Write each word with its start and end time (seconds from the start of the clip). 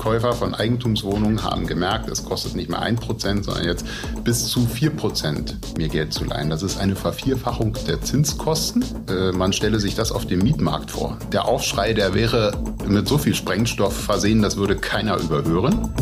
Käufer 0.00 0.32
von 0.32 0.54
Eigentumswohnungen 0.54 1.44
haben 1.44 1.66
gemerkt, 1.66 2.08
es 2.08 2.24
kostet 2.24 2.56
nicht 2.56 2.70
mehr 2.70 2.82
1%, 2.82 3.44
sondern 3.44 3.64
jetzt 3.64 3.84
bis 4.24 4.48
zu 4.48 4.60
4% 4.60 5.76
mir 5.76 5.88
Geld 5.88 6.14
zu 6.14 6.24
leihen. 6.24 6.48
Das 6.48 6.62
ist 6.62 6.80
eine 6.80 6.96
Vervierfachung 6.96 7.76
der 7.86 8.00
Zinskosten. 8.00 8.82
Äh, 9.10 9.32
man 9.32 9.52
stelle 9.52 9.78
sich 9.78 9.94
das 9.94 10.10
auf 10.10 10.24
dem 10.24 10.38
Mietmarkt 10.38 10.90
vor. 10.90 11.18
Der 11.32 11.44
Aufschrei, 11.44 11.92
der 11.92 12.14
wäre 12.14 12.52
mit 12.88 13.06
so 13.06 13.18
viel 13.18 13.34
Sprengstoff 13.34 13.94
versehen, 13.94 14.40
das 14.40 14.56
würde 14.56 14.74
keiner 14.74 15.18
überhören 15.18 15.92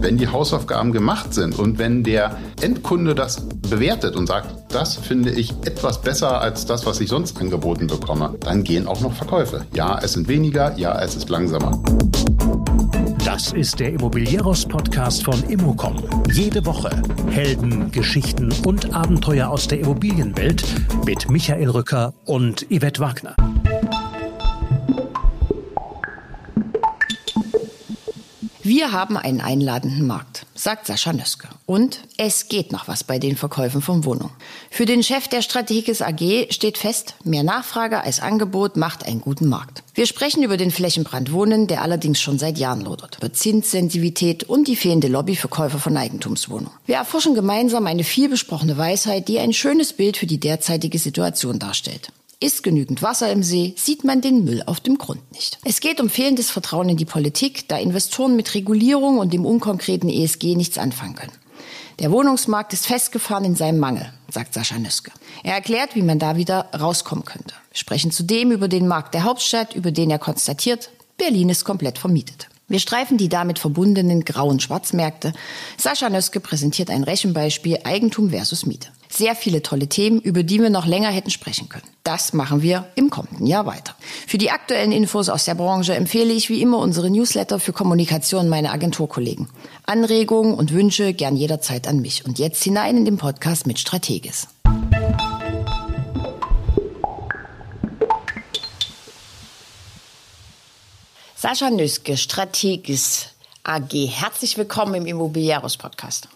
wenn 0.00 0.18
die 0.18 0.26
Hausaufgaben 0.26 0.92
gemacht 0.92 1.32
sind 1.32 1.56
und 1.60 1.78
wenn 1.78 2.02
der 2.02 2.36
Endkunde 2.60 3.14
das 3.14 3.46
bewertet 3.46 4.16
und 4.16 4.26
sagt, 4.26 4.61
das 4.72 4.96
finde 4.96 5.30
ich 5.30 5.50
etwas 5.64 6.00
besser 6.00 6.40
als 6.40 6.66
das, 6.66 6.86
was 6.86 7.00
ich 7.00 7.08
sonst 7.08 7.38
angeboten 7.40 7.86
bekomme, 7.86 8.34
dann 8.40 8.64
gehen 8.64 8.86
auch 8.86 9.00
noch 9.00 9.12
Verkäufe. 9.12 9.66
Ja, 9.74 9.98
es 10.02 10.14
sind 10.14 10.28
weniger, 10.28 10.76
ja, 10.76 10.98
es 11.00 11.14
ist 11.14 11.28
langsamer. 11.28 11.80
Das 13.24 13.52
ist 13.52 13.78
der 13.80 13.92
Immobilieros-Podcast 13.92 15.24
von 15.24 15.42
Immocom. 15.48 16.02
Jede 16.32 16.64
Woche 16.66 16.90
Helden, 17.30 17.90
Geschichten 17.90 18.52
und 18.64 18.94
Abenteuer 18.94 19.48
aus 19.48 19.68
der 19.68 19.80
Immobilienwelt 19.80 20.64
mit 21.06 21.30
Michael 21.30 21.70
Rücker 21.70 22.14
und 22.24 22.66
Yvette 22.70 23.00
Wagner. 23.00 23.36
Wir 28.62 28.92
haben 28.92 29.16
einen 29.16 29.40
einladenden 29.40 30.06
Markt, 30.06 30.41
sagt 30.62 30.86
Sascha 30.86 31.12
Nöske. 31.12 31.48
Und 31.66 31.98
es 32.16 32.46
geht 32.46 32.70
noch 32.70 32.86
was 32.86 33.02
bei 33.02 33.18
den 33.18 33.36
Verkäufen 33.36 33.82
von 33.82 34.04
Wohnungen. 34.04 34.32
Für 34.70 34.86
den 34.86 35.02
Chef 35.02 35.26
der 35.26 35.42
Strategis 35.42 36.00
AG 36.00 36.46
steht 36.50 36.78
fest, 36.78 37.16
mehr 37.24 37.42
Nachfrage 37.42 38.02
als 38.02 38.20
Angebot 38.20 38.76
macht 38.76 39.04
einen 39.04 39.20
guten 39.20 39.48
Markt. 39.48 39.82
Wir 39.94 40.06
sprechen 40.06 40.44
über 40.44 40.56
den 40.56 40.70
Flächenbrand 40.70 41.32
Wohnen, 41.32 41.66
der 41.66 41.82
allerdings 41.82 42.20
schon 42.20 42.38
seit 42.38 42.58
Jahren 42.58 42.82
lodert, 42.82 43.18
über 43.18 43.32
Zinssensitivität 43.32 44.44
und 44.44 44.68
die 44.68 44.76
fehlende 44.76 45.08
Lobby 45.08 45.34
für 45.34 45.48
Käufer 45.48 45.80
von 45.80 45.96
Eigentumswohnungen. 45.96 46.72
Wir 46.86 46.96
erforschen 46.96 47.34
gemeinsam 47.34 47.86
eine 47.86 48.04
vielbesprochene 48.04 48.78
Weisheit, 48.78 49.26
die 49.26 49.40
ein 49.40 49.52
schönes 49.52 49.92
Bild 49.92 50.16
für 50.16 50.26
die 50.26 50.38
derzeitige 50.38 50.98
Situation 50.98 51.58
darstellt. 51.58 52.12
Ist 52.42 52.64
genügend 52.64 53.02
Wasser 53.02 53.30
im 53.30 53.44
See, 53.44 53.72
sieht 53.76 54.02
man 54.02 54.20
den 54.20 54.42
Müll 54.42 54.64
auf 54.66 54.80
dem 54.80 54.98
Grund 54.98 55.30
nicht. 55.30 55.60
Es 55.64 55.78
geht 55.78 56.00
um 56.00 56.10
fehlendes 56.10 56.50
Vertrauen 56.50 56.88
in 56.88 56.96
die 56.96 57.04
Politik, 57.04 57.68
da 57.68 57.78
Investoren 57.78 58.34
mit 58.34 58.56
Regulierung 58.56 59.18
und 59.18 59.32
dem 59.32 59.46
unkonkreten 59.46 60.08
ESG 60.08 60.56
nichts 60.56 60.76
anfangen 60.76 61.14
können. 61.14 61.30
Der 62.00 62.10
Wohnungsmarkt 62.10 62.72
ist 62.72 62.88
festgefahren 62.88 63.44
in 63.44 63.54
seinem 63.54 63.78
Mangel, 63.78 64.12
sagt 64.28 64.54
Sascha 64.54 64.76
Nüske. 64.76 65.12
Er 65.44 65.54
erklärt, 65.54 65.94
wie 65.94 66.02
man 66.02 66.18
da 66.18 66.34
wieder 66.34 66.68
rauskommen 66.74 67.24
könnte. 67.24 67.54
Wir 67.70 67.78
sprechen 67.78 68.10
zudem 68.10 68.50
über 68.50 68.66
den 68.66 68.88
Markt 68.88 69.14
der 69.14 69.22
Hauptstadt, 69.22 69.76
über 69.76 69.92
den 69.92 70.10
er 70.10 70.18
konstatiert, 70.18 70.90
Berlin 71.18 71.48
ist 71.48 71.64
komplett 71.64 71.96
vermietet. 71.96 72.48
Wir 72.72 72.78
streifen 72.78 73.18
die 73.18 73.28
damit 73.28 73.58
verbundenen 73.58 74.24
grauen 74.24 74.58
Schwarzmärkte. 74.58 75.34
Sascha 75.76 76.08
Nöske 76.08 76.40
präsentiert 76.40 76.88
ein 76.88 77.04
Rechenbeispiel 77.04 77.80
Eigentum 77.84 78.30
versus 78.30 78.64
Miete. 78.64 78.88
Sehr 79.10 79.36
viele 79.36 79.60
tolle 79.60 79.88
Themen, 79.88 80.20
über 80.20 80.42
die 80.42 80.58
wir 80.58 80.70
noch 80.70 80.86
länger 80.86 81.10
hätten 81.10 81.28
sprechen 81.28 81.68
können. 81.68 81.84
Das 82.02 82.32
machen 82.32 82.62
wir 82.62 82.86
im 82.94 83.10
kommenden 83.10 83.46
Jahr 83.46 83.66
weiter. 83.66 83.94
Für 84.26 84.38
die 84.38 84.50
aktuellen 84.50 84.90
Infos 84.90 85.28
aus 85.28 85.44
der 85.44 85.54
Branche 85.54 85.94
empfehle 85.94 86.32
ich 86.32 86.48
wie 86.48 86.62
immer 86.62 86.78
unsere 86.78 87.10
Newsletter 87.10 87.60
für 87.60 87.74
Kommunikation 87.74 88.48
meiner 88.48 88.72
Agenturkollegen. 88.72 89.50
Anregungen 89.84 90.54
und 90.54 90.72
Wünsche 90.72 91.12
gern 91.12 91.36
jederzeit 91.36 91.86
an 91.86 92.00
mich. 92.00 92.24
Und 92.24 92.38
jetzt 92.38 92.64
hinein 92.64 92.96
in 92.96 93.04
den 93.04 93.18
Podcast 93.18 93.66
mit 93.66 93.80
Strategis. 93.80 94.48
Sascha 101.42 101.70
Nüske, 101.70 102.16
Strategis 102.16 103.30
AG. 103.64 103.92
Herzlich 103.92 104.56
willkommen 104.56 104.94
im 104.94 105.06
Immobiliaros 105.06 105.76
Podcast. 105.76 106.28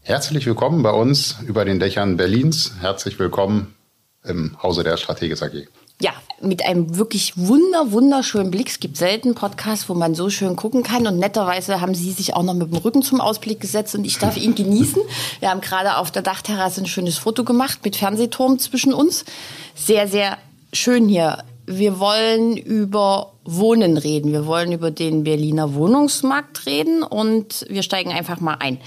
Herzlich 0.00 0.46
willkommen 0.46 0.82
bei 0.82 0.92
uns 0.92 1.36
über 1.46 1.66
den 1.66 1.78
Dächern 1.78 2.16
Berlins. 2.16 2.72
Herzlich 2.80 3.18
willkommen 3.18 3.76
im 4.24 4.56
Hause 4.62 4.82
der 4.82 4.96
Strategis 4.96 5.42
AG. 5.42 5.66
Ja, 6.00 6.14
mit 6.40 6.64
einem 6.64 6.96
wirklich 6.96 7.36
wunder, 7.36 7.92
wunderschönen 7.92 8.50
Blick. 8.50 8.68
Es 8.68 8.80
gibt 8.80 8.96
selten 8.96 9.34
Podcasts, 9.34 9.90
wo 9.90 9.94
man 9.94 10.14
so 10.14 10.30
schön 10.30 10.56
gucken 10.56 10.82
kann. 10.82 11.06
Und 11.06 11.18
netterweise 11.18 11.82
haben 11.82 11.94
Sie 11.94 12.12
sich 12.12 12.32
auch 12.32 12.42
noch 12.42 12.54
mit 12.54 12.72
dem 12.72 12.78
Rücken 12.78 13.02
zum 13.02 13.20
Ausblick 13.20 13.60
gesetzt 13.60 13.94
und 13.94 14.06
ich 14.06 14.16
darf 14.18 14.38
ihn 14.38 14.54
genießen. 14.54 15.02
Wir 15.40 15.50
haben 15.50 15.60
gerade 15.60 15.98
auf 15.98 16.10
der 16.10 16.22
Dachterrasse 16.22 16.80
ein 16.80 16.86
schönes 16.86 17.18
Foto 17.18 17.44
gemacht 17.44 17.80
mit 17.84 17.96
Fernsehturm 17.96 18.58
zwischen 18.58 18.94
uns. 18.94 19.26
Sehr, 19.74 20.08
sehr 20.08 20.38
schön 20.72 21.08
hier 21.08 21.44
wir 21.66 21.98
wollen 21.98 22.56
über 22.56 23.32
Wohnen 23.46 23.96
reden. 23.96 24.32
Wir 24.32 24.46
wollen 24.46 24.72
über 24.72 24.90
den 24.90 25.24
Berliner 25.24 25.74
Wohnungsmarkt 25.74 26.66
reden 26.66 27.02
und 27.02 27.64
wir 27.68 27.82
steigen 27.82 28.10
einfach 28.10 28.40
mal 28.40 28.56
ein. 28.60 28.78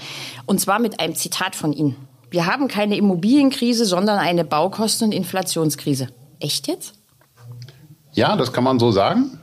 Und 0.46 0.60
zwar 0.60 0.78
mit 0.78 1.00
einem 1.00 1.14
Zitat 1.14 1.56
von 1.56 1.72
Ihnen. 1.72 1.96
Wir 2.30 2.46
haben 2.46 2.68
keine 2.68 2.96
Immobilienkrise, 2.96 3.84
sondern 3.84 4.18
eine 4.18 4.44
Baukosten- 4.44 5.06
und 5.06 5.12
Inflationskrise. 5.12 6.08
Echt 6.38 6.68
jetzt? 6.68 6.94
Ja, 8.12 8.36
das 8.36 8.52
kann 8.52 8.64
man 8.64 8.78
so 8.78 8.92
sagen. 8.92 9.40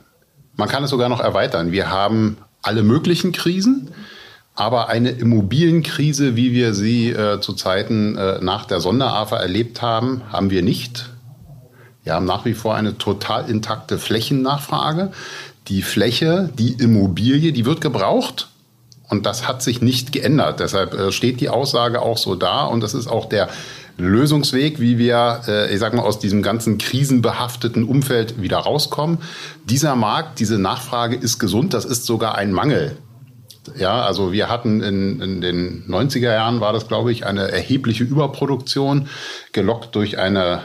Man 0.56 0.68
kann 0.68 0.84
es 0.84 0.90
sogar 0.90 1.08
noch 1.08 1.20
erweitern. 1.20 1.70
Wir 1.72 1.90
haben 1.90 2.38
alle 2.62 2.82
möglichen 2.82 3.32
Krisen, 3.32 3.90
aber 4.54 4.88
eine 4.88 5.10
Immobilienkrise, 5.10 6.34
wie 6.34 6.52
wir 6.52 6.74
sie 6.74 7.10
äh, 7.10 7.40
zu 7.40 7.52
Zeiten 7.52 8.16
äh, 8.16 8.38
nach 8.40 8.64
der 8.64 8.80
Sonderafa 8.80 9.36
erlebt 9.36 9.82
haben, 9.82 10.22
haben 10.32 10.50
wir 10.50 10.62
nicht. 10.62 11.10
Wir 12.08 12.14
haben 12.14 12.24
nach 12.24 12.46
wie 12.46 12.54
vor 12.54 12.74
eine 12.74 12.96
total 12.96 13.50
intakte 13.50 13.98
Flächennachfrage. 13.98 15.10
Die 15.66 15.82
Fläche, 15.82 16.48
die 16.58 16.72
Immobilie, 16.72 17.52
die 17.52 17.66
wird 17.66 17.82
gebraucht. 17.82 18.48
Und 19.10 19.26
das 19.26 19.46
hat 19.46 19.62
sich 19.62 19.82
nicht 19.82 20.10
geändert. 20.12 20.58
Deshalb 20.58 20.94
äh, 20.94 21.12
steht 21.12 21.42
die 21.42 21.50
Aussage 21.50 22.00
auch 22.00 22.16
so 22.16 22.34
da. 22.34 22.64
Und 22.64 22.80
das 22.80 22.94
ist 22.94 23.08
auch 23.08 23.26
der 23.26 23.50
Lösungsweg, 23.98 24.80
wie 24.80 24.96
wir, 24.96 25.42
äh, 25.48 25.70
ich 25.70 25.80
sag 25.80 25.92
mal, 25.92 26.00
aus 26.00 26.18
diesem 26.18 26.40
ganzen 26.40 26.78
krisenbehafteten 26.78 27.84
Umfeld 27.84 28.40
wieder 28.40 28.56
rauskommen. 28.56 29.18
Dieser 29.66 29.94
Markt, 29.94 30.40
diese 30.40 30.58
Nachfrage 30.58 31.14
ist 31.14 31.38
gesund. 31.38 31.74
Das 31.74 31.84
ist 31.84 32.06
sogar 32.06 32.36
ein 32.36 32.52
Mangel. 32.52 32.96
Ja, 33.76 34.02
also 34.02 34.32
wir 34.32 34.48
hatten 34.48 34.82
in, 34.82 35.20
in 35.20 35.40
den 35.40 35.84
90er 35.88 36.32
Jahren 36.32 36.60
war 36.60 36.72
das, 36.72 36.88
glaube 36.88 37.12
ich, 37.12 37.26
eine 37.26 37.50
erhebliche 37.50 38.04
Überproduktion, 38.04 39.08
gelockt 39.52 39.94
durch 39.94 40.18
eine 40.18 40.60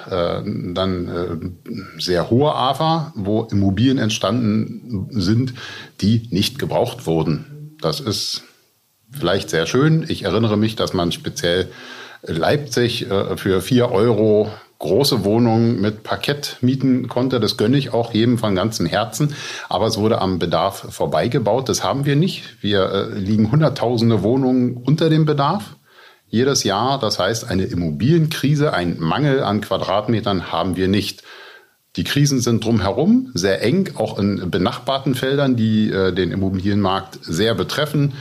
äh, 0.45 0.73
dann 0.73 1.07
äh, 1.07 2.01
sehr 2.01 2.29
hohe 2.29 2.53
AFA, 2.53 3.13
wo 3.15 3.43
Immobilien 3.43 3.97
entstanden 3.97 5.07
sind, 5.11 5.53
die 6.01 6.27
nicht 6.31 6.59
gebraucht 6.59 7.05
wurden. 7.05 7.77
Das 7.81 7.99
ist 7.99 8.43
vielleicht 9.11 9.49
sehr 9.49 9.65
schön. 9.65 10.05
Ich 10.07 10.23
erinnere 10.23 10.57
mich, 10.57 10.75
dass 10.75 10.93
man 10.93 11.11
speziell 11.11 11.69
Leipzig 12.25 13.09
äh, 13.09 13.37
für 13.37 13.61
vier 13.61 13.91
Euro 13.91 14.51
große 14.83 15.23
Wohnungen 15.23 15.79
mit 15.79 16.03
Parkett 16.03 16.57
mieten 16.59 17.07
konnte. 17.07 17.39
Das 17.39 17.55
gönne 17.55 17.77
ich 17.77 17.93
auch 17.93 18.13
jedem 18.13 18.37
von 18.37 18.53
ganzem 18.53 18.85
Herzen. 18.85 19.33
Aber 19.69 19.87
es 19.87 19.97
wurde 19.97 20.19
am 20.19 20.39
Bedarf 20.39 20.93
vorbeigebaut. 20.93 21.69
Das 21.69 21.85
haben 21.85 22.05
wir 22.05 22.17
nicht. 22.17 22.61
Wir 22.61 22.91
äh, 22.91 23.17
liegen 23.17 23.49
hunderttausende 23.49 24.23
Wohnungen 24.23 24.75
unter 24.75 25.09
dem 25.09 25.25
Bedarf 25.25 25.77
jedes 26.27 26.65
Jahr. 26.65 26.99
Das 26.99 27.17
heißt, 27.17 27.49
eine 27.49 27.63
Immobilienkrise, 27.63 28.73
ein 28.73 28.99
Mangel 28.99 29.41
an 29.41 29.61
Quadratmetern 29.61 30.51
haben 30.51 30.75
wir 30.75 30.89
nicht. 30.89 31.23
Die 31.95 32.03
Krisen 32.03 32.41
sind 32.41 32.65
drumherum 32.65 33.31
sehr 33.33 33.61
eng, 33.61 33.91
auch 33.95 34.19
in 34.19 34.51
benachbarten 34.51 35.15
Feldern, 35.15 35.55
die 35.55 35.91
äh, 35.91 36.11
den 36.11 36.31
Immobilienmarkt 36.31 37.19
sehr 37.21 37.55
betreffen. 37.55 38.13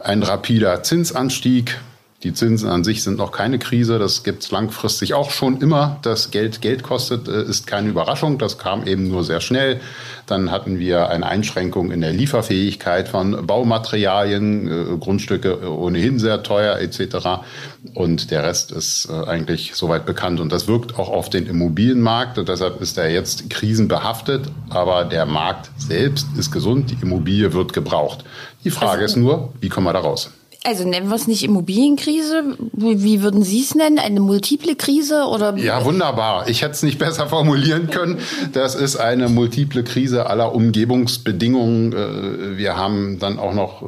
Ein 0.00 0.24
rapider 0.24 0.82
Zinsanstieg, 0.82 1.78
die 2.24 2.32
Zinsen 2.32 2.70
an 2.70 2.84
sich 2.84 3.02
sind 3.02 3.18
noch 3.18 3.32
keine 3.32 3.58
Krise. 3.58 3.98
Das 3.98 4.24
gibt 4.24 4.42
es 4.42 4.50
langfristig 4.50 5.12
auch 5.12 5.30
schon 5.30 5.60
immer. 5.60 5.98
Das 6.02 6.30
Geld 6.30 6.62
Geld 6.62 6.82
kostet, 6.82 7.28
äh, 7.28 7.42
ist 7.42 7.66
keine 7.66 7.90
Überraschung. 7.90 8.38
Das 8.38 8.56
kam 8.56 8.86
eben 8.86 9.08
nur 9.08 9.24
sehr 9.24 9.42
schnell. 9.42 9.80
Dann 10.26 10.50
hatten 10.50 10.78
wir 10.78 11.10
eine 11.10 11.26
Einschränkung 11.26 11.92
in 11.92 12.00
der 12.00 12.12
Lieferfähigkeit 12.12 13.08
von 13.08 13.46
Baumaterialien, 13.46 14.66
äh, 14.66 14.96
Grundstücke 14.98 15.70
ohnehin 15.70 16.18
sehr 16.18 16.42
teuer 16.42 16.78
etc. 16.78 17.44
Und 17.92 18.30
der 18.30 18.42
Rest 18.42 18.72
ist 18.72 19.06
äh, 19.10 19.28
eigentlich 19.28 19.74
soweit 19.74 20.06
bekannt. 20.06 20.40
Und 20.40 20.50
das 20.50 20.66
wirkt 20.66 20.98
auch 20.98 21.10
auf 21.10 21.28
den 21.28 21.46
Immobilienmarkt. 21.46 22.38
Und 22.38 22.48
deshalb 22.48 22.80
ist 22.80 22.96
er 22.96 23.10
jetzt 23.10 23.50
krisenbehaftet. 23.50 24.46
Aber 24.70 25.04
der 25.04 25.26
Markt 25.26 25.70
selbst 25.76 26.26
ist 26.38 26.50
gesund. 26.50 26.90
Die 26.90 26.96
Immobilie 27.02 27.52
wird 27.52 27.74
gebraucht. 27.74 28.24
Die 28.64 28.70
Frage 28.70 29.02
also, 29.02 29.04
ist 29.04 29.16
nur, 29.16 29.52
wie 29.60 29.68
kommen 29.68 29.86
wir 29.86 29.92
da 29.92 30.00
raus? 30.00 30.30
Also 30.66 30.88
nennen 30.88 31.08
wir 31.08 31.16
es 31.16 31.26
nicht 31.26 31.44
Immobilienkrise. 31.44 32.56
Wie 32.72 33.20
würden 33.20 33.42
Sie 33.42 33.60
es 33.60 33.74
nennen? 33.74 33.98
Eine 33.98 34.20
multiple 34.20 34.74
Krise 34.74 35.26
oder? 35.26 35.54
Ja, 35.58 35.84
wunderbar. 35.84 36.48
Ich 36.48 36.62
hätte 36.62 36.72
es 36.72 36.82
nicht 36.82 36.98
besser 36.98 37.26
formulieren 37.28 37.90
können. 37.90 38.18
Das 38.54 38.74
ist 38.74 38.96
eine 38.96 39.28
multiple 39.28 39.84
Krise 39.84 40.24
aller 40.30 40.54
Umgebungsbedingungen. 40.54 41.92
Äh, 41.92 42.56
wir 42.56 42.78
haben 42.78 43.18
dann 43.18 43.38
auch 43.38 43.52
noch 43.52 43.82
äh, 43.82 43.86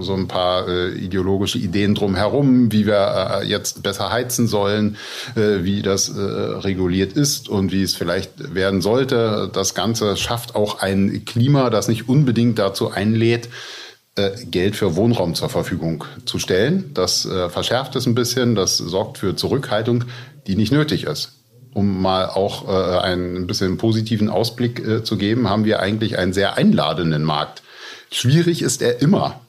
so 0.00 0.14
ein 0.14 0.28
paar 0.28 0.68
äh, 0.68 0.92
ideologische 0.92 1.58
Ideen 1.58 1.96
drumherum, 1.96 2.70
wie 2.70 2.86
wir 2.86 3.42
jetzt 3.44 3.82
besser 3.82 4.12
heizen 4.12 4.46
sollen, 4.46 4.96
wie 5.34 5.82
das 5.82 6.12
reguliert 6.14 7.14
ist 7.14 7.48
und 7.48 7.72
wie 7.72 7.82
es 7.82 7.96
vielleicht 7.96 8.54
werden 8.54 8.80
sollte. 8.80 9.50
Das 9.52 9.74
Ganze 9.74 10.16
schafft 10.16 10.54
auch 10.54 10.80
ein 10.80 11.24
Klima, 11.24 11.70
das 11.70 11.88
nicht 11.88 12.08
unbedingt 12.08 12.58
dazu 12.58 12.90
einlädt, 12.90 13.48
Geld 14.14 14.76
für 14.76 14.96
Wohnraum 14.96 15.34
zur 15.34 15.48
Verfügung 15.48 16.04
zu 16.26 16.38
stellen. 16.38 16.90
Das 16.92 17.24
äh, 17.24 17.48
verschärft 17.48 17.96
es 17.96 18.06
ein 18.06 18.14
bisschen, 18.14 18.54
das 18.54 18.76
sorgt 18.76 19.18
für 19.18 19.36
Zurückhaltung, 19.36 20.04
die 20.46 20.56
nicht 20.56 20.72
nötig 20.72 21.04
ist. 21.04 21.38
Um 21.72 22.02
mal 22.02 22.26
auch 22.28 22.68
äh, 22.68 22.98
einen 23.00 23.46
bisschen 23.46 23.78
positiven 23.78 24.28
Ausblick 24.28 24.86
äh, 24.86 25.02
zu 25.02 25.16
geben, 25.16 25.48
haben 25.48 25.64
wir 25.64 25.80
eigentlich 25.80 26.18
einen 26.18 26.34
sehr 26.34 26.58
einladenden 26.58 27.24
Markt. 27.24 27.62
Schwierig 28.10 28.60
ist 28.60 28.82
er 28.82 29.00
immer. 29.00 29.40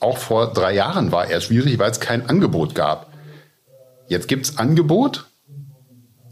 Auch 0.00 0.16
vor 0.16 0.52
drei 0.54 0.74
Jahren 0.74 1.12
war 1.12 1.28
er 1.28 1.42
schwierig, 1.42 1.78
weil 1.78 1.90
es 1.90 2.00
kein 2.00 2.26
Angebot 2.28 2.74
gab. 2.74 3.12
Jetzt 4.08 4.28
gibt's 4.28 4.56
Angebot 4.56 5.26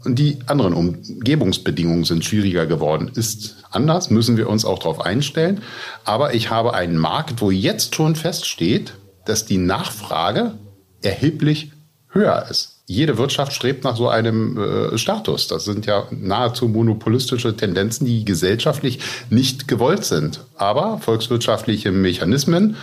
und 0.07 0.17
die 0.17 0.39
anderen 0.45 0.73
Umgebungsbedingungen 0.73 2.05
sind 2.05 2.23
schwieriger 2.23 2.65
geworden. 2.65 3.11
Ist 3.13 3.57
anders, 3.71 4.09
müssen 4.09 4.37
wir 4.37 4.47
uns 4.47 4.63
auch 4.63 4.79
darauf 4.79 5.01
einstellen. 5.01 5.59
Aber 6.05 6.33
ich 6.33 6.49
habe 6.49 6.73
einen 6.73 6.97
Markt, 6.97 7.41
wo 7.41 7.51
jetzt 7.51 7.93
schon 7.93 8.15
feststeht, 8.15 8.93
dass 9.25 9.45
die 9.45 9.57
Nachfrage 9.57 10.53
erheblich 11.01 11.73
höher 12.07 12.47
ist. 12.49 12.83
Jede 12.85 13.17
Wirtschaft 13.17 13.51
strebt 13.51 13.83
nach 13.83 13.97
so 13.97 14.07
einem 14.07 14.57
äh, 14.57 14.97
Status. 14.97 15.49
Das 15.49 15.65
sind 15.65 15.85
ja 15.85 16.07
nahezu 16.09 16.69
monopolistische 16.69 17.57
Tendenzen, 17.57 18.07
die 18.07 18.23
gesellschaftlich 18.23 18.99
nicht 19.29 19.67
gewollt 19.67 20.05
sind. 20.05 20.39
Aber 20.55 20.99
volkswirtschaftliche 20.99 21.91
Mechanismen, 21.91 22.77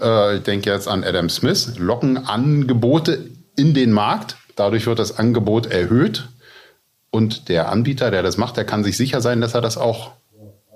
äh, 0.00 0.36
ich 0.36 0.42
denke 0.44 0.70
jetzt 0.70 0.86
an 0.86 1.02
Adam 1.02 1.28
Smith, 1.28 1.72
locken 1.76 2.18
Angebote 2.18 3.30
in 3.56 3.74
den 3.74 3.90
Markt. 3.90 4.36
Dadurch 4.54 4.86
wird 4.86 5.00
das 5.00 5.18
Angebot 5.18 5.66
erhöht 5.66 6.28
und 7.10 7.48
der 7.48 7.70
Anbieter, 7.70 8.10
der 8.10 8.22
das 8.22 8.36
macht, 8.36 8.56
der 8.56 8.64
kann 8.64 8.84
sich 8.84 8.96
sicher 8.96 9.20
sein, 9.20 9.40
dass 9.40 9.54
er 9.54 9.60
das 9.60 9.78
auch 9.78 10.12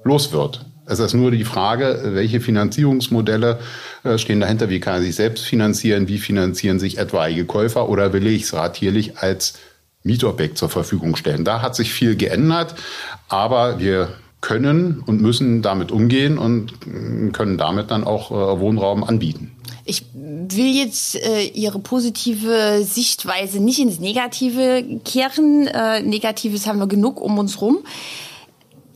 los 0.05 0.32
wird. 0.32 0.64
Es 0.87 0.99
ist 0.99 1.14
nur 1.14 1.31
die 1.31 1.44
Frage, 1.44 2.00
welche 2.14 2.40
Finanzierungsmodelle 2.40 3.61
äh, 4.02 4.19
stehen 4.19 4.40
dahinter, 4.40 4.69
wie 4.69 4.81
kann 4.81 4.94
er 4.94 5.02
sich 5.02 5.14
selbst 5.14 5.44
finanzieren, 5.44 6.08
wie 6.08 6.19
finanzieren 6.19 6.81
sich 6.81 6.99
etwaige 6.99 7.44
Käufer 7.44 7.88
oder 7.88 8.12
will 8.12 8.26
ich 8.26 8.43
es 8.43 8.55
ratierlich 8.55 9.19
als 9.19 9.55
Mietobjekt 10.02 10.58
zur 10.58 10.69
Verfügung 10.69 11.14
stellen. 11.14 11.44
Da 11.44 11.62
hat 11.62 11.76
sich 11.76 11.93
viel 11.93 12.17
geändert, 12.17 12.75
aber 13.29 13.79
wir 13.79 14.08
können 14.40 15.00
und 15.06 15.20
müssen 15.20 15.62
damit 15.62 15.93
umgehen 15.93 16.37
und 16.37 16.73
äh, 16.73 17.31
können 17.31 17.58
damit 17.58 17.90
dann 17.90 18.05
auch 18.05 18.31
äh, 18.31 18.61
Wohnraum 18.61 19.05
anbieten. 19.05 19.52
Ich 19.84 20.05
will 20.14 20.75
jetzt 20.75 21.17
äh, 21.17 21.43
Ihre 21.43 21.79
positive 21.79 22.84
Sichtweise 22.84 23.61
nicht 23.61 23.81
ins 23.81 23.99
Negative 23.99 25.00
kehren. 25.05 25.67
Äh, 25.67 26.02
Negatives 26.02 26.67
haben 26.67 26.79
wir 26.79 26.87
genug 26.87 27.20
um 27.20 27.38
uns 27.38 27.61
rum. 27.61 27.79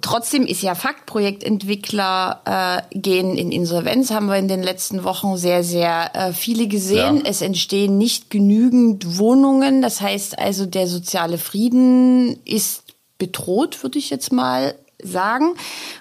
Trotzdem 0.00 0.46
ist 0.46 0.62
ja 0.62 0.76
Fakt, 0.76 1.06
Projektentwickler 1.06 2.82
äh, 2.92 2.96
gehen 2.96 3.36
in 3.36 3.50
Insolvenz, 3.50 4.12
haben 4.12 4.26
wir 4.26 4.36
in 4.36 4.46
den 4.46 4.62
letzten 4.62 5.02
Wochen 5.02 5.36
sehr, 5.36 5.64
sehr 5.64 6.14
äh, 6.14 6.32
viele 6.32 6.68
gesehen. 6.68 7.16
Ja. 7.16 7.22
Es 7.24 7.42
entstehen 7.42 7.98
nicht 7.98 8.30
genügend 8.30 9.18
Wohnungen. 9.18 9.82
Das 9.82 10.00
heißt 10.00 10.38
also, 10.38 10.64
der 10.64 10.86
soziale 10.86 11.38
Frieden 11.38 12.38
ist 12.44 12.84
bedroht, 13.18 13.82
würde 13.82 13.98
ich 13.98 14.10
jetzt 14.10 14.32
mal 14.32 14.76
sagen. 15.02 15.54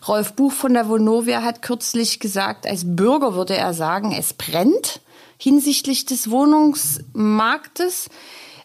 Rolf 0.07 0.33
Buch 0.33 0.51
von 0.51 0.73
der 0.73 0.87
Vonovia 0.87 1.41
hat 1.41 1.61
kürzlich 1.61 2.19
gesagt, 2.19 2.67
als 2.67 2.83
Bürger 2.85 3.35
würde 3.35 3.55
er 3.55 3.73
sagen, 3.73 4.11
es 4.11 4.33
brennt 4.33 5.01
hinsichtlich 5.37 6.05
des 6.05 6.29
Wohnungsmarktes. 6.29 8.09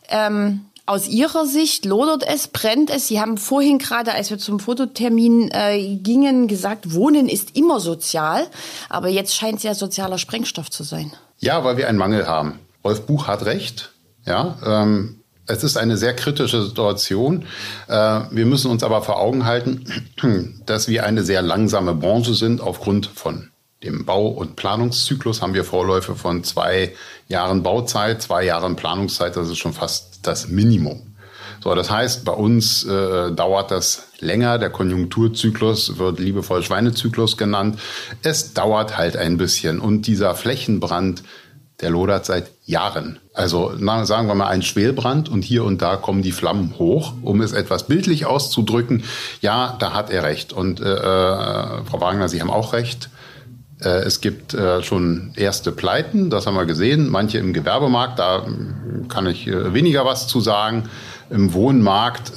Ähm, 0.09 0.67
aus 0.87 1.07
Ihrer 1.07 1.47
Sicht 1.47 1.85
lodert 1.85 2.25
es, 2.27 2.49
brennt 2.49 2.91
es? 2.91 3.07
Sie 3.07 3.21
haben 3.21 3.39
vorhin 3.39 3.79
gerade, 3.79 4.13
als 4.13 4.31
wir 4.31 4.39
zum 4.39 4.59
Fototermin 4.59 5.51
äh, 5.53 5.97
gingen, 5.97 6.49
gesagt, 6.49 6.95
Wohnen 6.95 7.29
ist 7.29 7.57
immer 7.57 7.79
sozial. 7.79 8.47
Aber 8.89 9.09
jetzt 9.09 9.35
scheint 9.37 9.59
es 9.59 9.63
ja 9.63 9.75
sozialer 9.75 10.19
Sprengstoff 10.19 10.69
zu 10.69 10.83
sein. 10.83 11.13
Ja, 11.39 11.63
weil 11.63 11.77
wir 11.77 11.89
einen 11.89 11.99
Mangel 11.99 12.27
haben. 12.27 12.59
Rolf 12.85 13.07
Buch 13.07 13.29
hat 13.29 13.45
recht. 13.45 13.93
Ja, 14.27 14.59
ähm, 14.65 15.20
es 15.51 15.65
ist 15.65 15.77
eine 15.77 15.97
sehr 15.97 16.15
kritische 16.15 16.63
Situation. 16.63 17.45
Äh, 17.89 18.21
wir 18.31 18.47
müssen 18.47 18.71
uns 18.71 18.83
aber 18.83 19.03
vor 19.03 19.19
Augen 19.19 19.45
halten, 19.45 19.85
dass 20.67 20.89
wir 20.89 21.05
eine 21.05 21.23
sehr 21.23 21.43
langsame 21.43 21.95
Branche 21.95 22.35
sind. 22.35 22.61
Aufgrund 22.61 23.07
von 23.07 23.51
dem 23.83 24.05
Bau- 24.05 24.29
und 24.29 24.57
Planungszyklus 24.57 25.43
haben 25.43 25.55
wir 25.55 25.65
Vorläufe 25.65 26.15
von 26.15 26.45
zwei 26.45 26.95
Jahren 27.29 27.63
Bauzeit, 27.63 28.23
zwei 28.23 28.45
Jahren 28.45 28.77
Planungszeit. 28.77 29.37
Das 29.37 29.49
ist 29.49 29.59
schon 29.59 29.73
fast 29.73 30.21
das 30.23 30.49
Minimum. 30.49 31.11
So, 31.63 31.75
das 31.75 31.91
heißt, 31.91 32.25
bei 32.25 32.33
uns 32.33 32.85
äh, 32.85 33.33
dauert 33.33 33.71
das 33.71 34.05
länger. 34.21 34.59
Der 34.59 34.71
Konjunkturzyklus 34.71 35.99
wird 35.99 36.19
liebevoll 36.19 36.63
Schweinezyklus 36.63 37.37
genannt. 37.37 37.79
Es 38.23 38.55
dauert 38.55 38.97
halt 38.97 39.17
ein 39.17 39.37
bisschen. 39.37 39.79
Und 39.79 40.07
dieser 40.07 40.35
Flächenbrand 40.35 41.23
der 41.81 41.91
lodert 41.91 42.27
seit 42.27 42.51
Jahren. 42.65 43.19
Also 43.35 43.73
na, 43.79 44.05
sagen 44.05 44.29
wir 44.29 44.35
mal 44.35 44.49
ein 44.49 44.63
Schwelbrand 44.63 45.29
und 45.29 45.43
hier 45.43 45.65
und 45.65 45.83
da 45.83 45.97
kommen 45.97 46.23
die 46.23 46.33
Flammen 46.33 46.75
hoch, 46.79 47.15
um 47.23 47.41
es 47.41 47.53
etwas 47.53 47.87
bildlich 47.87 48.27
auszudrücken. 48.27 49.05
Ja, 49.41 49.77
da 49.79 49.95
hat 49.95 50.11
er 50.11 50.23
recht. 50.23 50.53
Und 50.53 50.81
äh, 50.81 50.85
äh, 50.85 51.85
Frau 51.85 52.01
Wagner, 52.01 52.29
Sie 52.29 52.41
haben 52.41 52.51
auch 52.51 52.73
recht. 52.73 53.09
Äh, 53.81 54.01
es 54.01 54.21
gibt 54.21 54.53
äh, 54.55 54.83
schon 54.83 55.33
erste 55.37 55.73
Pleiten, 55.73 56.29
das 56.31 56.47
haben 56.47 56.55
wir 56.55 56.67
gesehen. 56.67 57.09
Manche 57.09 57.39
im 57.39 57.53
Gewerbemarkt, 57.53 58.19
da 58.19 58.47
kann 59.09 59.27
ich 59.27 59.47
weniger 59.47 60.05
was 60.05 60.29
zu 60.29 60.41
sagen. 60.41 60.89
Im 61.31 61.53
Wohnmarkt, 61.53 62.33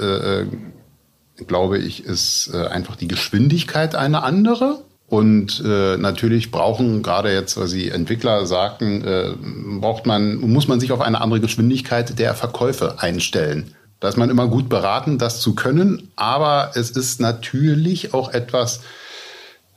glaube 1.47 1.77
ich, 1.79 2.05
ist 2.05 2.53
einfach 2.53 2.95
die 2.95 3.07
Geschwindigkeit 3.07 3.95
eine 3.95 4.23
andere. 4.23 4.83
Und 5.13 5.61
äh, 5.63 5.95
natürlich 5.97 6.49
brauchen 6.49 7.03
gerade 7.03 7.31
jetzt, 7.31 7.55
was 7.55 7.69
Sie 7.69 7.91
Entwickler 7.91 8.47
sagten, 8.47 9.03
äh, 9.03 9.35
braucht 9.79 10.07
man, 10.07 10.37
muss 10.37 10.67
man 10.67 10.79
sich 10.79 10.91
auf 10.91 11.01
eine 11.01 11.21
andere 11.21 11.39
Geschwindigkeit 11.39 12.17
der 12.17 12.33
Verkäufe 12.33 12.95
einstellen. 12.97 13.75
Da 13.99 14.09
ist 14.09 14.17
man 14.17 14.31
immer 14.31 14.47
gut 14.47 14.69
beraten, 14.69 15.19
das 15.19 15.39
zu 15.39 15.53
können. 15.53 16.11
Aber 16.15 16.71
es 16.73 16.89
ist 16.89 17.21
natürlich 17.21 18.15
auch 18.15 18.33
etwas 18.33 18.79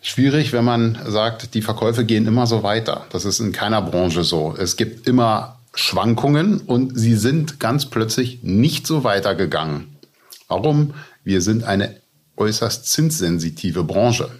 schwierig, 0.00 0.55
wenn 0.55 0.65
man 0.65 0.99
sagt, 1.06 1.53
die 1.53 1.61
Verkäufe 1.61 2.06
gehen 2.06 2.27
immer 2.27 2.47
so 2.47 2.62
weiter. 2.62 3.05
Das 3.11 3.27
ist 3.27 3.39
in 3.39 3.53
keiner 3.53 3.82
Branche 3.82 4.25
so. 4.25 4.55
Es 4.59 4.79
gibt 4.79 5.06
immer 5.06 5.59
Schwankungen 5.75 6.61
und 6.61 6.99
sie 6.99 7.15
sind 7.15 7.61
ganz 7.61 7.85
plötzlich 7.85 8.43
nicht 8.43 8.87
so 8.87 9.05
weitergegangen. 9.05 9.99
Warum? 10.49 10.94
Wir 11.25 11.43
sind 11.43 11.65
eine 11.65 11.94
äußerst 12.39 12.87
zinssensitive 12.87 13.85
Branche. 13.85 14.31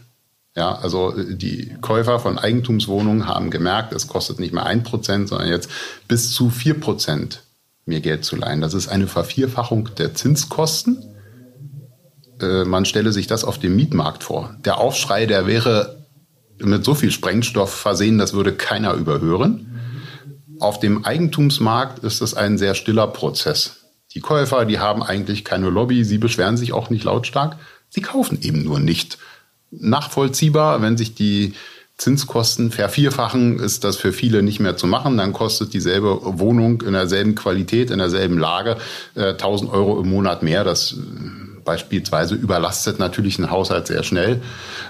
Ja, 0.57 0.75
also 0.75 1.17
äh, 1.17 1.37
die 1.37 1.77
Käufer 1.81 2.19
von 2.19 2.39
Eigentumswohnungen 2.39 3.29
haben 3.29 3.51
gemerkt, 3.51 3.93
es 3.93 4.09
kostet 4.09 4.41
nicht 4.41 4.55
mehr 4.55 4.67
ein 4.67 4.83
Prozent, 4.83 5.29
sondern 5.29 5.49
jetzt 5.49 5.71
bis 6.09 6.33
zu 6.33 6.51
vier 6.51 6.81
Prozent 6.81 7.43
mir 7.85 8.01
Geld 8.01 8.25
zu 8.25 8.35
leihen. 8.35 8.61
Das 8.61 8.75
ist 8.75 8.89
eine 8.89 9.07
Vervierfachung 9.07 9.91
der 9.97 10.15
Zinskosten. 10.15 11.05
Äh, 12.41 12.65
man 12.65 12.87
stelle 12.87 13.13
sich 13.13 13.27
das 13.27 13.45
auf 13.45 13.59
dem 13.59 13.77
Mietmarkt 13.77 14.25
vor. 14.25 14.57
Der 14.65 14.79
Aufschrei, 14.79 15.27
der 15.27 15.47
wäre 15.47 16.05
mit 16.59 16.85
so 16.85 16.95
viel 16.95 17.11
Sprengstoff 17.11 17.73
versehen, 17.73 18.17
das 18.17 18.33
würde 18.33 18.55
keiner 18.55 18.95
überhören. 18.95 19.79
Auf 20.59 20.81
dem 20.81 21.05
Eigentumsmarkt 21.05 21.99
ist 21.99 22.23
es 22.23 22.33
ein 22.33 22.57
sehr 22.57 22.75
stiller 22.75 23.09
Prozess. 23.09 23.85
Die 24.15 24.21
Käufer, 24.21 24.65
die 24.65 24.79
haben 24.79 25.03
eigentlich 25.03 25.45
keine 25.45 25.69
Lobby, 25.69 26.03
sie 26.03 26.17
beschweren 26.17 26.57
sich 26.57 26.73
auch 26.73 26.89
nicht 26.89 27.05
lautstark, 27.05 27.59
sie 27.91 28.01
kaufen 28.01 28.39
eben 28.41 28.65
nur 28.65 28.81
nicht 28.81 29.19
nachvollziehbar. 29.71 30.83
Wenn 30.83 30.97
sich 30.97 31.15
die 31.15 31.55
Zinskosten 31.99 32.71
vervierfachen, 32.71 33.59
ist 33.59 33.85
das 33.85 33.97
für 33.97 34.13
viele 34.13 34.43
nicht 34.43 34.61
mehr 34.61 34.77
zu 34.77 34.87
machen. 34.87 35.17
Dann 35.17 35.33
kostet 35.33 35.73
dieselbe 35.73 36.21
Wohnung 36.39 36.83
in 36.83 36.93
derselben 36.93 37.35
Qualität, 37.35 37.91
in 37.91 37.99
derselben 37.99 38.39
Lage 38.39 38.77
äh, 39.15 39.31
1000 39.31 39.73
Euro 39.73 40.01
im 40.01 40.11
Monat 40.11 40.43
mehr. 40.43 40.63
Das 40.63 40.93
äh, 40.93 40.97
beispielsweise 41.65 42.35
überlastet 42.35 42.99
natürlich 42.99 43.39
einen 43.39 43.51
Haushalt 43.51 43.87
sehr 43.87 44.03
schnell. 44.03 44.43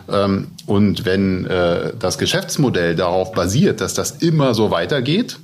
Ähm, 0.08 0.48
und 0.66 1.04
wenn 1.04 1.46
äh, 1.46 1.92
das 1.98 2.18
Geschäftsmodell 2.18 2.96
darauf 2.96 3.32
basiert, 3.32 3.80
dass 3.80 3.94
das 3.94 4.10
immer 4.10 4.54
so 4.54 4.72
weitergeht, 4.72 5.38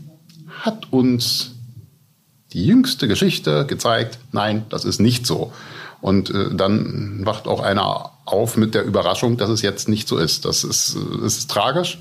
hat 0.61 0.93
uns 0.93 1.53
die 2.53 2.67
jüngste 2.67 3.09
Geschichte 3.09 3.67
gezeigt, 3.67 4.19
nein, 4.33 4.67
das 4.69 4.85
ist 4.85 5.01
nicht 5.01 5.27
so. 5.27 5.53
Und 6.01 6.31
äh, 6.31 6.55
dann 6.55 7.25
wacht 7.25 7.47
auch 7.47 7.61
einer 7.61 8.12
auf 8.25 8.57
mit 8.57 8.75
der 8.75 8.85
Überraschung, 8.85 9.37
dass 9.37 9.51
es 9.51 9.63
jetzt 9.63 9.89
nicht 9.89 10.09
so 10.09 10.19
ist. 10.19 10.45
Das 10.45 10.65
ist, 10.65 10.97
ist 11.25 11.51
tragisch. 11.51 11.99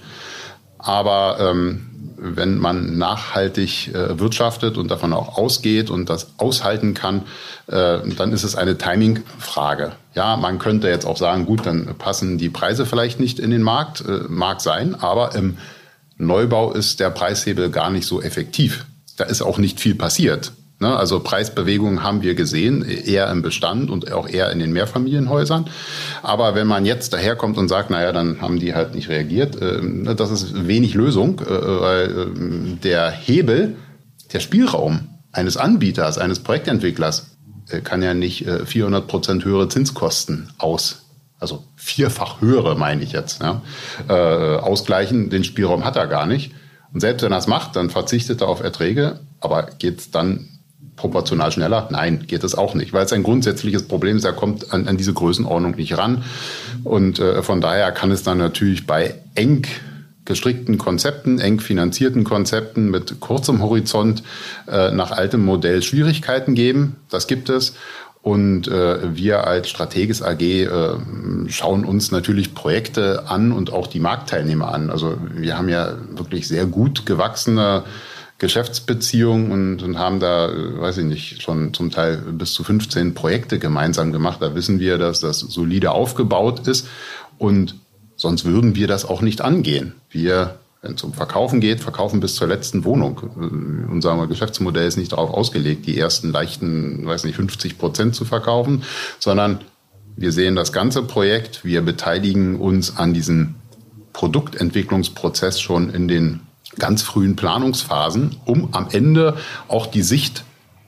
Aber 0.77 1.37
ähm, 1.39 1.87
wenn 2.17 2.59
man 2.59 2.97
nachhaltig 2.97 3.93
äh, 3.93 4.19
wirtschaftet 4.19 4.77
und 4.77 4.91
davon 4.91 5.11
auch 5.11 5.37
ausgeht 5.37 5.89
und 5.89 6.09
das 6.09 6.33
aushalten 6.37 6.93
kann, 6.93 7.23
äh, 7.67 7.99
dann 8.15 8.31
ist 8.31 8.43
es 8.43 8.55
eine 8.55 8.77
Timing-Frage. 8.77 9.93
Ja, 10.13 10.37
man 10.37 10.59
könnte 10.59 10.87
jetzt 10.87 11.05
auch 11.05 11.17
sagen, 11.17 11.45
gut, 11.45 11.65
dann 11.65 11.95
passen 11.97 12.37
die 12.37 12.49
Preise 12.49 12.85
vielleicht 12.85 13.19
nicht 13.19 13.39
in 13.39 13.49
den 13.49 13.63
Markt, 13.63 14.01
äh, 14.01 14.21
mag 14.27 14.61
sein, 14.61 14.93
aber 14.95 15.33
im 15.33 15.57
Neubau 16.17 16.71
ist 16.73 16.99
der 16.99 17.09
Preishebel 17.09 17.71
gar 17.71 17.89
nicht 17.89 18.05
so 18.05 18.21
effektiv. 18.21 18.85
Da 19.17 19.23
ist 19.23 19.41
auch 19.41 19.57
nicht 19.57 19.79
viel 19.79 19.95
passiert. 19.95 20.51
Ne? 20.81 20.95
Also 20.97 21.19
Preisbewegungen 21.19 22.01
haben 22.01 22.23
wir 22.23 22.33
gesehen, 22.33 22.83
eher 22.83 23.29
im 23.29 23.43
Bestand 23.43 23.91
und 23.91 24.11
auch 24.11 24.27
eher 24.27 24.51
in 24.51 24.57
den 24.57 24.73
Mehrfamilienhäusern. 24.73 25.69
Aber 26.23 26.55
wenn 26.55 26.65
man 26.65 26.85
jetzt 26.85 27.13
daherkommt 27.13 27.59
und 27.59 27.67
sagt, 27.67 27.91
naja, 27.91 28.11
dann 28.11 28.41
haben 28.41 28.59
die 28.59 28.73
halt 28.73 28.95
nicht 28.95 29.07
reagiert, 29.07 29.61
äh, 29.61 30.15
das 30.15 30.31
ist 30.31 30.67
wenig 30.67 30.95
Lösung, 30.95 31.39
äh, 31.39 31.45
weil 31.49 32.09
äh, 32.09 32.75
der 32.83 33.11
Hebel, 33.11 33.75
der 34.33 34.39
Spielraum 34.39 35.09
eines 35.31 35.55
Anbieters, 35.55 36.17
eines 36.17 36.39
Projektentwicklers 36.39 37.27
kann 37.85 38.01
ja 38.01 38.13
nicht 38.13 38.45
400 38.65 39.07
Prozent 39.07 39.45
höhere 39.45 39.69
Zinskosten 39.69 40.49
aus 40.57 41.03
also 41.39 41.63
vierfach 41.75 42.41
höhere 42.41 42.77
meine 42.77 43.01
ich 43.01 43.13
jetzt, 43.13 43.41
ja, 43.41 43.61
ausgleichen. 44.07 45.31
Den 45.31 45.43
Spielraum 45.43 45.85
hat 45.85 45.95
er 45.95 46.05
gar 46.05 46.27
nicht. 46.27 46.51
Und 46.93 46.99
selbst 46.99 47.23
wenn 47.23 47.31
er 47.31 47.39
es 47.39 47.47
macht, 47.47 47.75
dann 47.75 47.89
verzichtet 47.89 48.41
er 48.41 48.47
auf 48.47 48.61
Erträge, 48.61 49.21
aber 49.39 49.63
geht 49.79 49.99
es 49.99 50.11
dann 50.11 50.50
proportional 51.01 51.51
schneller? 51.51 51.87
Nein, 51.91 52.25
geht 52.27 52.43
es 52.43 52.55
auch 52.55 52.75
nicht, 52.75 52.93
weil 52.93 53.05
es 53.05 53.13
ein 53.13 53.23
grundsätzliches 53.23 53.83
Problem 53.87 54.17
ist. 54.17 54.23
Er 54.23 54.33
kommt 54.33 54.71
an, 54.71 54.87
an 54.87 54.97
diese 54.97 55.13
Größenordnung 55.13 55.75
nicht 55.75 55.97
ran. 55.97 56.23
Und 56.83 57.19
äh, 57.19 57.41
von 57.41 57.59
daher 57.59 57.91
kann 57.91 58.11
es 58.11 58.23
dann 58.23 58.37
natürlich 58.37 58.87
bei 58.87 59.15
eng 59.35 59.65
gestrickten 60.25 60.77
Konzepten, 60.77 61.39
eng 61.39 61.59
finanzierten 61.59 62.23
Konzepten 62.23 62.91
mit 62.91 63.19
kurzem 63.19 63.61
Horizont 63.61 64.21
äh, 64.67 64.91
nach 64.91 65.11
altem 65.11 65.43
Modell 65.43 65.81
Schwierigkeiten 65.81 66.53
geben. 66.53 66.97
Das 67.09 67.27
gibt 67.27 67.49
es. 67.49 67.73
Und 68.21 68.67
äh, 68.67 69.15
wir 69.15 69.47
als 69.47 69.67
Strategis 69.69 70.21
AG 70.21 70.41
äh, 70.41 70.67
schauen 71.47 71.83
uns 71.83 72.11
natürlich 72.11 72.53
Projekte 72.53 73.23
an 73.27 73.51
und 73.51 73.73
auch 73.73 73.87
die 73.87 73.99
Marktteilnehmer 73.99 74.71
an. 74.71 74.91
Also 74.91 75.17
wir 75.33 75.57
haben 75.57 75.69
ja 75.69 75.95
wirklich 76.11 76.47
sehr 76.47 76.67
gut 76.67 77.07
gewachsene 77.07 77.83
Geschäftsbeziehungen 78.41 79.51
und, 79.51 79.83
und 79.83 79.99
haben 79.99 80.19
da, 80.19 80.49
weiß 80.51 80.97
ich 80.97 81.05
nicht, 81.05 81.43
schon 81.43 81.75
zum 81.75 81.91
Teil 81.91 82.17
bis 82.17 82.53
zu 82.53 82.63
15 82.63 83.13
Projekte 83.13 83.59
gemeinsam 83.59 84.11
gemacht. 84.11 84.41
Da 84.41 84.55
wissen 84.55 84.79
wir, 84.79 84.97
dass 84.97 85.19
das 85.19 85.39
solide 85.39 85.91
aufgebaut 85.91 86.67
ist 86.67 86.87
und 87.37 87.75
sonst 88.15 88.43
würden 88.43 88.75
wir 88.75 88.87
das 88.87 89.05
auch 89.05 89.21
nicht 89.21 89.41
angehen. 89.41 89.93
Wir, 90.09 90.57
wenn 90.81 90.95
es 90.95 91.03
um 91.03 91.13
Verkaufen 91.13 91.61
geht, 91.61 91.81
verkaufen 91.81 92.19
bis 92.19 92.33
zur 92.33 92.47
letzten 92.47 92.83
Wohnung. 92.83 93.87
Unser 93.91 94.25
Geschäftsmodell 94.25 94.87
ist 94.87 94.97
nicht 94.97 95.11
darauf 95.11 95.29
ausgelegt, 95.29 95.85
die 95.85 95.99
ersten 95.99 96.31
leichten, 96.31 97.05
weiß 97.05 97.25
nicht, 97.25 97.35
50 97.35 97.77
Prozent 97.77 98.15
zu 98.15 98.25
verkaufen, 98.25 98.81
sondern 99.19 99.59
wir 100.15 100.31
sehen 100.31 100.55
das 100.55 100.73
ganze 100.73 101.03
Projekt, 101.03 101.63
wir 101.63 101.83
beteiligen 101.83 102.59
uns 102.59 102.97
an 102.97 103.13
diesem 103.13 103.53
Produktentwicklungsprozess 104.13 105.61
schon 105.61 105.91
in 105.91 106.07
den 106.07 106.39
ganz 106.77 107.01
frühen 107.01 107.35
Planungsphasen, 107.35 108.37
um 108.45 108.69
am 108.73 108.87
Ende 108.91 109.37
auch 109.67 109.87
die 109.87 110.03
Sicht 110.03 110.43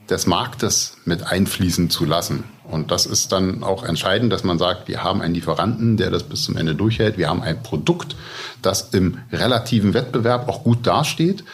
des 0.08 0.26
Marktes 0.26 0.96
mit 1.04 1.26
einfließen 1.26 1.90
zu 1.90 2.04
lassen. 2.04 2.44
Und 2.64 2.90
das 2.90 3.06
ist 3.06 3.32
dann 3.32 3.62
auch 3.62 3.84
entscheidend, 3.84 4.32
dass 4.32 4.44
man 4.44 4.58
sagt, 4.58 4.88
wir 4.88 5.02
haben 5.02 5.20
einen 5.20 5.34
Lieferanten, 5.34 5.96
der 5.96 6.10
das 6.10 6.22
bis 6.22 6.44
zum 6.44 6.56
Ende 6.56 6.74
durchhält. 6.74 7.18
Wir 7.18 7.28
haben 7.28 7.42
ein 7.42 7.62
Produkt, 7.62 8.16
das 8.62 8.90
im 8.90 9.18
relativen 9.32 9.94
Wettbewerb 9.94 10.48
auch 10.48 10.64
gut 10.64 10.86
dasteht. 10.86 11.44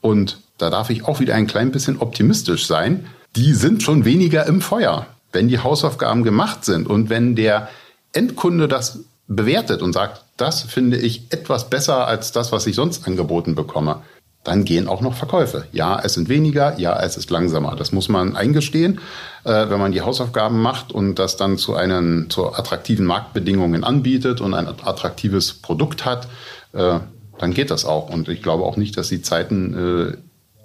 Und 0.00 0.38
da 0.58 0.70
darf 0.70 0.90
ich 0.90 1.04
auch 1.04 1.20
wieder 1.20 1.34
ein 1.34 1.46
klein 1.46 1.72
bisschen 1.72 1.98
optimistisch 1.98 2.66
sein. 2.66 3.06
Die 3.36 3.54
sind 3.54 3.82
schon 3.82 4.04
weniger 4.04 4.46
im 4.46 4.60
Feuer, 4.60 5.06
wenn 5.32 5.48
die 5.48 5.60
Hausaufgaben 5.60 6.24
gemacht 6.24 6.64
sind 6.64 6.86
und 6.86 7.08
wenn 7.08 7.36
der 7.36 7.68
Endkunde 8.12 8.68
das 8.68 9.00
bewertet 9.28 9.80
und 9.80 9.92
sagt, 9.92 10.24
das 10.40 10.62
finde 10.62 10.96
ich 10.96 11.24
etwas 11.30 11.68
besser 11.68 12.06
als 12.06 12.32
das, 12.32 12.52
was 12.52 12.66
ich 12.66 12.76
sonst 12.76 13.06
angeboten 13.06 13.54
bekomme, 13.54 14.02
dann 14.44 14.64
gehen 14.64 14.88
auch 14.88 15.02
noch 15.02 15.14
Verkäufe. 15.14 15.66
Ja, 15.72 16.00
es 16.02 16.14
sind 16.14 16.28
weniger, 16.28 16.78
ja, 16.78 16.98
es 17.02 17.16
ist 17.16 17.30
langsamer. 17.30 17.76
Das 17.76 17.92
muss 17.92 18.08
man 18.08 18.36
eingestehen, 18.36 19.00
äh, 19.44 19.68
wenn 19.68 19.78
man 19.78 19.92
die 19.92 20.00
Hausaufgaben 20.00 20.60
macht 20.62 20.92
und 20.92 21.16
das 21.16 21.36
dann 21.36 21.58
zu 21.58 21.74
einen 21.74 22.30
zu 22.30 22.54
attraktiven 22.54 23.04
Marktbedingungen 23.04 23.84
anbietet 23.84 24.40
und 24.40 24.54
ein 24.54 24.66
attraktives 24.66 25.52
Produkt 25.52 26.06
hat, 26.06 26.26
äh, 26.72 27.00
dann 27.38 27.52
geht 27.52 27.70
das 27.70 27.84
auch. 27.84 28.08
Und 28.08 28.28
ich 28.28 28.42
glaube 28.42 28.64
auch 28.64 28.76
nicht, 28.76 28.96
dass 28.96 29.08
die 29.08 29.20
Zeiten 29.20 30.16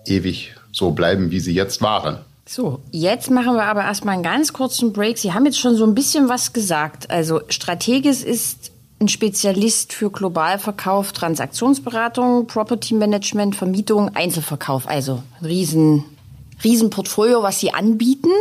äh, 0.06 0.12
ewig 0.12 0.56
so 0.72 0.92
bleiben, 0.92 1.32
wie 1.32 1.40
sie 1.42 1.54
jetzt 1.54 1.82
waren. 1.82 2.20
So, 2.48 2.80
jetzt 2.92 3.32
machen 3.32 3.56
wir 3.56 3.64
aber 3.64 3.82
erstmal 3.82 4.14
einen 4.14 4.24
ganz 4.24 4.54
kurzen 4.54 4.94
Break. 4.94 5.18
Sie 5.18 5.34
haben 5.34 5.46
jetzt 5.46 5.60
schon 5.60 5.76
so 5.76 5.84
ein 5.84 5.96
bisschen 5.96 6.30
was 6.30 6.54
gesagt. 6.54 7.10
Also 7.10 7.42
Strategis 7.50 8.24
ist 8.24 8.72
ein 9.00 9.08
Spezialist 9.10 9.94
für 9.94 10.10
Globalverkauf, 10.10 11.12
Transaktionsberatung, 11.12 12.48
Property 12.48 12.94
Management, 12.94 13.56
Vermietung, 13.56 14.16
Einzelverkauf. 14.16 14.88
Also 14.88 15.22
ein 15.42 15.46
riesen, 15.46 16.06
riesen 16.64 16.90
Portfolio, 16.90 17.44
was 17.44 17.60
Sie 17.60 17.74
anbieten. 17.74 18.32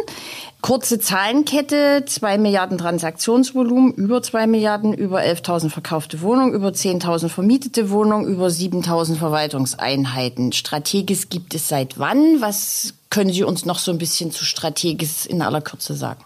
Kurze 0.61 0.99
Zahlenkette, 0.99 2.05
zwei 2.07 2.39
Milliarden 2.39 2.79
Transaktionsvolumen, 2.79 3.93
über 3.95 4.23
zwei 4.23 4.47
Milliarden, 4.47 4.95
über 4.95 5.21
11.000 5.21 5.69
verkaufte 5.69 6.23
Wohnungen, 6.23 6.55
über 6.55 6.69
10.000 6.69 7.29
vermietete 7.29 7.91
Wohnungen, 7.91 8.27
über 8.27 8.47
7.000 8.47 9.17
Verwaltungseinheiten. 9.17 10.53
Strategis 10.53 11.29
gibt 11.29 11.55
es 11.55 11.69
seit 11.69 11.99
wann? 11.99 12.41
Was 12.41 12.95
können 13.11 13.33
Sie 13.33 13.43
uns 13.43 13.67
noch 13.67 13.79
so 13.79 13.91
ein 13.91 13.99
bisschen 13.99 14.31
zu 14.31 14.45
Strategis 14.45 15.27
in 15.27 15.43
aller 15.43 15.61
Kürze 15.61 15.95
sagen? 15.95 16.25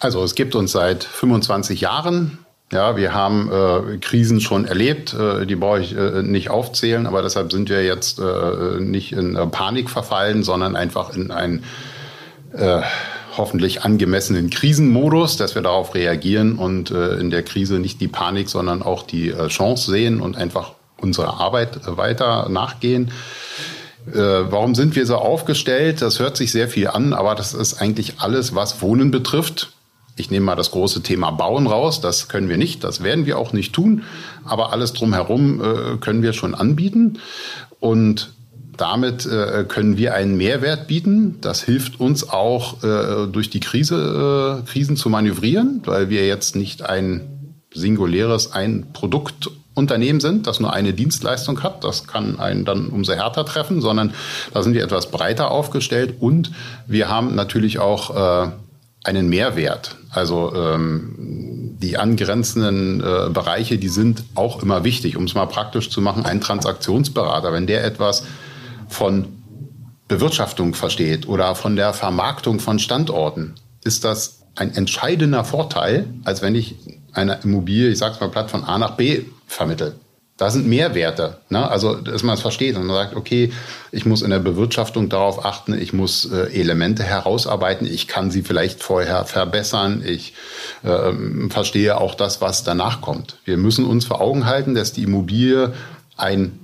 Also 0.00 0.24
es 0.24 0.34
gibt 0.34 0.54
uns 0.54 0.72
seit 0.72 1.04
25 1.04 1.80
Jahren. 1.80 2.43
Ja, 2.74 2.96
wir 2.96 3.14
haben 3.14 3.52
äh, 3.52 3.98
Krisen 3.98 4.40
schon 4.40 4.64
erlebt, 4.64 5.14
äh, 5.14 5.46
die 5.46 5.54
brauche 5.54 5.78
ich 5.78 5.96
äh, 5.96 6.24
nicht 6.24 6.50
aufzählen, 6.50 7.06
aber 7.06 7.22
deshalb 7.22 7.52
sind 7.52 7.68
wir 7.68 7.84
jetzt 7.84 8.18
äh, 8.18 8.80
nicht 8.80 9.12
in 9.12 9.36
äh, 9.36 9.46
Panik 9.46 9.88
verfallen, 9.88 10.42
sondern 10.42 10.74
einfach 10.74 11.14
in 11.14 11.30
einen 11.30 11.62
äh, 12.52 12.80
hoffentlich 13.36 13.84
angemessenen 13.84 14.50
Krisenmodus, 14.50 15.36
dass 15.36 15.54
wir 15.54 15.62
darauf 15.62 15.94
reagieren 15.94 16.56
und 16.56 16.90
in 16.90 17.30
der 17.30 17.42
Krise 17.42 17.80
nicht 17.80 18.00
die 18.00 18.06
Panik, 18.06 18.48
sondern 18.48 18.80
auch 18.80 19.02
die 19.02 19.34
Chance 19.48 19.90
sehen 19.90 20.20
und 20.20 20.36
einfach 20.36 20.72
unserer 21.00 21.40
Arbeit 21.40 21.80
weiter 21.84 22.48
nachgehen. 22.48 23.10
Äh, 24.12 24.16
warum 24.16 24.74
sind 24.74 24.94
wir 24.94 25.06
so 25.06 25.16
aufgestellt? 25.16 26.02
Das 26.02 26.20
hört 26.20 26.36
sich 26.36 26.52
sehr 26.52 26.68
viel 26.68 26.88
an, 26.88 27.12
aber 27.12 27.34
das 27.34 27.54
ist 27.54 27.80
eigentlich 27.80 28.14
alles, 28.18 28.54
was 28.54 28.82
Wohnen 28.82 29.10
betrifft. 29.10 29.73
Ich 30.16 30.30
nehme 30.30 30.46
mal 30.46 30.54
das 30.54 30.70
große 30.70 31.02
Thema 31.02 31.32
Bauen 31.32 31.66
raus. 31.66 32.00
Das 32.00 32.28
können 32.28 32.48
wir 32.48 32.56
nicht, 32.56 32.84
das 32.84 33.02
werden 33.02 33.26
wir 33.26 33.38
auch 33.38 33.52
nicht 33.52 33.72
tun. 33.72 34.04
Aber 34.44 34.72
alles 34.72 34.92
drumherum 34.92 35.60
äh, 35.60 35.96
können 35.98 36.22
wir 36.22 36.32
schon 36.32 36.54
anbieten. 36.54 37.18
Und 37.80 38.32
damit 38.76 39.26
äh, 39.26 39.64
können 39.66 39.96
wir 39.96 40.14
einen 40.14 40.36
Mehrwert 40.36 40.86
bieten. 40.86 41.38
Das 41.40 41.62
hilft 41.62 42.00
uns 42.00 42.28
auch 42.28 42.82
äh, 42.82 43.26
durch 43.26 43.50
die 43.50 43.60
Krise, 43.60 44.62
äh, 44.62 44.66
Krisen 44.70 44.96
zu 44.96 45.08
manövrieren, 45.08 45.82
weil 45.84 46.10
wir 46.10 46.26
jetzt 46.26 46.54
nicht 46.56 46.82
ein 46.82 47.54
singuläres, 47.72 48.52
ein 48.52 48.86
Produkt 48.92 49.50
Unternehmen 49.74 50.20
sind, 50.20 50.46
das 50.46 50.60
nur 50.60 50.72
eine 50.72 50.92
Dienstleistung 50.92 51.62
hat. 51.64 51.82
Das 51.82 52.06
kann 52.06 52.38
einen 52.38 52.64
dann 52.64 52.86
umso 52.88 53.12
härter 53.12 53.44
treffen, 53.44 53.80
sondern 53.80 54.14
da 54.52 54.62
sind 54.62 54.74
wir 54.74 54.84
etwas 54.84 55.10
breiter 55.10 55.50
aufgestellt 55.50 56.14
und 56.20 56.52
wir 56.86 57.08
haben 57.08 57.34
natürlich 57.34 57.80
auch 57.80 58.44
äh, 58.46 58.50
einen 59.04 59.28
Mehrwert. 59.28 59.96
Also 60.10 60.52
ähm, 60.54 61.76
die 61.78 61.98
angrenzenden 61.98 63.00
äh, 63.00 63.30
Bereiche, 63.30 63.78
die 63.78 63.88
sind 63.88 64.24
auch 64.34 64.62
immer 64.62 64.84
wichtig, 64.84 65.16
um 65.16 65.24
es 65.24 65.34
mal 65.34 65.46
praktisch 65.46 65.90
zu 65.90 66.00
machen. 66.00 66.24
Ein 66.24 66.40
Transaktionsberater, 66.40 67.52
wenn 67.52 67.66
der 67.66 67.84
etwas 67.84 68.24
von 68.88 69.26
Bewirtschaftung 70.08 70.74
versteht 70.74 71.28
oder 71.28 71.54
von 71.54 71.76
der 71.76 71.92
Vermarktung 71.92 72.60
von 72.60 72.78
Standorten, 72.78 73.54
ist 73.84 74.04
das 74.04 74.42
ein 74.56 74.74
entscheidender 74.74 75.44
Vorteil, 75.44 76.06
als 76.24 76.42
wenn 76.42 76.54
ich 76.54 76.76
eine 77.12 77.40
Immobilie, 77.42 77.90
ich 77.90 77.98
sage 77.98 78.14
es 78.14 78.20
mal 78.20 78.30
platt, 78.30 78.50
von 78.50 78.64
A 78.64 78.78
nach 78.78 78.92
B 78.92 79.22
vermitteln. 79.46 79.94
Da 80.36 80.50
sind 80.50 80.66
Mehrwerte. 80.66 81.38
Ne? 81.48 81.68
Also, 81.70 81.94
dass 81.94 82.24
man 82.24 82.34
es 82.34 82.40
versteht 82.40 82.76
und 82.76 82.86
man 82.86 82.96
sagt, 82.96 83.14
okay, 83.14 83.52
ich 83.92 84.04
muss 84.04 84.22
in 84.22 84.30
der 84.30 84.40
Bewirtschaftung 84.40 85.08
darauf 85.08 85.44
achten, 85.44 85.78
ich 85.78 85.92
muss 85.92 86.24
äh, 86.24 86.52
Elemente 86.52 87.04
herausarbeiten, 87.04 87.86
ich 87.86 88.08
kann 88.08 88.32
sie 88.32 88.42
vielleicht 88.42 88.82
vorher 88.82 89.24
verbessern, 89.26 90.02
ich 90.04 90.34
äh, 90.82 91.12
verstehe 91.50 92.00
auch 92.00 92.16
das, 92.16 92.40
was 92.40 92.64
danach 92.64 93.00
kommt. 93.00 93.38
Wir 93.44 93.56
müssen 93.56 93.84
uns 93.84 94.06
vor 94.06 94.20
Augen 94.20 94.44
halten, 94.46 94.74
dass 94.74 94.92
die 94.92 95.04
Immobilie 95.04 95.72
ein 96.16 96.58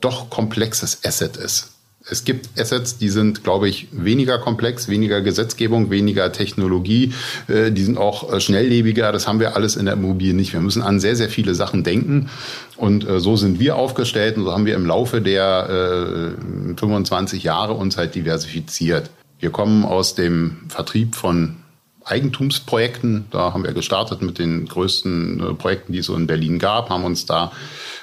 doch 0.00 0.28
komplexes 0.28 1.04
Asset 1.04 1.38
ist. 1.38 1.77
Es 2.10 2.24
gibt 2.24 2.58
Assets, 2.58 2.98
die 2.98 3.10
sind, 3.10 3.44
glaube 3.44 3.68
ich, 3.68 3.88
weniger 3.92 4.38
komplex, 4.38 4.88
weniger 4.88 5.20
Gesetzgebung, 5.20 5.90
weniger 5.90 6.32
Technologie. 6.32 7.12
Äh, 7.48 7.70
die 7.70 7.84
sind 7.84 7.98
auch 7.98 8.32
äh, 8.32 8.40
schnelllebiger. 8.40 9.12
Das 9.12 9.28
haben 9.28 9.40
wir 9.40 9.56
alles 9.56 9.76
in 9.76 9.84
der 9.84 9.94
Immobilie 9.94 10.34
nicht. 10.34 10.52
Wir 10.52 10.60
müssen 10.60 10.82
an 10.82 11.00
sehr, 11.00 11.16
sehr 11.16 11.28
viele 11.28 11.54
Sachen 11.54 11.84
denken. 11.84 12.30
Und 12.76 13.06
äh, 13.06 13.20
so 13.20 13.36
sind 13.36 13.60
wir 13.60 13.76
aufgestellt 13.76 14.36
und 14.36 14.44
so 14.44 14.52
haben 14.52 14.66
wir 14.66 14.74
im 14.74 14.86
Laufe 14.86 15.20
der 15.20 16.34
25 16.76 17.42
Jahre 17.42 17.74
uns 17.74 17.96
halt 17.96 18.14
diversifiziert. 18.14 19.10
Wir 19.40 19.50
kommen 19.50 19.84
aus 19.84 20.14
dem 20.14 20.58
Vertrieb 20.68 21.14
von 21.14 21.56
Eigentumsprojekten. 22.04 23.26
Da 23.30 23.52
haben 23.52 23.64
wir 23.64 23.72
gestartet 23.72 24.22
mit 24.22 24.38
den 24.38 24.66
größten 24.66 25.56
Projekten, 25.58 25.92
die 25.92 25.98
es 25.98 26.06
so 26.06 26.14
in 26.14 26.26
Berlin 26.26 26.58
gab, 26.58 26.90
haben 26.90 27.04
uns 27.04 27.26
da 27.26 27.52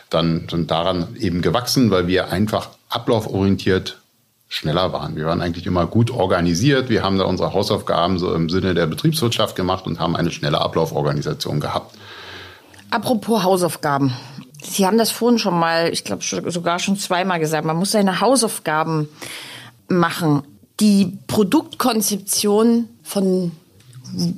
dann 0.09 0.47
sind 0.49 0.71
daran 0.71 1.15
eben 1.19 1.41
gewachsen, 1.41 1.91
weil 1.91 2.07
wir 2.07 2.31
einfach 2.31 2.69
ablauforientiert 2.89 3.99
schneller 4.47 4.93
waren. 4.93 5.15
Wir 5.15 5.25
waren 5.25 5.41
eigentlich 5.41 5.65
immer 5.65 5.85
gut 5.85 6.11
organisiert. 6.11 6.89
Wir 6.89 7.03
haben 7.03 7.17
da 7.17 7.25
unsere 7.25 7.53
Hausaufgaben 7.53 8.19
so 8.19 8.33
im 8.33 8.49
Sinne 8.49 8.73
der 8.73 8.85
Betriebswirtschaft 8.85 9.55
gemacht 9.55 9.85
und 9.85 9.99
haben 9.99 10.15
eine 10.15 10.31
schnelle 10.31 10.61
Ablauforganisation 10.61 11.59
gehabt. 11.59 11.95
Apropos 12.91 13.43
Hausaufgaben. 13.43 14.13
Sie 14.63 14.85
haben 14.85 14.97
das 14.97 15.11
vorhin 15.11 15.39
schon 15.39 15.59
mal, 15.59 15.89
ich 15.91 16.03
glaube 16.03 16.23
sogar 16.51 16.79
schon 16.79 16.97
zweimal 16.97 17.39
gesagt, 17.39 17.65
man 17.65 17.75
muss 17.75 17.91
seine 17.91 18.21
Hausaufgaben 18.21 19.09
machen. 19.87 20.43
Die 20.79 21.17
Produktkonzeption 21.27 22.87
von 23.03 23.51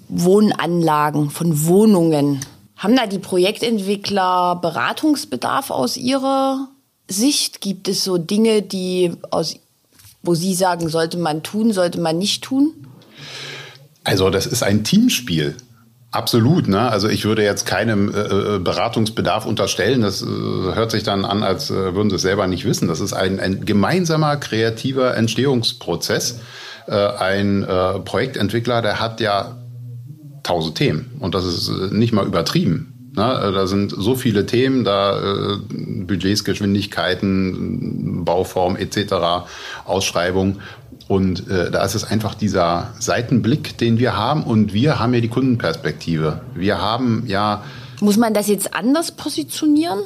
Wohnanlagen, 0.10 1.30
von 1.30 1.66
Wohnungen, 1.66 2.42
haben 2.78 2.96
da 2.96 3.08
die 3.08 3.20
Projektentwickler 3.20 4.56
Beratungsbedarf 4.62 5.72
aus 5.72 5.98
Ihrer 5.98 6.68
Sicht? 7.08 7.62
Gibt 7.62 7.88
es 7.88 8.04
so 8.04 8.18
Dinge, 8.18 8.62
die 8.62 9.14
aus, 9.32 9.56
wo 10.22 10.36
Sie 10.36 10.54
sagen, 10.54 10.90
sollte 10.90 11.18
man 11.18 11.44
tun, 11.44 11.72
sollte 11.72 12.00
man 12.00 12.18
nicht 12.18 12.44
tun? 12.44 12.74
Also 14.04 14.30
das 14.30 14.46
ist 14.46 14.64
ein 14.64 14.84
Teamspiel. 14.84 15.56
Absolut, 16.12 16.70
ne? 16.70 16.90
Also 16.90 17.10
ich 17.10 17.26
würde 17.26 17.44
jetzt 17.44 17.66
keinem 17.66 18.14
äh, 18.14 18.56
äh 18.56 18.60
Beratungsbedarf 18.60 19.46
unterstellen. 19.46 20.02
Das 20.02 20.22
äh, 20.22 20.26
hört 20.26 20.92
sich 20.92 21.04
dann 21.04 21.26
an, 21.26 21.44
als 21.44 21.70
äh, 21.70 21.94
würden 21.94 22.10
Sie 22.10 22.16
es 22.16 22.22
selber 22.22 22.48
nicht 22.48 22.64
wissen. 22.64 22.88
Das 22.88 23.02
ist 23.02 23.14
ein, 23.14 23.40
ein 23.40 23.66
gemeinsamer 23.66 24.38
kreativer 24.38 25.16
Entstehungsprozess. 25.16 26.40
Äh, 26.88 26.96
ein 26.96 27.64
äh, 27.64 28.00
Projektentwickler, 28.00 28.82
der 28.82 29.02
hat 29.02 29.20
ja 29.20 29.58
tausend 30.44 30.78
Themen. 30.78 31.12
Und 31.20 31.36
das 31.36 31.46
ist 31.46 31.70
nicht 31.92 32.14
mal 32.14 32.26
übertrieben. 32.26 32.97
Na, 33.18 33.50
äh, 33.50 33.52
da 33.52 33.66
sind 33.66 33.92
so 33.98 34.16
viele 34.16 34.46
Themen, 34.46 34.84
da 34.84 35.20
äh, 35.20 35.58
Budgets, 35.70 36.44
Geschwindigkeiten, 36.44 38.24
Bauform 38.24 38.76
etc., 38.76 39.48
Ausschreibung. 39.86 40.60
Und 41.08 41.50
äh, 41.50 41.72
da 41.72 41.84
ist 41.84 41.96
es 41.96 42.04
einfach 42.04 42.36
dieser 42.36 42.94
Seitenblick, 43.00 43.76
den 43.80 43.98
wir 43.98 44.16
haben. 44.16 44.44
Und 44.44 44.74
wir 44.74 45.00
haben 45.00 45.16
ja 45.16 45.22
die 45.22 45.30
Kundenperspektive. 45.30 46.42
Wir 46.54 46.80
haben 46.80 47.24
ja. 47.26 47.64
Muss 48.02 48.18
man 48.18 48.36
das 48.36 48.48
jetzt 48.48 48.76
anders 48.76 49.12
positionieren? 49.12 50.00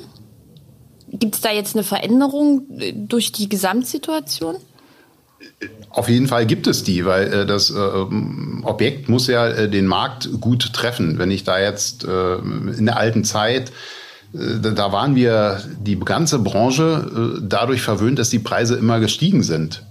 Gibt 1.09 1.35
es 1.35 1.41
da 1.41 1.51
jetzt 1.51 1.75
eine 1.75 1.83
Veränderung 1.83 2.61
äh, 2.79 2.93
durch 2.93 3.33
die 3.33 3.49
Gesamtsituation? 3.49 4.55
Auf 5.89 6.07
jeden 6.07 6.27
Fall 6.27 6.45
gibt 6.45 6.67
es 6.67 6.83
die, 6.83 7.05
weil 7.05 7.33
äh, 7.33 7.45
das 7.45 7.69
äh, 7.69 7.73
Objekt 8.63 9.09
muss 9.09 9.27
ja 9.27 9.47
äh, 9.47 9.69
den 9.69 9.87
Markt 9.87 10.29
gut 10.39 10.73
treffen. 10.73 11.17
Wenn 11.17 11.31
ich 11.31 11.43
da 11.43 11.59
jetzt 11.59 12.03
äh, 12.03 12.35
in 12.35 12.85
der 12.85 12.97
alten 12.97 13.23
Zeit 13.23 13.71
äh, 14.33 14.59
da 14.61 14.91
waren 14.91 15.15
wir 15.15 15.61
die 15.79 15.99
ganze 15.99 16.39
Branche 16.39 17.37
äh, 17.37 17.41
dadurch 17.43 17.81
verwöhnt, 17.81 18.19
dass 18.19 18.29
die 18.29 18.39
Preise 18.39 18.75
immer 18.75 18.99
gestiegen 18.99 19.43
sind. 19.43 19.83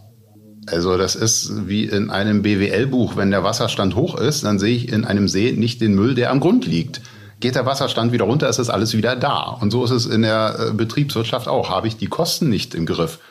Also 0.67 0.97
das 0.97 1.17
ist 1.17 1.69
wie 1.69 1.85
in 1.85 2.11
einem 2.11 2.43
BWL-Buch, 2.43 3.17
wenn 3.17 3.31
der 3.31 3.43
Wasserstand 3.43 3.97
hoch 3.97 4.19
ist, 4.19 4.45
dann 4.45 4.59
sehe 4.59 4.77
ich 4.77 4.93
in 4.93 5.05
einem 5.05 5.27
See 5.27 5.53
nicht 5.53 5.81
den 5.81 5.95
Müll, 5.95 6.15
der 6.15 6.31
am 6.31 6.41
Grund 6.41 6.67
liegt. 6.67 7.01
Geht 7.41 7.55
der 7.55 7.67
Wasserstand 7.67 8.13
wieder 8.13 8.27
runter, 8.27 8.49
ist 8.49 8.59
das 8.59 8.69
alles 8.69 8.95
wieder 8.95 9.17
da. 9.17 9.57
Und 9.61 9.71
so 9.71 9.83
ist 9.85 9.91
es 9.91 10.07
in 10.07 10.23
der 10.23 10.73
Betriebswirtschaft 10.75 11.49
auch. 11.49 11.71
Habe 11.71 11.89
ich 11.89 11.97
die 11.97 12.07
Kosten 12.07 12.51
nicht 12.51 12.75
im 12.75 12.85
Griff, 12.85 13.15
äh, 13.15 13.30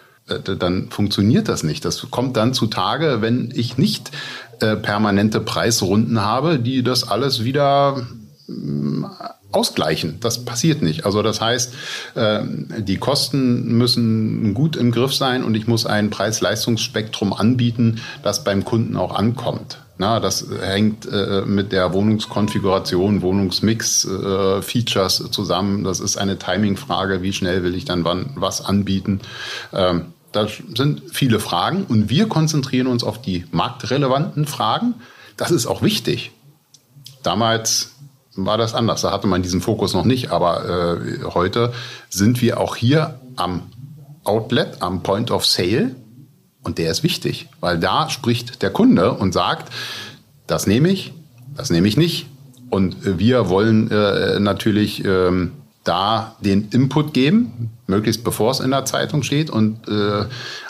dann 0.58 0.90
funktioniert 0.90 1.48
das 1.48 1.64
nicht. 1.64 1.86
Das 1.86 2.10
kommt 2.12 2.38
dann 2.38 2.54
zutage, 2.54 3.22
wenn 3.22 3.52
ich 3.54 3.78
nicht 3.78 4.12
äh, 4.60 4.76
permanente 4.76 5.40
Preisrunden 5.40 6.22
habe, 6.22 6.60
die 6.60 6.84
das 6.84 7.08
alles 7.08 7.44
wieder 7.44 8.06
äh, 8.48 8.52
ausgleichen. 9.52 10.20
Das 10.20 10.46
passiert 10.46 10.82
nicht. 10.82 11.06
Also 11.06 11.24
das 11.24 11.42
heißt, 11.42 11.74
äh, 12.16 12.42
die 12.80 12.98
Kosten 12.98 13.78
müssen 13.78 14.54
gut 14.54 14.76
im 14.76 14.92
Griff 14.92 15.14
sein 15.14 15.44
und 15.44 15.56
ich 15.56 15.68
muss 15.68 15.86
ein 15.86 16.10
Preis-Leistungsspektrum 16.10 17.34
anbieten, 17.34 18.02
das 18.24 18.44
beim 18.44 18.64
Kunden 18.64 18.96
auch 18.96 19.16
ankommt. 19.16 19.80
Na, 19.98 20.22
das 20.22 20.46
hängt 20.62 21.12
äh, 21.12 21.42
mit 21.46 21.74
der 21.74 21.92
Wohnungskonfiguration, 21.92 23.22
Wohnungsmix, 23.22 24.06
äh, 24.06 24.62
Features 24.62 25.30
zusammen. 25.32 25.84
Das 25.84 26.00
ist 26.00 26.16
eine 26.16 26.38
Timing-Frage. 26.38 27.22
Wie 27.22 27.34
schnell 27.34 27.64
will 27.64 27.76
ich 27.76 27.84
dann 27.84 28.06
wann 28.06 28.32
was 28.36 28.64
anbieten? 28.64 29.20
Ähm, 29.74 30.14
das 30.32 30.52
sind 30.76 31.04
viele 31.12 31.40
Fragen 31.40 31.86
und 31.86 32.10
wir 32.10 32.28
konzentrieren 32.28 32.88
uns 32.88 33.04
auf 33.04 33.22
die 33.22 33.46
marktrelevanten 33.52 34.46
Fragen. 34.46 34.96
Das 35.38 35.52
ist 35.52 35.66
auch 35.66 35.82
wichtig. 35.82 36.32
Damals 37.24 37.94
war 38.36 38.58
das 38.58 38.74
anders. 38.74 39.02
Da 39.02 39.12
hatte 39.12 39.28
man 39.28 39.42
diesen 39.42 39.62
Fokus 39.62 39.94
noch 39.94 40.06
nicht. 40.06 40.32
Aber 40.32 40.98
äh, 40.98 41.24
heute 41.34 41.74
sind 42.10 42.42
wir 42.42 42.60
auch 42.60 42.76
hier 42.76 43.20
am 43.36 43.64
Outlet, 44.24 44.82
am 44.82 45.04
Point 45.04 45.32
of 45.32 45.46
Sale. 45.46 45.96
Und 46.62 46.78
der 46.78 46.92
ist 46.92 47.04
wichtig, 47.04 47.48
weil 47.60 47.80
da 47.80 48.10
spricht 48.10 48.62
der 48.62 48.70
Kunde 48.70 49.14
und 49.14 49.34
sagt, 49.34 49.72
das 50.46 50.68
nehme 50.68 50.90
ich, 50.90 51.14
das 51.56 51.70
nehme 51.70 51.88
ich 51.88 51.98
nicht. 51.98 52.28
Und 52.70 52.98
wir 53.18 53.50
wollen 53.50 53.90
äh, 53.90 54.40
natürlich 54.40 55.04
ähm, 55.06 55.54
da 55.84 56.36
den 56.40 56.70
Input 56.70 57.14
geben, 57.14 57.72
möglichst 57.88 58.24
bevor 58.24 58.52
es 58.52 58.60
in 58.60 58.72
der 58.72 58.86
Zeitung 58.86 59.24
steht. 59.24 59.50
Und 59.50 59.88
äh, 59.88 60.26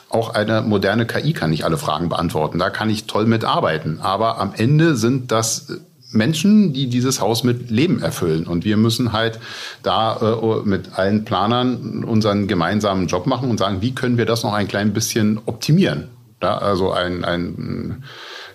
auch 0.10 0.34
eine 0.34 0.62
moderne 0.62 1.06
KI 1.06 1.34
kann 1.34 1.52
nicht 1.52 1.66
alle 1.66 1.78
Fragen 1.78 2.10
beantworten. 2.10 2.60
Da 2.60 2.70
kann 2.70 2.90
ich 2.90 3.06
toll 3.06 3.26
mitarbeiten. 3.26 4.00
Aber 4.02 4.40
am 4.40 4.54
Ende 4.56 4.96
sind 4.96 5.32
das 5.32 5.68
Menschen, 6.12 6.74
die 6.74 6.88
dieses 6.88 7.22
Haus 7.22 7.44
mit 7.44 7.70
Leben 7.70 8.02
erfüllen. 8.02 8.48
Und 8.48 8.66
wir 8.66 8.78
müssen 8.78 9.12
halt 9.14 9.40
da 9.84 10.18
äh, 10.18 10.68
mit 10.68 10.98
allen 10.98 11.26
Planern 11.26 12.04
unseren 12.04 12.48
gemeinsamen 12.48 13.08
Job 13.08 13.28
machen 13.28 13.50
und 13.50 13.60
sagen, 13.60 13.82
wie 13.82 13.94
können 13.94 14.18
wir 14.18 14.26
das 14.26 14.44
noch 14.44 14.54
ein 14.54 14.68
klein 14.68 14.94
bisschen 14.94 15.40
optimieren. 15.46 16.08
Ja, 16.42 16.58
also 16.58 16.92
ein, 16.92 17.26
ein 17.26 18.04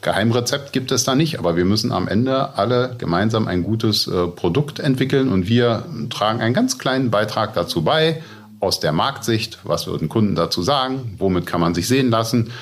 Geheimrezept 0.04 0.72
gibt 0.72 0.92
es 0.92 1.02
da 1.02 1.14
nicht, 1.14 1.38
aber 1.38 1.56
wir 1.56 1.64
müssen 1.64 1.90
am 1.90 2.06
Ende 2.06 2.56
alle 2.56 2.94
gemeinsam 2.98 3.48
ein 3.48 3.64
gutes 3.64 4.06
äh, 4.06 4.28
Produkt 4.28 4.78
entwickeln 4.78 5.32
und 5.32 5.48
wir 5.48 5.84
tragen 6.10 6.40
einen 6.40 6.54
ganz 6.54 6.78
kleinen 6.78 7.10
Beitrag 7.10 7.54
dazu 7.54 7.82
bei, 7.82 8.22
aus 8.60 8.80
der 8.80 8.92
Marktsicht, 8.92 9.58
was 9.64 9.86
würden 9.86 10.08
Kunden 10.08 10.34
dazu 10.34 10.62
sagen, 10.62 11.16
womit 11.18 11.46
kann 11.46 11.60
man 11.60 11.74
sich 11.74 11.88
sehen 11.88 12.10
lassen 12.10 12.52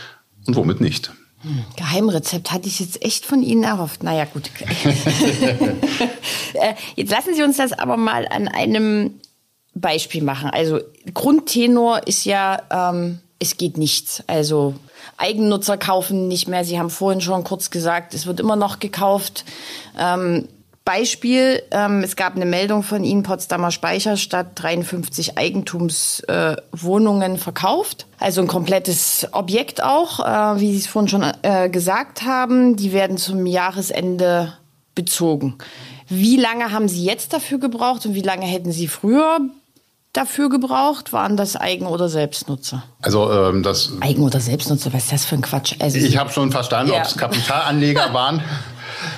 und 0.47 0.57
womit 0.57 0.81
nicht. 0.81 1.13
Hm, 1.43 1.65
Geheimrezept 1.77 2.53
hatte 2.53 2.69
ich 2.69 2.81
jetzt 2.81 3.05
echt 3.05 3.27
von 3.27 3.43
Ihnen 3.43 3.65
erhofft. 3.65 4.03
Naja, 4.03 4.25
gut. 4.25 4.51
Äh, 6.55 6.75
jetzt 6.97 7.11
lassen 7.11 7.35
Sie 7.35 7.43
uns 7.43 7.57
das 7.57 7.73
aber 7.73 7.97
mal 7.97 8.29
an 8.29 8.47
einem 8.47 9.15
Beispiel 9.75 10.23
machen. 10.23 10.51
Also 10.51 10.81
Grundtenor 11.15 12.07
ist 12.07 12.27
ja, 12.27 12.61
ähm, 12.71 13.21
es 13.39 13.57
geht 13.57 13.79
nichts. 13.79 14.23
Also 14.27 14.75
Eigennutzer 15.17 15.77
kaufen 15.77 16.29
nicht 16.29 16.49
mehr. 16.49 16.65
Sie 16.65 16.79
haben 16.79 16.91
vorhin 16.91 17.21
schon 17.21 17.45
kurz 17.45 17.71
gesagt, 17.71 18.15
es 18.15 18.27
wird 18.27 18.41
immer 18.41 18.57
noch 18.57 18.79
gekauft. 18.79 19.45
Ähm, 19.99 20.49
Beispiel, 20.85 21.63
ähm, 21.71 22.03
es 22.03 22.17
gab 22.17 22.35
eine 22.35 22.45
Meldung 22.45 22.83
von 22.83 23.05
Ihnen, 23.05 23.23
Potsdamer 23.23 23.71
Speicherstadt, 23.71 24.49
53 24.57 25.39
Eigentumswohnungen 25.39 27.35
äh, 27.35 27.39
verkauft. 27.39 28.07
Also 28.19 28.41
ein 28.41 28.49
komplettes 28.49 29.29
Objekt 29.31 29.81
auch, 29.83 30.19
äh, 30.19 30.61
wie 30.61 30.73
Sie 30.73 30.79
es 30.79 30.89
vorhin 30.89 31.09
schon 31.09 31.25
äh, 31.43 31.69
gesagt 31.71 32.23
haben. 32.23 32.75
Die 32.75 32.93
werden 32.93 33.17
zum 33.17 33.47
Jahresende 33.47 34.55
bezogen. 34.97 35.57
Wie 36.09 36.37
lange 36.37 36.73
haben 36.73 36.89
Sie 36.89 37.05
jetzt 37.05 37.33
dafür 37.33 37.59
gebraucht 37.59 38.05
und 38.05 38.15
wie 38.15 38.23
lange 38.23 38.47
hätten 38.47 38.73
Sie 38.73 38.89
früher 38.89 39.39
dafür 40.13 40.49
gebraucht? 40.49 41.13
Waren 41.13 41.37
das 41.37 41.57
Eigen- 41.57 41.87
oder 41.87 42.09
Selbstnutzer? 42.09 42.83
Also 43.01 43.31
ähm, 43.33 43.63
das 43.63 43.93
Eigen- 44.01 44.23
oder 44.23 44.41
Selbstnutzer, 44.41 44.93
was 44.93 45.05
ist 45.05 45.13
das 45.13 45.25
für 45.25 45.37
ein 45.37 45.43
Quatsch? 45.43 45.77
Also, 45.79 45.99
ich 45.99 46.17
habe 46.17 46.31
schon 46.31 46.51
verstanden, 46.51 46.93
ja. 46.93 47.01
ob 47.01 47.07
es 47.07 47.17
Kapitalanleger 47.17 48.09
waren. 48.13 48.43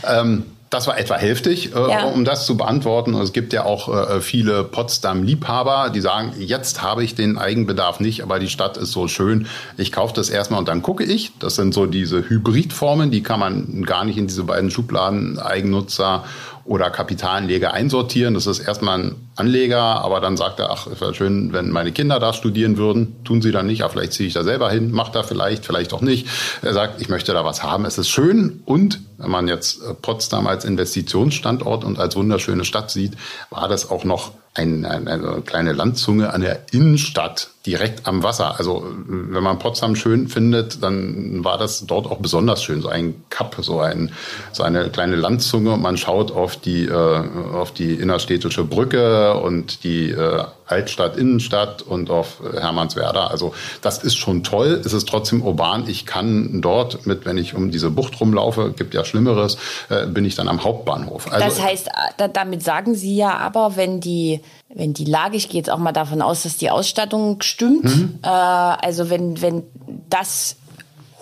ähm, 0.09 0.45
das 0.75 0.89
war 0.89 0.99
etwa 0.99 1.15
hälftig, 1.15 1.73
äh, 1.73 1.91
ja. 1.91 2.05
um 2.05 2.25
das 2.25 2.47
zu 2.47 2.57
beantworten. 2.57 3.15
Es 3.15 3.33
gibt 3.33 3.53
ja 3.53 3.65
auch 3.65 3.89
äh, 3.89 4.21
viele 4.21 4.65
Potsdam-Liebhaber, 4.65 5.91
die 5.91 6.01
sagen, 6.01 6.33
jetzt 6.37 6.83
habe 6.83 7.05
ich 7.05 7.15
den 7.15 7.39
Eigenbedarf 7.39 8.01
nicht, 8.01 8.23
aber 8.23 8.41
die 8.41 8.49
Stadt 8.49 8.77
ist 8.77 8.91
so 8.91 9.07
schön. 9.07 9.47
Ich 9.77 9.93
kaufe 9.93 10.15
das 10.15 10.31
erstmal 10.31 10.59
und 10.59 10.67
dann 10.67 10.83
gucke 10.83 11.05
ich. 11.05 11.31
Das 11.39 11.55
sind 11.55 11.75
so 11.75 11.87
diese 11.87 12.29
Hybridformen, 12.29 13.13
die 13.13 13.23
kann 13.23 13.39
man 13.39 13.85
gar 13.85 14.05
nicht 14.05 14.19
in 14.19 14.27
diese 14.27 14.43
beiden 14.43 14.73
Schubladen 14.73 15.39
Eigennutzer 15.39 16.25
oder 16.65 16.91
Kapitalanleger 16.91 17.73
einsortieren. 17.73 18.35
Das 18.35 18.49
ist 18.49 18.59
erstmal 18.59 18.99
ein 18.99 19.15
Anleger, 19.37 19.81
aber 19.81 20.21
dann 20.21 20.37
sagt 20.37 20.61
er, 20.61 20.71
ach, 20.71 20.87
es 20.87 21.01
wäre 21.01 21.15
schön, 21.15 21.53
wenn 21.53 21.71
meine 21.71 21.93
Kinder 21.93 22.21
da 22.21 22.33
studieren 22.33 22.77
würden. 22.77 23.25
Tun 23.25 23.43
sie 23.43 23.51
dann 23.51 23.67
nicht, 23.67 23.83
aber 23.83 23.93
vielleicht 23.93 24.13
ziehe 24.13 24.29
ich 24.29 24.35
da 24.35 24.45
selber 24.45 24.71
hin, 24.71 24.93
macht 24.93 25.17
er 25.17 25.25
vielleicht, 25.25 25.67
vielleicht 25.67 25.93
auch 25.93 26.01
nicht. 26.01 26.29
Er 26.63 26.73
sagt, 26.73 27.01
ich 27.01 27.09
möchte 27.09 27.33
da 27.33 27.45
was 27.45 27.63
haben, 27.63 27.85
es 27.85 27.99
ist 27.99 28.09
schön. 28.09 28.63
Und 28.65 29.01
wenn 29.19 29.31
man 29.31 29.49
jetzt 29.49 29.83
äh, 29.83 29.95
Potsdam 29.95 30.47
als 30.47 30.65
Investitionsstandort 30.65 31.85
und 31.85 31.99
als 31.99 32.17
wunderschöne 32.17 32.65
Stadt 32.65 32.91
sieht, 32.91 33.15
war 33.51 33.69
das 33.69 33.91
auch 33.91 34.05
noch 34.05 34.33
ein, 34.55 34.85
ein, 34.85 35.09
eine 35.09 35.43
kleine 35.45 35.73
Landzunge 35.73 36.33
an 36.33 36.41
der 36.41 36.61
Innenstadt 36.71 37.51
direkt 37.67 38.07
am 38.07 38.23
Wasser. 38.23 38.57
Also 38.59 38.87
wenn 39.07 39.43
man 39.43 39.59
Potsdam 39.59 39.97
schön 39.97 40.29
findet, 40.29 40.83
dann 40.83 41.43
war 41.43 41.59
das 41.59 41.87
dort 41.87 42.07
auch 42.07 42.19
besonders 42.19 42.63
schön. 42.63 42.81
So 42.81 42.89
ein 42.89 43.25
Kap, 43.31 43.57
so, 43.61 43.81
ein, 43.81 44.13
so 44.53 44.63
eine 44.63 44.91
kleine 44.91 45.17
Landzunge 45.17 45.77
man 45.77 45.97
schaut 45.97 46.31
auf 46.31 46.57
die, 46.57 46.85
äh, 46.85 47.23
auf 47.53 47.73
die 47.73 47.95
innerstädtische 47.95 48.63
Brücke 48.63 49.24
und 49.33 49.85
die 49.85 50.11
äh, 50.11 50.45
Altstadt, 50.67 51.17
Innenstadt 51.17 51.83
und 51.83 52.11
auf 52.11 52.41
Hermannswerder. 52.53 53.31
Also 53.31 53.55
das 53.83 54.03
ist 54.03 54.17
schon 54.17 54.43
toll. 54.43 54.81
Es 54.85 54.93
ist 54.93 55.09
trotzdem 55.09 55.43
urban. 55.43 55.89
Ich 55.89 56.07
kann 56.07 56.61
dort 56.63 57.07
mit, 57.07 57.27
wenn 57.27 57.37
ich 57.37 57.55
um 57.55 57.71
diese 57.71 57.91
Bucht 57.91 58.21
rumlaufe, 58.21 58.73
gibt 58.73 58.95
ja 58.95 59.05
Schlimmeres, 59.05 59.59
äh, 59.91 60.07
bin 60.07 60.25
ich 60.25 60.35
dann 60.35 60.49
am 60.49 60.65
Hauptbahnhof. 60.65 61.31
Also, 61.33 61.45
das 61.45 61.63
heißt, 61.63 61.89
äh, 62.19 62.29
damit 62.33 62.63
sagen 62.63 62.95
Sie 62.95 63.17
ja 63.17 63.37
aber, 63.37 63.77
wenn 63.77 64.01
die 64.01 64.41
wenn 64.77 64.93
die 64.93 65.05
Lage, 65.05 65.37
ich 65.37 65.49
gehe 65.49 65.59
jetzt 65.59 65.71
auch 65.71 65.79
mal 65.79 65.93
davon 65.93 66.21
aus, 66.21 66.43
dass 66.43 66.57
die 66.57 66.71
Ausstattung 66.71 67.41
stimmt, 67.43 67.85
mhm. 67.85 68.19
äh, 68.23 68.29
also 68.29 69.09
wenn, 69.09 69.41
wenn 69.41 69.63
das 70.11 70.57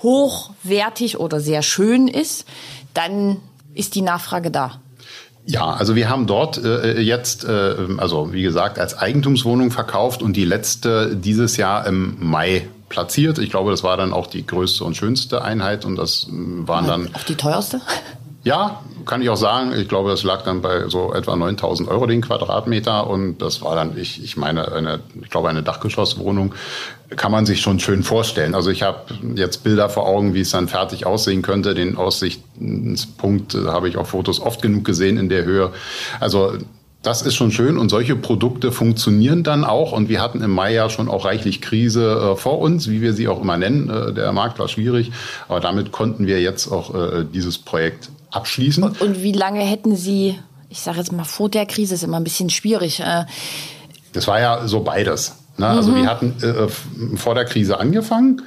hochwertig 0.03 1.19
oder 1.19 1.41
sehr 1.41 1.63
schön 1.63 2.09
ist, 2.09 2.47
dann 2.95 3.39
ist 3.75 3.95
die 3.95 4.03
Nachfrage 4.03 4.51
da. 4.51 4.81
Ja, 5.45 5.73
also 5.73 5.97
wir 5.97 6.09
haben 6.09 6.27
dort 6.27 6.63
äh, 6.63 7.01
jetzt, 7.01 7.45
äh, 7.45 7.75
also 7.99 8.33
wie 8.33 8.43
gesagt, 8.43 8.79
als 8.79 8.97
Eigentumswohnung 8.97 9.71
verkauft 9.71 10.23
und 10.23 10.37
die 10.37 10.45
letzte 10.45 11.17
dieses 11.17 11.57
Jahr 11.57 11.87
im 11.87 12.17
Mai 12.21 12.69
platziert. 12.89 13.39
Ich 13.39 13.51
glaube, 13.51 13.71
das 13.71 13.83
war 13.83 13.97
dann 13.97 14.13
auch 14.13 14.29
die 14.29 14.47
größte 14.47 14.85
und 14.85 14.97
schönste 14.97 15.43
Einheit 15.43 15.85
und 15.85 15.97
das 15.97 16.29
waren 16.31 16.87
dann. 16.87 17.15
Auch 17.15 17.25
die 17.25 17.35
teuerste? 17.35 17.81
Ja, 18.45 18.83
kann 19.07 19.23
ich 19.23 19.31
auch 19.31 19.37
sagen. 19.37 19.73
Ich 19.77 19.89
glaube, 19.89 20.11
das 20.11 20.25
lag 20.25 20.43
dann 20.43 20.63
bei 20.63 20.89
so 20.89 21.15
etwa 21.15 21.37
9000 21.37 21.89
Euro 21.89 22.07
den 22.07 22.23
Quadratmeter 22.23 23.07
und 23.09 23.39
das 23.39 23.63
war 23.63 23.77
dann, 23.77 23.97
ich, 23.97 24.23
ich 24.23 24.37
meine, 24.37 24.73
eine, 24.73 25.01
ich 25.23 25.31
glaube, 25.31 25.49
eine 25.49 25.63
Dachgeschosswohnung 25.63 26.53
kann 27.17 27.31
man 27.31 27.47
sich 27.47 27.61
schon 27.61 27.79
schön 27.79 28.03
vorstellen. 28.03 28.55
Also 28.55 28.71
ich 28.71 28.83
habe 28.83 29.15
jetzt 29.37 29.63
Bilder 29.63 29.89
vor 29.89 30.07
Augen, 30.07 30.35
wie 30.35 30.41
es 30.41 30.51
dann 30.51 30.67
fertig 30.67 31.07
aussehen 31.07 31.43
könnte. 31.43 31.75
Den 31.75 31.97
Aussichtspunkt 31.97 33.55
habe 33.55 33.89
ich 33.89 33.97
auf 33.97 34.09
Fotos 34.09 34.41
oft 34.41 34.61
genug 34.61 34.85
gesehen 34.85 35.19
in 35.19 35.29
der 35.29 35.45
Höhe. 35.45 35.71
Also 36.19 36.55
das 37.03 37.23
ist 37.23 37.35
schon 37.35 37.51
schön 37.51 37.79
und 37.79 37.89
solche 37.89 38.15
Produkte 38.15 38.71
funktionieren 38.71 39.43
dann 39.43 39.65
auch. 39.65 39.93
Und 39.93 40.09
wir 40.09 40.23
hatten 40.23 40.41
im 40.41 40.53
Mai 40.53 40.73
ja 40.73 40.89
schon 40.89 41.09
auch 41.09 41.25
reichlich 41.25 41.61
Krise 41.61 42.33
äh, 42.35 42.37
vor 42.37 42.61
uns, 42.61 42.89
wie 42.89 43.01
wir 43.01 43.13
sie 43.13 43.27
auch 43.27 43.41
immer 43.41 43.57
nennen. 43.57 43.91
Äh, 43.91 44.15
der 44.15 44.33
Markt 44.33 44.61
war 44.61 44.69
schwierig, 44.69 45.11
aber 45.49 45.59
damit 45.59 45.91
konnten 45.91 46.27
wir 46.27 46.41
jetzt 46.41 46.69
auch 46.69 46.95
äh, 46.95 47.25
dieses 47.25 47.59
Projekt 47.59 48.09
abschließen. 48.31 48.85
Und, 48.85 49.01
und 49.01 49.23
wie 49.23 49.33
lange 49.33 49.61
hätten 49.61 49.97
Sie, 49.97 50.39
ich 50.69 50.81
sage 50.81 50.99
jetzt 50.99 51.13
mal 51.13 51.25
vor 51.25 51.49
der 51.49 51.67
Krise, 51.67 51.95
ist 51.95 52.05
immer 52.05 52.19
ein 52.19 52.25
bisschen 52.25 52.51
schwierig. 52.51 53.01
Äh 53.01 53.25
das 54.13 54.29
war 54.29 54.41
ja 54.41 54.69
so 54.69 54.81
beides. 54.81 55.37
Ne? 55.59 55.67
Also 55.67 55.91
mhm. 55.91 55.97
wir 55.97 56.07
hatten 56.07 56.35
äh, 56.41 57.17
vor 57.17 57.35
der 57.35 57.47
Krise 57.47 57.79
angefangen. 57.79 58.43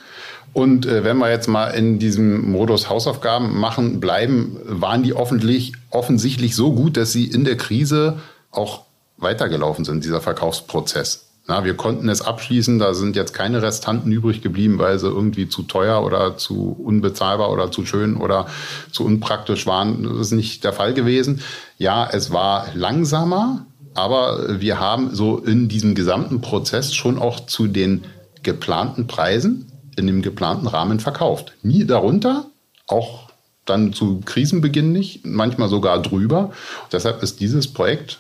Und 0.54 0.86
äh, 0.86 1.04
wenn 1.04 1.18
wir 1.18 1.30
jetzt 1.30 1.48
mal 1.48 1.68
in 1.72 2.00
diesem 2.00 2.50
Modus 2.50 2.90
Hausaufgaben 2.90 3.60
machen 3.60 4.00
bleiben, 4.00 4.58
waren 4.64 5.04
die 5.04 5.14
offentlich, 5.14 5.74
offensichtlich 5.90 6.56
so 6.56 6.72
gut, 6.72 6.96
dass 6.96 7.12
sie 7.12 7.26
in 7.26 7.44
der 7.44 7.58
Krise 7.58 8.20
auch 8.56 8.82
weitergelaufen 9.18 9.86
sind, 9.86 10.04
dieser 10.04 10.22
Verkaufsprozess. 10.22 11.26
Na, 11.48 11.64
wir 11.64 11.76
konnten 11.76 12.10
es 12.10 12.24
abschließen, 12.24 12.80
da 12.80 12.96
sind 12.96 13.16
jetzt 13.16 13.34
keine 13.34 13.62
Restanten 13.62 14.12
übrig 14.12 14.42
geblieben, 14.42 14.80
weil 14.80 14.98
sie 14.98 15.08
irgendwie 15.08 15.48
zu 15.48 15.62
teuer 15.62 16.04
oder 16.04 16.38
zu 16.38 16.76
unbezahlbar 16.84 17.52
oder 17.52 17.72
zu 17.72 17.86
schön 17.86 18.18
oder 18.18 18.48
zu 18.92 19.06
unpraktisch 19.06 19.68
waren. 19.68 20.04
Das 20.04 20.18
ist 20.18 20.32
nicht 20.32 20.64
der 20.64 20.74
Fall 20.74 20.96
gewesen. 20.96 21.42
Ja, 21.78 22.10
es 22.12 22.32
war 22.32 22.68
langsamer, 22.74 23.68
aber 23.94 24.60
wir 24.60 24.80
haben 24.80 25.14
so 25.14 25.38
in 25.38 25.70
diesem 25.70 25.94
gesamten 25.94 26.42
Prozess 26.42 26.96
schon 26.96 27.20
auch 27.20 27.46
zu 27.46 27.68
den 27.68 28.06
geplanten 28.42 29.06
Preisen 29.06 29.72
in 29.98 30.08
dem 30.08 30.24
geplanten 30.24 30.68
Rahmen 30.68 31.00
verkauft. 31.00 31.54
Nie 31.62 31.86
darunter, 31.86 32.48
auch 32.88 33.30
dann 33.66 33.94
zu 33.94 34.22
Krisenbeginn 34.26 34.92
nicht, 34.92 35.26
manchmal 35.26 35.70
sogar 35.70 36.02
drüber. 36.02 36.52
Deshalb 36.92 37.24
ist 37.24 37.40
dieses 37.40 37.72
Projekt 37.72 38.20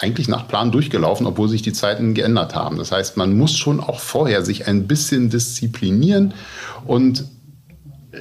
eigentlich 0.00 0.28
nach 0.28 0.48
Plan 0.48 0.72
durchgelaufen, 0.72 1.26
obwohl 1.26 1.48
sich 1.48 1.62
die 1.62 1.72
Zeiten 1.72 2.14
geändert 2.14 2.54
haben. 2.54 2.78
Das 2.78 2.90
heißt, 2.90 3.16
man 3.16 3.36
muss 3.36 3.56
schon 3.56 3.80
auch 3.80 4.00
vorher 4.00 4.44
sich 4.44 4.66
ein 4.66 4.86
bisschen 4.86 5.30
disziplinieren 5.30 6.34
und 6.86 7.24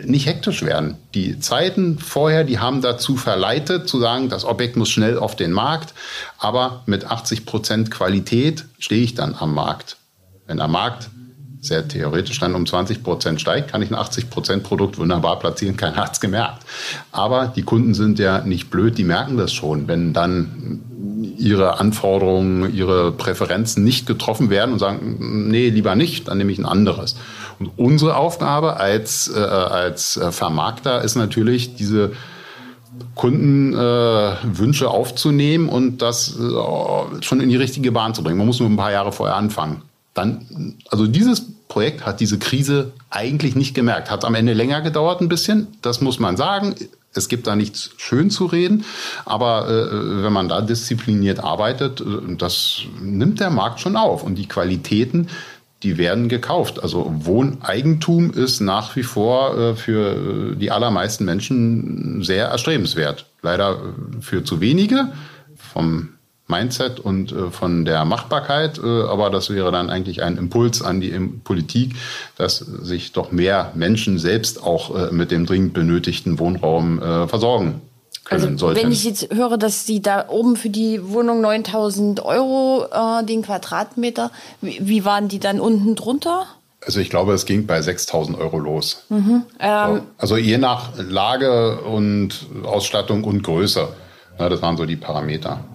nicht 0.03 0.27
hektisch 0.27 0.61
werden. 0.61 0.97
Die 1.15 1.39
Zeiten 1.39 1.97
vorher, 1.97 2.43
die 2.43 2.59
haben 2.59 2.81
dazu 2.81 3.15
verleitet, 3.15 3.87
zu 3.89 3.99
sagen, 3.99 4.29
das 4.29 4.45
Objekt 4.45 4.75
muss 4.75 4.89
schnell 4.89 5.17
auf 5.17 5.35
den 5.35 5.51
Markt, 5.51 5.93
aber 6.37 6.83
mit 6.85 7.05
80 7.05 7.45
Prozent 7.45 7.89
Qualität 7.89 8.65
stehe 8.77 9.01
ich 9.01 9.15
dann 9.15 9.35
am 9.37 9.53
Markt. 9.53 9.97
Wenn 10.45 10.57
der 10.57 10.67
Markt 10.67 11.09
sehr 11.61 11.87
theoretisch 11.87 12.39
dann 12.39 12.55
um 12.55 12.65
20 12.65 13.03
Prozent 13.03 13.41
steigt, 13.41 13.71
kann 13.71 13.81
ich 13.81 13.91
ein 13.91 13.95
80 13.95 14.29
Prozent 14.29 14.63
Produkt 14.63 14.97
wunderbar 14.97 15.39
platzieren, 15.39 15.75
keiner 15.75 15.97
hat's 15.97 16.21
gemerkt. 16.21 16.63
Aber 17.11 17.47
die 17.47 17.63
Kunden 17.63 17.93
sind 17.93 18.17
ja 18.17 18.41
nicht 18.41 18.69
blöd, 18.69 18.97
die 18.97 19.03
merken 19.03 19.37
das 19.37 19.51
schon, 19.51 19.87
wenn 19.87 20.13
dann 20.13 20.81
ihre 21.37 21.79
Anforderungen, 21.79 22.73
ihre 22.73 23.11
Präferenzen 23.11 23.83
nicht 23.83 24.05
getroffen 24.05 24.49
werden 24.49 24.73
und 24.73 24.79
sagen, 24.79 25.49
nee, 25.49 25.69
lieber 25.69 25.95
nicht, 25.95 26.27
dann 26.27 26.37
nehme 26.37 26.51
ich 26.51 26.59
ein 26.59 26.65
anderes. 26.65 27.15
Und 27.59 27.71
unsere 27.77 28.15
Aufgabe 28.15 28.77
als, 28.77 29.29
äh, 29.33 29.39
als 29.39 30.19
Vermarkter 30.31 31.01
ist 31.01 31.15
natürlich, 31.15 31.75
diese 31.75 32.11
Kundenwünsche 33.15 34.85
äh, 34.85 34.87
aufzunehmen 34.87 35.69
und 35.69 36.01
das 36.01 36.37
äh, 36.37 37.21
schon 37.21 37.41
in 37.41 37.49
die 37.49 37.55
richtige 37.55 37.91
Bahn 37.91 38.13
zu 38.13 38.23
bringen. 38.23 38.37
Man 38.37 38.47
muss 38.47 38.59
nur 38.59 38.69
ein 38.69 38.77
paar 38.77 38.91
Jahre 38.91 39.11
vorher 39.11 39.35
anfangen. 39.35 39.81
Dann, 40.19 40.75
also 40.89 41.07
dieses 41.07 41.45
Projekt 41.69 42.05
hat 42.05 42.19
diese 42.19 42.39
Krise 42.39 42.91
eigentlich 43.09 43.55
nicht 43.55 43.73
gemerkt. 43.73 44.11
Hat 44.11 44.25
am 44.25 44.35
Ende 44.35 44.51
länger 44.51 44.81
gedauert 44.81 45.21
ein 45.21 45.29
bisschen, 45.29 45.67
das 45.81 46.01
muss 46.01 46.19
man 46.19 46.35
sagen. 46.35 46.75
Es 47.13 47.29
gibt 47.29 47.47
da 47.47 47.55
nichts 47.55 47.91
schön 47.97 48.29
zu 48.29 48.45
reden, 48.45 48.83
aber 49.25 49.67
äh, 49.67 50.23
wenn 50.23 50.33
man 50.33 50.49
da 50.49 50.61
diszipliniert 50.61 51.39
arbeitet, 51.39 52.01
äh, 52.01 52.35
das 52.37 52.81
nimmt 53.01 53.39
der 53.39 53.49
Markt 53.49 53.79
schon 53.79 53.95
auf. 53.95 54.23
Und 54.23 54.35
die 54.35 54.47
Qualitäten, 54.47 55.29
die 55.81 55.97
werden 55.97 56.27
gekauft. 56.27 56.83
Also 56.83 57.09
Wohneigentum 57.25 58.31
ist 58.31 58.59
nach 58.59 58.95
wie 58.97 59.03
vor 59.03 59.57
äh, 59.57 59.75
für 59.75 60.55
die 60.55 60.69
allermeisten 60.69 61.23
Menschen 61.23 62.23
sehr 62.23 62.47
erstrebenswert. 62.47 63.25
Leider 63.41 63.75
äh, 63.75 64.21
für 64.21 64.43
zu 64.43 64.59
wenige. 64.59 65.13
Vom 65.55 66.09
Mindset 66.49 66.99
und 66.99 67.31
äh, 67.31 67.51
von 67.51 67.85
der 67.85 68.03
Machbarkeit. 68.05 68.79
Äh, 68.79 69.03
aber 69.03 69.29
das 69.29 69.49
wäre 69.49 69.71
dann 69.71 69.89
eigentlich 69.89 70.23
ein 70.23 70.37
Impuls 70.37 70.81
an 70.81 70.99
die 70.99 71.11
Politik, 71.43 71.95
dass 72.37 72.57
sich 72.57 73.11
doch 73.13 73.31
mehr 73.31 73.71
Menschen 73.75 74.19
selbst 74.19 74.61
auch 74.61 74.95
äh, 74.95 75.11
mit 75.13 75.31
dem 75.31 75.45
dringend 75.45 75.73
benötigten 75.73 76.39
Wohnraum 76.39 77.01
äh, 77.01 77.27
versorgen 77.27 77.81
können 78.29 78.53
also, 78.53 78.75
Wenn 78.75 78.91
ich 78.91 79.03
jetzt 79.03 79.33
höre, 79.33 79.57
dass 79.57 79.85
Sie 79.85 80.01
da 80.01 80.29
oben 80.29 80.55
für 80.55 80.69
die 80.69 81.01
Wohnung 81.09 81.41
9000 81.41 82.23
Euro 82.23 82.85
äh, 82.91 83.25
den 83.25 83.41
Quadratmeter, 83.41 84.31
wie, 84.61 84.79
wie 84.81 85.05
waren 85.05 85.27
die 85.27 85.39
dann 85.39 85.59
unten 85.59 85.95
drunter? 85.95 86.45
Also 86.85 86.99
ich 86.99 87.09
glaube, 87.09 87.33
es 87.33 87.45
ging 87.45 87.65
bei 87.65 87.81
6000 87.81 88.37
Euro 88.37 88.57
los. 88.59 89.03
Mhm, 89.09 89.43
ähm, 89.59 90.01
also 90.17 90.37
je 90.37 90.57
nach 90.57 90.91
Lage 90.97 91.81
und 91.81 92.47
Ausstattung 92.63 93.23
und 93.23 93.43
Größe. 93.43 93.89
Ja, 94.37 94.47
das 94.47 94.61
waren 94.61 94.77
so 94.77 94.85
die 94.85 94.95
Parameter 94.95 95.65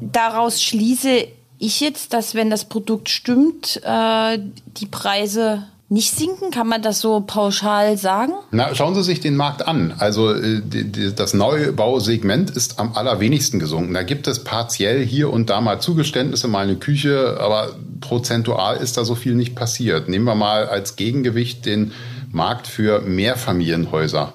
daraus 0.00 0.62
schließe 0.62 1.26
ich 1.58 1.80
jetzt, 1.80 2.12
dass 2.12 2.34
wenn 2.34 2.50
das 2.50 2.66
Produkt 2.66 3.08
stimmt, 3.08 3.80
äh, 3.84 4.38
die 4.76 4.86
Preise 4.86 5.64
nicht 5.88 6.10
sinken? 6.10 6.50
Kann 6.50 6.66
man 6.66 6.82
das 6.82 7.00
so 7.00 7.20
pauschal 7.20 7.96
sagen? 7.96 8.32
Na, 8.50 8.74
schauen 8.74 8.94
Sie 8.94 9.02
sich 9.02 9.20
den 9.20 9.36
Markt 9.36 9.66
an. 9.66 9.94
Also 9.98 10.32
äh, 10.32 10.60
die, 10.62 10.90
die, 10.90 11.14
das 11.14 11.34
Neubausegment 11.34 12.50
ist 12.50 12.78
am 12.78 12.94
allerwenigsten 12.94 13.60
gesunken. 13.60 13.94
Da 13.94 14.02
gibt 14.02 14.26
es 14.26 14.44
partiell 14.44 15.04
hier 15.04 15.30
und 15.30 15.50
da 15.50 15.60
mal 15.60 15.80
Zugeständnisse, 15.80 16.48
mal 16.48 16.64
eine 16.64 16.76
Küche, 16.76 17.38
aber 17.40 17.76
prozentual 18.00 18.78
ist 18.78 18.96
da 18.96 19.04
so 19.04 19.14
viel 19.14 19.34
nicht 19.34 19.54
passiert. 19.54 20.08
Nehmen 20.08 20.24
wir 20.24 20.34
mal 20.34 20.66
als 20.66 20.96
Gegengewicht 20.96 21.64
den 21.66 21.92
Markt 22.32 22.66
für 22.66 23.00
Mehrfamilienhäuser 23.00 24.34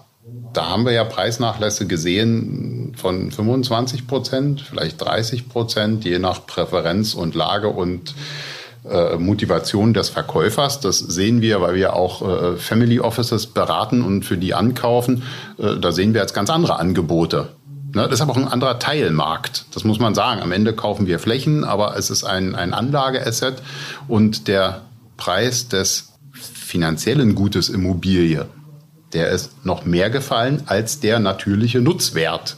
da 0.54 0.70
haben 0.70 0.86
wir 0.86 0.94
ja 0.94 1.04
Preisnachlässe 1.04 1.88
gesehen 1.88 2.94
von 2.98 3.32
25 3.32 4.08
Prozent, 4.08 4.62
vielleicht 4.62 5.00
30 5.02 5.50
Prozent, 5.50 6.06
je 6.06 6.20
nach 6.20 6.46
Präferenz 6.46 7.14
und 7.14 7.36
Lage 7.36 7.70
und 7.70 8.16
äh, 8.90 9.18
Motivation 9.18 9.94
des 9.94 10.10
Verkäufers. 10.10 10.80
Das 10.80 11.00
sehen 11.00 11.42
wir, 11.42 11.62
weil 11.62 11.76
wir 11.76 11.94
auch 11.94 12.22
äh, 12.22 12.58
Family 12.58 13.00
Offices 13.00 13.48
beraten 13.48 14.02
und 14.02 14.24
für 14.24 14.38
die 14.38 14.54
ankaufen. 14.54 15.24
Äh, 15.58 15.78
da 15.80 15.92
sehen 15.92 16.14
wir 16.14 16.22
jetzt 16.22 16.34
ganz 16.34 16.50
andere 16.50 16.80
Angebote. 16.80 17.50
Ne, 17.94 18.04
das 18.04 18.14
ist 18.14 18.22
aber 18.22 18.34
auch 18.34 18.38
ein 18.38 18.48
anderer 18.48 18.80
Teilmarkt. 18.80 19.66
Das 19.74 19.84
muss 19.84 20.00
man 20.00 20.14
sagen. 20.14 20.42
Am 20.42 20.52
Ende 20.52 20.74
kaufen 20.74 21.08
wir 21.08 21.20
Flächen, 21.20 21.64
aber 21.64 21.98
es 21.98 22.10
ist 22.10 22.24
ein, 22.24 22.56
ein 22.56 22.74
Anlageasset 22.74 23.62
und 24.08 24.48
der 24.48 24.82
Preis 25.18 25.68
des 25.68 26.14
finanziellen 26.32 27.36
Gutes 27.36 27.68
Immobilie, 27.68 28.46
der 29.14 29.30
ist 29.30 29.66
noch 29.66 29.86
mehr 29.86 30.10
gefallen 30.10 30.64
als 30.66 31.00
der 31.00 31.20
natürliche 31.20 31.82
Nutzwert. 31.82 32.58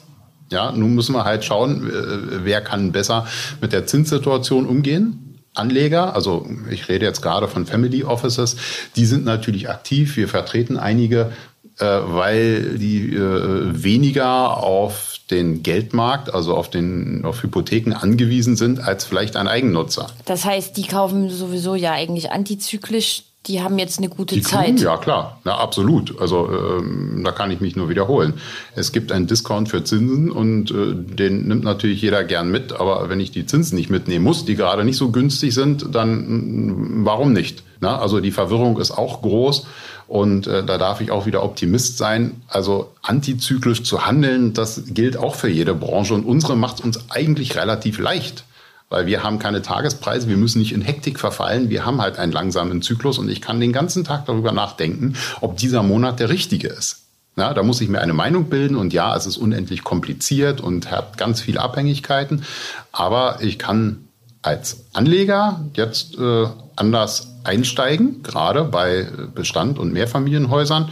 Ja, 0.51 0.71
nun 0.71 0.95
müssen 0.95 1.15
wir 1.15 1.23
halt 1.23 1.45
schauen, 1.45 1.89
äh, 1.89 2.43
wer 2.45 2.61
kann 2.61 2.91
besser 2.91 3.25
mit 3.61 3.71
der 3.71 3.87
Zinssituation 3.87 4.65
umgehen. 4.65 5.39
Anleger, 5.53 6.15
also 6.15 6.47
ich 6.69 6.87
rede 6.87 7.05
jetzt 7.05 7.21
gerade 7.21 7.47
von 7.47 7.65
Family 7.65 8.03
Offices, 8.03 8.55
die 8.95 9.05
sind 9.05 9.25
natürlich 9.25 9.69
aktiv. 9.69 10.15
Wir 10.15 10.29
vertreten 10.29 10.77
einige, 10.77 11.31
äh, 11.77 11.85
weil 11.85 12.77
die 12.77 13.13
äh, 13.13 13.83
weniger 13.83 14.57
auf 14.57 15.17
den 15.29 15.63
Geldmarkt, 15.63 16.33
also 16.33 16.55
auf 16.55 16.69
den 16.69 17.23
auf 17.23 17.43
Hypotheken 17.43 17.93
angewiesen 17.93 18.55
sind 18.57 18.81
als 18.81 19.05
vielleicht 19.05 19.37
ein 19.37 19.47
Eigennutzer. 19.47 20.07
Das 20.25 20.45
heißt, 20.45 20.75
die 20.75 20.83
kaufen 20.83 21.29
sowieso 21.29 21.75
ja 21.75 21.93
eigentlich 21.93 22.31
antizyklisch 22.31 23.23
die 23.47 23.61
haben 23.61 23.79
jetzt 23.79 23.97
eine 23.97 24.09
gute 24.09 24.35
die 24.35 24.41
Zeit. 24.41 24.79
ja, 24.79 24.97
klar, 24.97 25.39
ja, 25.45 25.57
absolut. 25.57 26.19
Also 26.21 26.47
ähm, 26.47 27.21
da 27.23 27.31
kann 27.31 27.49
ich 27.49 27.59
mich 27.59 27.75
nur 27.75 27.89
wiederholen. 27.89 28.35
Es 28.75 28.91
gibt 28.91 29.11
einen 29.11 29.25
Discount 29.25 29.67
für 29.67 29.83
Zinsen 29.83 30.29
und 30.29 30.69
äh, 30.69 30.93
den 30.93 31.47
nimmt 31.47 31.63
natürlich 31.63 32.03
jeder 32.03 32.23
gern 32.23 32.51
mit. 32.51 32.71
Aber 32.73 33.09
wenn 33.09 33.19
ich 33.19 33.31
die 33.31 33.47
Zinsen 33.47 33.77
nicht 33.77 33.89
mitnehmen 33.89 34.23
muss, 34.23 34.45
die 34.45 34.55
gerade 34.55 34.85
nicht 34.85 34.97
so 34.97 35.09
günstig 35.09 35.55
sind, 35.55 35.87
dann 35.95 37.01
mm, 37.01 37.05
warum 37.05 37.33
nicht? 37.33 37.63
Na, 37.79 37.97
also 37.97 38.19
die 38.19 38.31
Verwirrung 38.31 38.79
ist 38.79 38.91
auch 38.91 39.23
groß 39.23 39.65
und 40.07 40.45
äh, 40.45 40.63
da 40.63 40.77
darf 40.77 41.01
ich 41.01 41.09
auch 41.09 41.25
wieder 41.25 41.41
Optimist 41.41 41.97
sein. 41.97 42.43
Also 42.47 42.91
antizyklisch 43.01 43.81
zu 43.81 44.05
handeln, 44.05 44.53
das 44.53 44.83
gilt 44.93 45.17
auch 45.17 45.33
für 45.33 45.49
jede 45.49 45.73
Branche 45.73 46.13
und 46.13 46.25
unsere 46.25 46.55
macht 46.55 46.75
es 46.75 46.85
uns 46.85 47.09
eigentlich 47.09 47.55
relativ 47.55 47.97
leicht 47.97 48.43
weil 48.91 49.07
wir 49.07 49.23
haben 49.23 49.39
keine 49.39 49.63
Tagespreise, 49.63 50.27
wir 50.27 50.37
müssen 50.37 50.59
nicht 50.59 50.73
in 50.73 50.81
Hektik 50.81 51.19
verfallen, 51.19 51.69
wir 51.69 51.85
haben 51.85 52.01
halt 52.01 52.19
einen 52.19 52.33
langsamen 52.33 52.81
Zyklus 52.83 53.17
und 53.17 53.29
ich 53.29 53.41
kann 53.41 53.59
den 53.59 53.71
ganzen 53.71 54.03
Tag 54.03 54.25
darüber 54.25 54.51
nachdenken, 54.51 55.15
ob 55.39 55.57
dieser 55.57 55.81
Monat 55.81 56.19
der 56.19 56.29
richtige 56.29 56.67
ist. 56.67 56.97
Ja, 57.37 57.53
da 57.53 57.63
muss 57.63 57.79
ich 57.79 57.87
mir 57.87 58.01
eine 58.01 58.13
Meinung 58.13 58.49
bilden 58.49 58.75
und 58.75 58.91
ja, 58.91 59.15
es 59.15 59.25
ist 59.25 59.37
unendlich 59.37 59.85
kompliziert 59.85 60.59
und 60.59 60.91
hat 60.91 61.17
ganz 61.17 61.39
viele 61.39 61.61
Abhängigkeiten, 61.61 62.43
aber 62.91 63.39
ich 63.41 63.57
kann 63.57 64.09
als 64.41 64.83
Anleger 64.91 65.61
jetzt 65.73 66.17
äh, 66.17 66.47
anders 66.75 67.29
einsteigen, 67.45 68.23
gerade 68.23 68.65
bei 68.65 69.07
Bestand 69.33 69.79
und 69.79 69.93
Mehrfamilienhäusern 69.93 70.89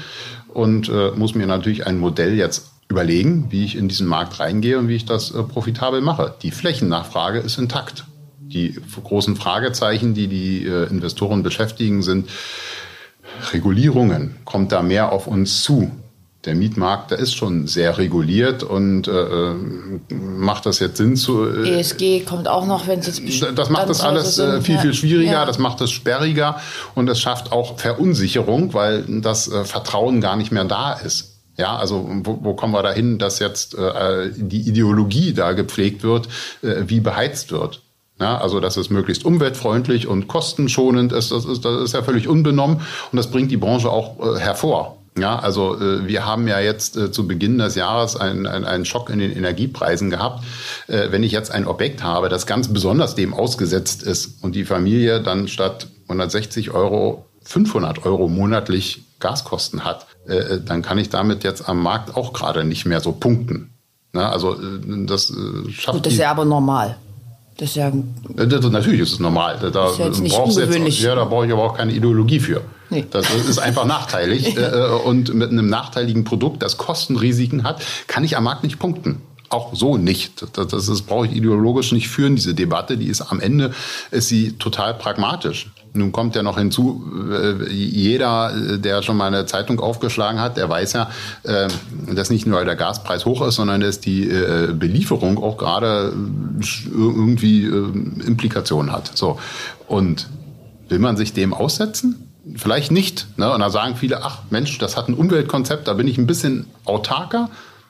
und 0.53 0.87
äh, 0.87 1.11
muss 1.11 1.35
mir 1.35 1.47
natürlich 1.47 1.85
ein 1.85 1.99
Modell 1.99 2.35
jetzt 2.35 2.68
überlegen, 2.89 3.45
wie 3.49 3.65
ich 3.65 3.75
in 3.75 3.87
diesen 3.87 4.07
Markt 4.07 4.39
reingehe 4.39 4.79
und 4.79 4.87
wie 4.87 4.95
ich 4.95 5.05
das 5.05 5.31
äh, 5.31 5.43
profitabel 5.43 6.01
mache. 6.01 6.33
Die 6.41 6.49
Flächennachfrage 6.49 7.39
ist 7.39 7.59
intakt. 7.59 8.05
Die 8.39 8.79
großen 9.03 9.35
Fragezeichen, 9.35 10.15
die 10.15 10.27
die 10.27 10.65
äh, 10.65 10.89
Investoren 10.89 11.43
beschäftigen, 11.43 12.01
sind 12.01 12.29
Regulierungen. 13.53 14.37
Kommt 14.43 14.71
da 14.71 14.81
mehr 14.81 15.11
auf 15.11 15.27
uns 15.27 15.61
zu? 15.61 15.91
Der 16.45 16.55
Mietmarkt, 16.55 17.11
der 17.11 17.19
ist 17.19 17.35
schon 17.35 17.67
sehr 17.67 17.97
reguliert 17.99 18.63
und 18.63 19.07
äh, 19.07 19.11
äh 19.11 19.55
macht 20.09 20.65
das 20.65 20.79
jetzt 20.79 20.97
Sinn 20.97 21.15
zu. 21.15 21.45
Äh, 21.45 21.79
ESG 21.79 22.21
kommt 22.21 22.47
auch 22.47 22.65
noch, 22.65 22.87
wenn 22.87 22.99
es 22.99 23.19
jetzt 23.19 23.57
Das 23.57 23.69
macht 23.69 23.89
das 23.89 24.01
alles 24.01 24.37
sind, 24.37 24.63
viel, 24.63 24.79
viel 24.79 24.93
schwieriger, 24.95 25.31
ja. 25.33 25.45
das 25.45 25.59
macht 25.59 25.81
es 25.81 25.91
sperriger 25.91 26.59
und 26.95 27.07
es 27.07 27.19
schafft 27.19 27.51
auch 27.51 27.77
Verunsicherung, 27.77 28.73
weil 28.73 29.03
das 29.21 29.51
äh, 29.51 29.63
Vertrauen 29.65 30.21
gar 30.21 30.37
nicht 30.37 30.51
mehr 30.51 30.65
da 30.65 30.93
ist. 30.93 31.28
Ja, 31.59 31.75
also 31.75 32.07
wo, 32.23 32.39
wo 32.41 32.53
kommen 32.53 32.73
wir 32.73 32.83
dahin, 32.83 33.17
dass 33.17 33.39
jetzt 33.39 33.77
äh, 33.77 34.31
die 34.33 34.61
Ideologie 34.61 35.33
da 35.33 35.51
gepflegt 35.51 36.03
wird, 36.03 36.29
äh, 36.61 36.83
wie 36.87 37.01
beheizt 37.01 37.51
wird? 37.51 37.81
Ja, 38.17 38.37
also 38.37 38.61
dass 38.61 38.77
es 38.77 38.89
möglichst 38.89 39.25
umweltfreundlich 39.25 40.07
und 40.07 40.29
kostenschonend 40.29 41.11
ist, 41.11 41.31
das 41.31 41.43
ist, 41.43 41.65
das 41.65 41.81
ist 41.81 41.93
ja 41.93 42.01
völlig 42.01 42.29
unbenommen 42.29 42.77
und 43.11 43.17
das 43.17 43.29
bringt 43.29 43.51
die 43.51 43.57
Branche 43.57 43.89
auch 43.89 44.19
äh, 44.19 44.39
hervor. 44.39 44.99
Ja, 45.17 45.37
also 45.37 45.75
äh, 45.75 46.07
wir 46.07 46.25
haben 46.25 46.47
ja 46.47 46.61
jetzt 46.61 46.95
äh, 46.95 47.11
zu 47.11 47.27
Beginn 47.27 47.57
des 47.57 47.75
Jahres 47.75 48.15
einen, 48.15 48.47
einen, 48.47 48.63
einen 48.63 48.85
Schock 48.85 49.09
in 49.09 49.19
den 49.19 49.35
Energiepreisen 49.35 50.09
gehabt. 50.09 50.45
Äh, 50.87 51.11
wenn 51.11 51.23
ich 51.23 51.33
jetzt 51.33 51.51
ein 51.51 51.67
Objekt 51.67 52.03
habe, 52.03 52.29
das 52.29 52.45
ganz 52.45 52.69
besonders 52.69 53.15
dem 53.15 53.33
ausgesetzt 53.33 54.01
ist 54.01 54.41
und 54.41 54.55
die 54.55 54.63
Familie 54.63 55.21
dann 55.21 55.49
statt 55.49 55.87
160 56.03 56.71
Euro 56.71 57.25
500 57.43 58.05
Euro 58.05 58.29
monatlich 58.29 59.03
Gaskosten 59.19 59.83
hat, 59.83 60.07
äh, 60.27 60.35
äh, 60.35 60.61
dann 60.63 60.81
kann 60.81 60.97
ich 60.97 61.09
damit 61.09 61.43
jetzt 61.43 61.67
am 61.67 61.81
Markt 61.81 62.15
auch 62.15 62.33
gerade 62.33 62.63
nicht 62.63 62.85
mehr 62.85 63.01
so 63.01 63.11
punkten. 63.11 63.73
Na, 64.13 64.31
also 64.31 64.53
äh, 64.53 65.05
das 65.05 65.29
äh, 65.29 65.71
schafft. 65.71 65.97
Gut, 65.97 66.05
das 66.05 66.13
ist 66.13 66.19
ja 66.19 66.31
aber 66.31 66.45
normal. 66.45 66.97
Das 67.57 67.69
ist 67.69 67.75
ja. 67.75 67.89
Äh, 67.89 68.47
das, 68.47 68.65
natürlich 68.69 69.01
ist 69.01 69.13
es 69.13 69.19
normal. 69.19 69.57
Da, 69.59 69.89
ist 69.89 69.99
ja 69.99 70.39
ungewöhnlich. 70.39 70.95
Jetzt, 70.95 71.05
ja, 71.05 71.15
da 71.15 71.25
brauche 71.25 71.45
ich 71.45 71.51
aber 71.51 71.63
auch 71.63 71.77
keine 71.77 71.91
Ideologie 71.93 72.39
für. 72.39 72.61
Nee. 72.89 73.05
Das 73.11 73.29
ist 73.31 73.59
einfach 73.59 73.85
nachteilig. 73.85 74.57
und 75.05 75.33
mit 75.35 75.51
einem 75.51 75.67
nachteiligen 75.67 76.23
Produkt, 76.23 76.63
das 76.63 76.77
Kostenrisiken 76.77 77.63
hat, 77.63 77.83
kann 78.07 78.23
ich 78.23 78.35
am 78.35 78.45
Markt 78.45 78.63
nicht 78.63 78.79
punkten 78.79 79.21
auch 79.49 79.75
so 79.75 79.97
nicht. 79.97 80.41
Das, 80.41 80.67
das, 80.67 80.85
das 80.85 81.01
brauche 81.01 81.25
ich 81.25 81.33
ideologisch 81.33 81.91
nicht 81.91 82.07
führen, 82.07 82.35
diese 82.35 82.53
Debatte. 82.53 82.97
Die 82.97 83.07
ist 83.07 83.21
am 83.21 83.39
Ende, 83.39 83.73
ist 84.11 84.27
sie 84.27 84.53
total 84.53 84.93
pragmatisch. 84.93 85.71
Nun 85.93 86.11
kommt 86.11 86.35
ja 86.35 86.43
noch 86.43 86.57
hinzu, 86.57 87.03
äh, 87.31 87.71
jeder, 87.71 88.77
der 88.77 89.01
schon 89.01 89.17
mal 89.17 89.27
eine 89.27 89.45
Zeitung 89.45 89.79
aufgeschlagen 89.79 90.39
hat, 90.39 90.57
der 90.57 90.69
weiß 90.69 90.93
ja, 90.93 91.09
äh, 91.43 91.67
dass 92.13 92.29
nicht 92.29 92.45
nur 92.45 92.63
der 92.63 92.75
Gaspreis 92.75 93.25
hoch 93.25 93.45
ist, 93.47 93.55
sondern 93.55 93.81
dass 93.81 93.99
die 93.99 94.29
äh, 94.29 94.73
Belieferung 94.73 95.41
auch 95.41 95.57
gerade 95.57 96.13
irgendwie 96.91 97.65
Implikationen 97.65 98.91
hat. 98.91 99.11
So. 99.15 99.39
Und 99.87 100.27
will 100.89 100.99
man 100.99 101.17
sich 101.17 101.33
dem 101.33 101.53
aussetzen? 101.53 102.29
Vielleicht 102.55 102.91
nicht. 102.91 103.27
Ne? 103.37 103.51
Und 103.51 103.59
da 103.59 103.69
sagen 103.69 103.95
viele, 103.95 104.23
ach 104.23 104.39
Mensch, 104.49 104.77
das 104.77 104.97
hat 104.97 105.07
ein 105.07 105.13
Umweltkonzept, 105.13 105.87
da 105.87 105.93
bin 105.93 106.07
ich 106.07 106.17
ein 106.17 106.27
bisschen 106.27 106.65
autarker. 106.85 107.49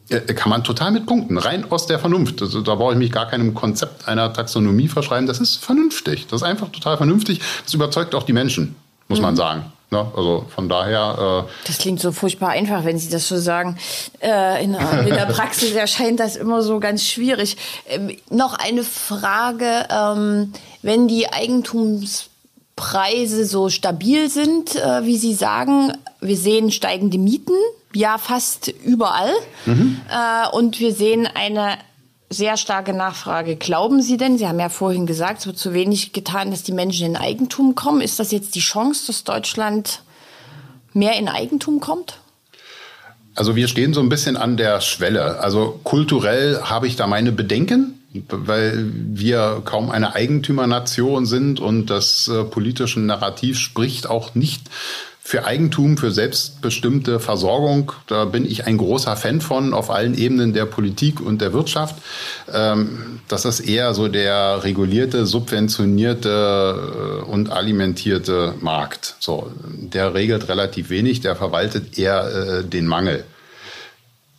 Äh, 0.09 0.21
kann 0.33 0.49
man 0.49 0.63
total 0.63 0.91
mit 0.91 1.05
punkten, 1.05 1.37
rein 1.37 1.71
aus 1.71 1.85
der 1.85 1.99
Vernunft. 1.99 2.41
Also, 2.41 2.61
da 2.61 2.75
brauche 2.75 2.93
ich 2.93 2.97
mich 2.97 3.11
gar 3.11 3.27
keinem 3.27 3.53
Konzept 3.53 4.07
einer 4.07 4.33
Taxonomie 4.33 4.87
verschreiben. 4.87 5.27
Das 5.27 5.39
ist 5.39 5.57
vernünftig. 5.57 6.27
Das 6.27 6.41
ist 6.41 6.47
einfach 6.47 6.69
total 6.69 6.97
vernünftig. 6.97 7.41
Das 7.63 7.73
überzeugt 7.73 8.15
auch 8.15 8.23
die 8.23 8.33
Menschen, 8.33 8.75
muss 9.07 9.19
mhm. 9.19 9.25
man 9.25 9.35
sagen. 9.35 9.65
Ne? 9.91 10.05
Also 10.15 10.45
von 10.53 10.69
daher. 10.69 11.45
Äh 11.47 11.67
das 11.67 11.79
klingt 11.79 11.99
so 11.99 12.11
furchtbar 12.11 12.49
einfach, 12.49 12.85
wenn 12.85 12.97
Sie 12.97 13.09
das 13.09 13.27
so 13.27 13.37
sagen. 13.37 13.77
Äh, 14.19 14.63
in, 14.63 14.73
in, 14.73 15.13
der 15.13 15.25
Praxis 15.31 15.73
erscheint 15.73 16.19
das 16.19 16.35
immer 16.35 16.61
so 16.61 16.79
ganz 16.79 17.05
schwierig. 17.05 17.57
Ähm, 17.87 18.15
noch 18.29 18.53
eine 18.53 18.83
Frage: 18.83 19.87
ähm, 19.89 20.53
Wenn 20.81 21.07
die 21.07 21.31
Eigentumspreise 21.31 23.45
so 23.45 23.69
stabil 23.69 24.29
sind, 24.29 24.75
äh, 24.75 25.05
wie 25.05 25.17
Sie 25.17 25.33
sagen, 25.33 25.93
wir 26.21 26.37
sehen 26.37 26.71
steigende 26.71 27.17
Mieten 27.17 27.55
ja 27.93 28.17
fast 28.17 28.67
überall. 28.67 29.31
Mhm. 29.65 30.01
Äh, 30.09 30.49
und 30.55 30.79
wir 30.79 30.93
sehen 30.93 31.27
eine 31.27 31.77
sehr 32.29 32.57
starke 32.57 32.93
Nachfrage. 32.93 33.55
Glauben 33.55 34.01
Sie 34.01 34.17
denn, 34.17 34.37
Sie 34.37 34.47
haben 34.47 34.59
ja 34.59 34.69
vorhin 34.69 35.07
gesagt, 35.07 35.39
es 35.39 35.47
wird 35.47 35.57
zu 35.57 35.73
wenig 35.73 36.13
getan, 36.13 36.51
dass 36.51 36.63
die 36.63 36.71
Menschen 36.71 37.07
in 37.07 37.17
Eigentum 37.17 37.75
kommen. 37.75 38.01
Ist 38.01 38.19
das 38.19 38.31
jetzt 38.31 38.55
die 38.55 38.59
Chance, 38.59 39.07
dass 39.07 39.23
Deutschland 39.23 40.03
mehr 40.93 41.17
in 41.17 41.27
Eigentum 41.27 41.79
kommt? 41.79 42.19
Also 43.35 43.55
wir 43.55 43.67
stehen 43.67 43.93
so 43.93 44.01
ein 44.01 44.09
bisschen 44.09 44.37
an 44.37 44.57
der 44.57 44.81
Schwelle. 44.81 45.39
Also 45.39 45.79
kulturell 45.83 46.61
habe 46.61 46.87
ich 46.87 46.95
da 46.95 47.07
meine 47.07 47.31
Bedenken 47.31 47.99
weil 48.11 48.91
wir 48.91 49.61
kaum 49.65 49.91
eine 49.91 50.15
Eigentümernation 50.15 51.25
sind 51.25 51.59
und 51.59 51.87
das 51.87 52.27
äh, 52.27 52.43
politische 52.43 52.99
Narrativ 52.99 53.59
spricht 53.59 54.09
auch 54.09 54.33
nicht 54.33 54.63
für 55.29 55.45
Eigentum, 55.45 55.95
für 55.95 56.09
selbstbestimmte 56.09 57.19
Versorgung, 57.19 57.91
da 58.07 58.25
bin 58.25 58.49
ich 58.49 58.65
ein 58.65 58.79
großer 58.79 59.15
Fan 59.15 59.41
von 59.41 59.75
auf 59.75 59.91
allen 59.91 60.17
Ebenen 60.17 60.53
der 60.53 60.65
Politik 60.65 61.21
und 61.21 61.39
der 61.39 61.53
Wirtschaft. 61.53 61.97
Ähm, 62.51 63.19
das 63.27 63.45
ist 63.45 63.59
eher 63.59 63.93
so 63.93 64.07
der 64.07 64.63
regulierte, 64.63 65.27
subventionierte 65.27 67.21
äh, 67.21 67.29
und 67.29 67.51
alimentierte 67.51 68.55
Markt. 68.59 69.17
So, 69.19 69.51
der 69.67 70.15
regelt 70.15 70.49
relativ 70.49 70.89
wenig, 70.89 71.21
der 71.21 71.35
verwaltet 71.35 71.99
eher 71.99 72.23
äh, 72.23 72.63
den 72.63 72.87
Mangel. 72.87 73.23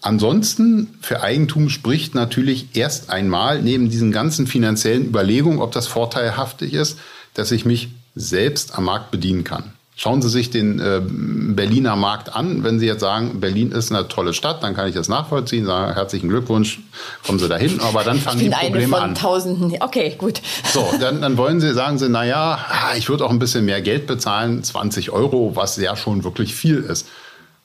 Ansonsten 0.00 0.98
für 1.02 1.22
Eigentum 1.22 1.68
spricht 1.68 2.16
natürlich 2.16 2.74
erst 2.74 3.10
einmal 3.10 3.62
neben 3.62 3.90
diesen 3.90 4.10
ganzen 4.10 4.48
finanziellen 4.48 5.06
Überlegungen, 5.06 5.60
ob 5.60 5.70
das 5.70 5.86
vorteilhaftig 5.86 6.74
ist, 6.74 6.98
dass 7.34 7.52
ich 7.52 7.64
mich 7.64 7.90
selbst 8.16 8.76
am 8.76 8.86
Markt 8.86 9.12
bedienen 9.12 9.44
kann. 9.44 9.72
Schauen 10.02 10.22
Sie 10.22 10.30
sich 10.30 10.48
den 10.48 10.80
äh, 10.80 11.02
Berliner 11.04 11.94
Markt 11.94 12.34
an. 12.34 12.64
Wenn 12.64 12.78
Sie 12.78 12.86
jetzt 12.86 13.00
sagen, 13.00 13.38
Berlin 13.38 13.70
ist 13.70 13.92
eine 13.92 14.08
tolle 14.08 14.32
Stadt, 14.32 14.62
dann 14.62 14.74
kann 14.74 14.88
ich 14.88 14.94
das 14.94 15.10
nachvollziehen, 15.10 15.66
sagen 15.66 15.92
herzlichen 15.92 16.30
Glückwunsch, 16.30 16.80
kommen 17.26 17.38
Sie 17.38 17.50
dahin. 17.50 17.78
Aber 17.80 18.02
dann 18.02 18.18
fangen 18.18 18.38
die 18.38 18.48
Probleme 18.48 18.96
eine 18.96 19.08
von 19.08 19.14
Tausenden. 19.14 19.74
Okay, 19.78 20.14
gut. 20.16 20.40
So, 20.72 20.88
dann, 20.98 21.20
dann 21.20 21.36
wollen 21.36 21.60
Sie, 21.60 21.74
sagen 21.74 21.98
Sie, 21.98 22.08
na 22.08 22.24
ja, 22.24 22.58
ah, 22.70 22.96
ich 22.96 23.10
würde 23.10 23.26
auch 23.26 23.30
ein 23.30 23.38
bisschen 23.38 23.66
mehr 23.66 23.82
Geld 23.82 24.06
bezahlen, 24.06 24.64
20 24.64 25.10
Euro, 25.10 25.52
was 25.54 25.76
ja 25.76 25.94
schon 25.96 26.24
wirklich 26.24 26.54
viel 26.54 26.78
ist. 26.78 27.06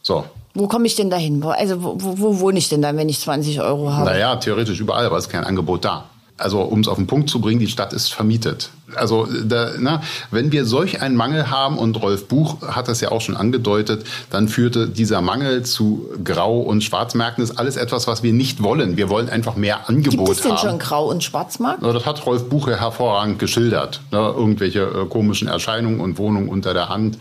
So, 0.02 0.26
Wo 0.56 0.67
komme 0.67 0.88
ich 0.88 0.95
denn 0.95 1.10
dahin? 1.10 1.41
Also 1.41 1.84
wo, 1.84 1.95
wo, 2.02 2.19
wo 2.19 2.39
wohne 2.41 2.58
ich 2.58 2.67
denn 2.67 2.82
dann, 2.82 2.98
wenn 2.98 3.08
ich 3.08 3.21
20 3.21 3.62
Euro 3.62 3.93
habe? 3.93 4.10
Naja, 4.10 4.36
theoretisch 4.36 4.82
überall, 4.82 5.06
aber 5.06 5.17
es 5.17 5.28
ist 5.28 5.32
kein 5.32 5.45
Angebot 5.45 5.86
da. 5.86 6.10
Also 6.38 6.62
um 6.62 6.82
es 6.82 6.89
auf 6.89 6.98
den 6.98 7.08
Punkt 7.08 7.30
zu 7.30 7.39
bringen, 7.39 7.62
die 7.62 7.67
Stadt 7.67 7.93
ist 7.93 8.13
vermietet. 8.13 8.69
Also 8.93 9.26
da, 9.26 9.71
na, 9.80 10.02
wenn 10.32 10.52
wir 10.52 10.65
solch 10.65 11.02
einen 11.02 11.15
Mangel 11.15 11.50
haben, 11.50 11.78
und 11.78 12.02
Rolf 12.02 12.28
Buch 12.28 12.62
hat 12.62 12.89
das 12.89 13.00
ja 13.00 13.12
auch 13.12 13.21
schon 13.21 13.38
angedeutet, 13.38 14.06
dann 14.30 14.50
führte 14.50 14.89
dieser 14.89 15.21
Mangel 15.21 15.63
zu 15.63 16.10
Grau- 16.24 16.60
und 16.60 16.84
Schwarzmärkten. 16.84 17.41
Das 17.41 17.52
ist 17.52 17.58
alles 17.58 17.78
etwas, 17.78 18.06
was 18.08 18.21
wir 18.21 18.34
nicht 18.34 18.62
wollen. 18.62 18.98
Wir 18.98 19.10
wollen 19.10 19.30
einfach 19.30 19.56
mehr 19.56 19.88
Angebot 19.89 20.19
haben. 20.19 20.26
Gibt 20.26 20.38
es 20.38 20.43
denn 20.43 20.52
haben. 20.52 20.69
schon 20.69 20.80
Grau- 20.80 21.10
und 21.10 21.24
Schwarzmarkt? 21.24 21.84
Das 21.84 22.06
hat 22.06 22.26
Rolf 22.26 22.50
Buch 22.50 22.67
ja 22.67 22.76
hervorragend 22.76 23.39
geschildert. 23.39 24.02
Ne? 24.12 24.17
Irgendwelche 24.17 24.82
äh, 24.82 25.06
komischen 25.08 25.48
Erscheinungen 25.48 26.02
und 26.02 26.17
Wohnungen 26.17 26.50
unter 26.50 26.74
der 26.74 26.89
Hand. 26.89 27.17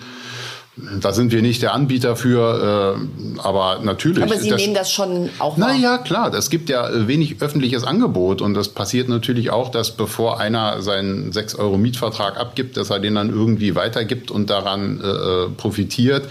Da 0.76 1.12
sind 1.12 1.30
wir 1.30 1.40
nicht 1.40 1.62
der 1.62 1.72
Anbieter 1.72 2.16
für, 2.16 2.96
äh, 2.96 3.38
aber 3.38 3.80
natürlich. 3.82 4.24
Aber 4.24 4.37
Sie 4.37 4.48
das, 4.50 4.60
nehmen 4.60 4.74
das 4.74 4.90
schon 4.92 5.30
auch 5.38 5.56
wahr? 5.58 5.68
Naja, 5.68 5.98
klar. 5.98 6.34
Es 6.34 6.50
gibt 6.50 6.68
ja 6.68 6.88
wenig 7.06 7.40
öffentliches 7.40 7.84
Angebot 7.84 8.42
und 8.42 8.54
das 8.54 8.70
passiert 8.70 9.08
natürlich 9.08 9.50
auch, 9.50 9.70
dass 9.70 9.92
bevor 9.92 10.40
einer 10.40 10.82
seinen 10.82 11.30
6 11.30 11.54
Euro 11.56 11.78
Mietvertrag 11.78 12.38
abgibt, 12.38 12.76
dass 12.76 12.90
er 12.90 12.98
den 12.98 13.14
dann 13.14 13.30
irgendwie 13.30 13.76
weitergibt 13.76 14.32
und 14.32 14.50
daran 14.50 15.00
äh, 15.00 15.06
äh 15.06 15.48
profitiert. 15.50 16.28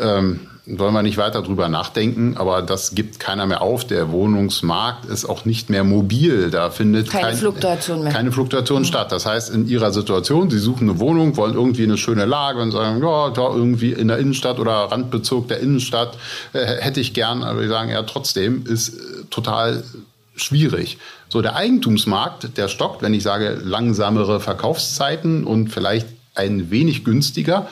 Ähm, 0.00 0.40
wollen 0.66 0.94
wir 0.94 1.02
nicht 1.02 1.16
weiter 1.16 1.42
drüber 1.42 1.68
nachdenken, 1.68 2.36
aber 2.36 2.62
das 2.62 2.94
gibt 2.94 3.18
keiner 3.18 3.46
mehr 3.46 3.62
auf. 3.62 3.86
Der 3.86 4.10
Wohnungsmarkt 4.12 5.06
ist 5.06 5.24
auch 5.24 5.44
nicht 5.44 5.70
mehr 5.70 5.84
mobil. 5.84 6.50
Da 6.50 6.70
findet 6.70 7.10
keine 7.10 7.28
kein, 7.28 7.36
Fluktuation 7.36 8.02
mehr. 8.02 8.12
Keine 8.12 8.32
Fluktuation 8.32 8.82
mhm. 8.82 8.86
statt. 8.86 9.10
Das 9.12 9.26
heißt, 9.26 9.50
in 9.50 9.66
Ihrer 9.68 9.92
Situation, 9.92 10.50
Sie 10.50 10.58
suchen 10.58 10.88
eine 10.88 11.00
Wohnung, 11.00 11.36
wollen 11.36 11.54
irgendwie 11.54 11.84
eine 11.84 11.96
schöne 11.96 12.24
Lage 12.24 12.60
und 12.60 12.72
sagen, 12.72 13.02
ja, 13.02 13.30
da 13.30 13.48
irgendwie 13.54 13.92
in 13.92 14.08
der 14.08 14.18
Innenstadt 14.18 14.58
oder 14.58 14.72
Randbezug 14.72 15.48
der 15.48 15.60
Innenstadt 15.60 16.16
äh, 16.52 16.64
hätte 16.80 17.00
ich 17.00 17.14
gern, 17.14 17.42
aber 17.42 17.60
wir 17.60 17.68
sagen 17.68 17.90
ja 17.90 18.02
trotzdem, 18.02 18.64
ist 18.66 18.90
äh, 18.90 19.24
total 19.30 19.82
schwierig. 20.36 20.98
So, 21.28 21.42
der 21.42 21.56
Eigentumsmarkt, 21.56 22.56
der 22.56 22.68
stockt, 22.68 23.02
wenn 23.02 23.14
ich 23.14 23.22
sage 23.22 23.60
langsamere 23.62 24.40
Verkaufszeiten 24.40 25.44
und 25.44 25.68
vielleicht 25.68 26.06
ein 26.34 26.70
wenig 26.70 27.04
günstiger, 27.04 27.68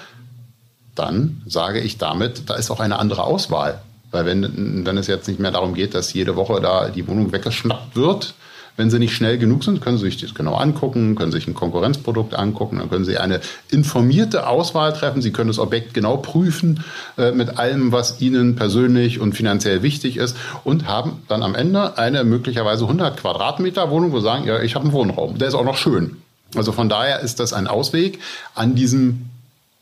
dann 0.99 1.43
sage 1.47 1.81
ich 1.81 1.99
damit, 1.99 2.49
da 2.51 2.55
ist 2.55 2.71
auch 2.71 2.81
eine 2.81 2.99
andere 2.99 3.25
Auswahl. 3.25 3.81
Weil 4.11 4.25
wenn, 4.25 4.87
wenn 4.87 4.97
es 4.97 5.07
jetzt 5.07 5.29
nicht 5.29 5.39
mehr 5.39 5.51
darum 5.51 5.75
geht, 5.75 5.95
dass 5.95 6.13
jede 6.15 6.37
Woche 6.37 6.61
da 6.61 6.89
die 6.89 7.07
Wohnung 7.07 7.33
weggeschnappt 7.33 7.95
wird, 7.95 8.35
wenn 8.79 8.91
sie 8.91 9.01
nicht 9.01 9.13
schnell 9.13 9.39
genug 9.39 9.65
sind, 9.65 9.81
können 9.81 9.99
Sie 9.99 10.05
sich 10.05 10.19
das 10.19 10.35
genau 10.35 10.55
angucken, 10.55 11.17
können 11.17 11.33
sich 11.33 11.49
ein 11.49 11.55
Konkurrenzprodukt 11.55 12.35
angucken, 12.35 12.79
dann 12.79 12.89
können 12.89 13.05
Sie 13.05 13.19
eine 13.19 13.41
informierte 13.71 14.47
Auswahl 14.47 14.93
treffen. 14.93 15.21
Sie 15.21 15.33
können 15.33 15.49
das 15.49 15.59
Objekt 15.59 15.95
genau 15.95 16.17
prüfen 16.19 16.85
äh, 17.19 17.33
mit 17.33 17.59
allem, 17.59 17.91
was 17.91 18.21
Ihnen 18.21 18.55
persönlich 18.55 19.19
und 19.19 19.35
finanziell 19.35 19.83
wichtig 19.83 20.17
ist 20.17 20.37
und 20.63 20.87
haben 20.87 21.23
dann 21.27 21.43
am 21.43 21.57
Ende 21.57 21.99
eine 21.99 22.23
möglicherweise 22.23 22.85
100 22.85 23.17
Quadratmeter 23.17 23.91
Wohnung, 23.91 24.13
wo 24.13 24.21
Sie 24.21 24.25
sagen, 24.25 24.47
ja, 24.47 24.61
ich 24.61 24.77
habe 24.77 24.85
einen 24.85 24.93
Wohnraum, 24.93 25.39
der 25.39 25.49
ist 25.49 25.55
auch 25.55 25.65
noch 25.65 25.77
schön. 25.77 26.17
Also 26.55 26.71
von 26.71 26.89
daher 26.89 27.19
ist 27.19 27.41
das 27.41 27.53
ein 27.53 27.67
Ausweg 27.67 28.21
an 28.55 28.77
diesem 28.77 29.29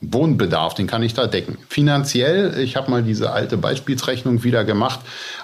Wohnbedarf, 0.01 0.75
den 0.75 0.87
kann 0.87 1.03
ich 1.03 1.15
da 1.15 1.27
decken. 1.27 1.59
Finanziell, 1.69 2.59
ich 2.59 2.77
habe 2.77 2.91
mal 2.91 3.03
diese 3.03 3.33
alte 3.33 3.57
Beispielsrechnung 3.57 4.45
wieder 4.45 4.65
gemacht. 4.65 5.01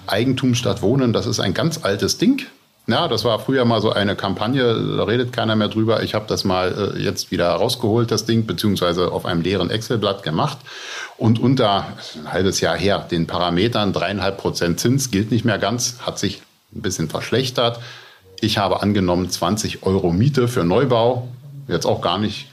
Eigentum 0.07 0.55
statt 0.55 0.83
Wohnen, 0.83 1.13
das 1.13 1.27
ist 1.27 1.41
ein 1.41 1.55
ganz 1.55 1.85
altes 1.85 2.19
Ding. 2.19 2.43
Ja, 2.89 3.07
das 3.07 3.25
war 3.25 3.39
früher 3.39 3.65
mal 3.65 3.81
so 3.81 3.93
eine 3.93 4.17
Kampagne, 4.17 4.97
da 4.97 5.05
redet 5.05 5.33
keiner 5.33 5.55
mehr 5.55 5.69
drüber. 5.69 6.03
Ich 6.03 6.15
habe 6.15 6.25
das 6.27 6.43
mal 6.43 6.95
äh, 6.97 7.01
jetzt 7.01 7.31
wieder 7.31 7.49
rausgeholt, 7.49 8.11
das 8.11 8.25
Ding, 8.25 8.45
beziehungsweise 8.45 9.13
auf 9.13 9.25
einem 9.25 9.41
leeren 9.41 9.71
Excel-Blatt 9.71 10.25
gemacht. 10.25 10.59
Und 11.17 11.39
unter 11.39 11.87
ein 12.17 12.33
halbes 12.33 12.61
Jahr 12.61 12.77
her, 12.77 13.07
den 13.09 13.29
Parametern 13.29 13.93
dreieinhalb 13.93 14.37
Prozent 14.37 14.81
Zins 14.81 15.13
gilt 15.13 15.31
nicht 15.31 15.45
mehr 15.45 15.59
ganz, 15.59 16.01
hat 16.03 16.19
sich 16.19 16.43
ein 16.75 16.83
bisschen 16.83 17.09
verschlechtert. 17.09 17.79
Ich 18.41 18.59
habe 18.59 18.83
angenommen 18.83 19.31
20 19.31 19.85
Euro 19.85 20.13
Miete 20.13 20.49
für 20.49 20.65
Neubau, 20.65 21.29
jetzt 21.69 21.87
auch 21.87 22.01
gar 22.01 22.19
nicht 22.19 22.49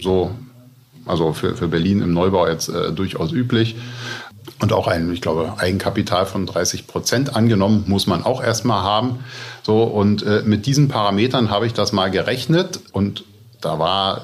so 0.00 0.32
also 1.06 1.32
für, 1.32 1.56
für 1.56 1.68
Berlin 1.68 2.00
im 2.00 2.12
Neubau 2.12 2.46
jetzt 2.46 2.68
äh, 2.68 2.92
durchaus 2.92 3.32
üblich. 3.32 3.76
Und 4.60 4.72
auch 4.72 4.86
ein, 4.86 5.12
ich 5.12 5.20
glaube, 5.20 5.54
Eigenkapital 5.58 6.26
von 6.26 6.46
30 6.46 6.86
Prozent 6.86 7.34
angenommen, 7.34 7.84
muss 7.86 8.06
man 8.06 8.24
auch 8.24 8.42
erstmal 8.42 8.82
haben. 8.82 9.20
So, 9.62 9.82
und 9.82 10.22
äh, 10.24 10.42
mit 10.44 10.66
diesen 10.66 10.88
Parametern 10.88 11.50
habe 11.50 11.66
ich 11.66 11.72
das 11.72 11.92
mal 11.92 12.10
gerechnet 12.10 12.80
und 12.92 13.24
da 13.60 13.78
war 13.78 14.22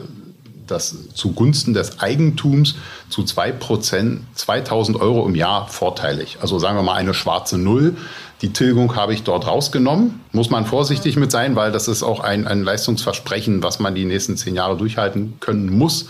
das 0.70 0.94
zugunsten 1.14 1.74
des 1.74 2.00
Eigentums 2.00 2.76
zu 3.08 3.22
2%, 3.22 4.18
2000 4.34 5.00
Euro 5.00 5.26
im 5.26 5.34
Jahr 5.34 5.68
vorteilig. 5.68 6.38
Also 6.40 6.58
sagen 6.58 6.76
wir 6.76 6.82
mal 6.82 6.94
eine 6.94 7.14
schwarze 7.14 7.58
Null. 7.58 7.96
Die 8.40 8.52
Tilgung 8.52 8.94
habe 8.94 9.14
ich 9.14 9.24
dort 9.24 9.48
rausgenommen. 9.48 10.20
Muss 10.30 10.48
man 10.48 10.64
vorsichtig 10.64 11.16
mit 11.16 11.32
sein, 11.32 11.56
weil 11.56 11.72
das 11.72 11.88
ist 11.88 12.04
auch 12.04 12.20
ein, 12.20 12.46
ein 12.46 12.62
Leistungsversprechen, 12.62 13.64
was 13.64 13.80
man 13.80 13.96
die 13.96 14.04
nächsten 14.04 14.36
zehn 14.36 14.54
Jahre 14.54 14.76
durchhalten 14.76 15.38
können 15.40 15.68
muss. 15.76 16.06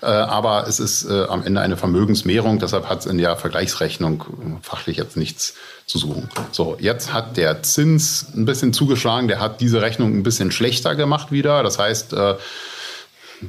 Äh, 0.00 0.06
aber 0.06 0.68
es 0.68 0.78
ist 0.78 1.04
äh, 1.10 1.24
am 1.24 1.44
Ende 1.44 1.60
eine 1.60 1.76
Vermögensmehrung. 1.76 2.60
Deshalb 2.60 2.88
hat 2.88 3.00
es 3.00 3.06
in 3.06 3.18
der 3.18 3.34
Vergleichsrechnung 3.36 4.60
fachlich 4.62 4.96
jetzt 4.96 5.16
nichts 5.16 5.54
zu 5.86 5.98
suchen. 5.98 6.28
So, 6.52 6.76
jetzt 6.78 7.12
hat 7.12 7.36
der 7.36 7.64
Zins 7.64 8.26
ein 8.32 8.44
bisschen 8.44 8.72
zugeschlagen. 8.72 9.26
Der 9.26 9.40
hat 9.40 9.60
diese 9.60 9.82
Rechnung 9.82 10.16
ein 10.16 10.22
bisschen 10.22 10.52
schlechter 10.52 10.94
gemacht 10.94 11.32
wieder. 11.32 11.64
Das 11.64 11.80
heißt, 11.80 12.12
äh, 12.12 12.36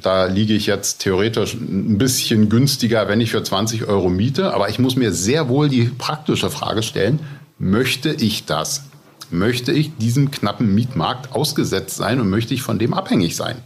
da 0.02 0.26
liege 0.26 0.54
ich 0.54 0.66
jetzt 0.66 1.00
theoretisch 1.00 1.54
ein 1.54 1.98
bisschen 1.98 2.50
günstiger, 2.50 3.08
wenn 3.08 3.22
ich 3.22 3.32
für 3.32 3.44
20 3.44 3.86
Euro 3.86 4.10
miete. 4.10 4.54
Aber 4.54 4.70
ich 4.70 4.80
muss 4.80 4.96
mir 4.96 5.12
sehr 5.12 5.50
wohl 5.50 5.70
die 5.70 5.86
praktische 5.86 6.50
Frage 6.50 6.84
stellen, 6.84 7.20
möchte 7.60 8.12
ich 8.12 8.46
das? 8.46 8.86
Möchte 9.30 9.72
ich 9.72 9.96
diesem 9.98 10.32
knappen 10.32 10.74
Mietmarkt 10.74 11.34
ausgesetzt 11.34 11.98
sein 11.98 12.20
und 12.20 12.30
möchte 12.30 12.54
ich 12.54 12.62
von 12.62 12.80
dem 12.80 12.94
abhängig 12.94 13.36
sein? 13.36 13.58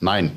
Nein, 0.00 0.32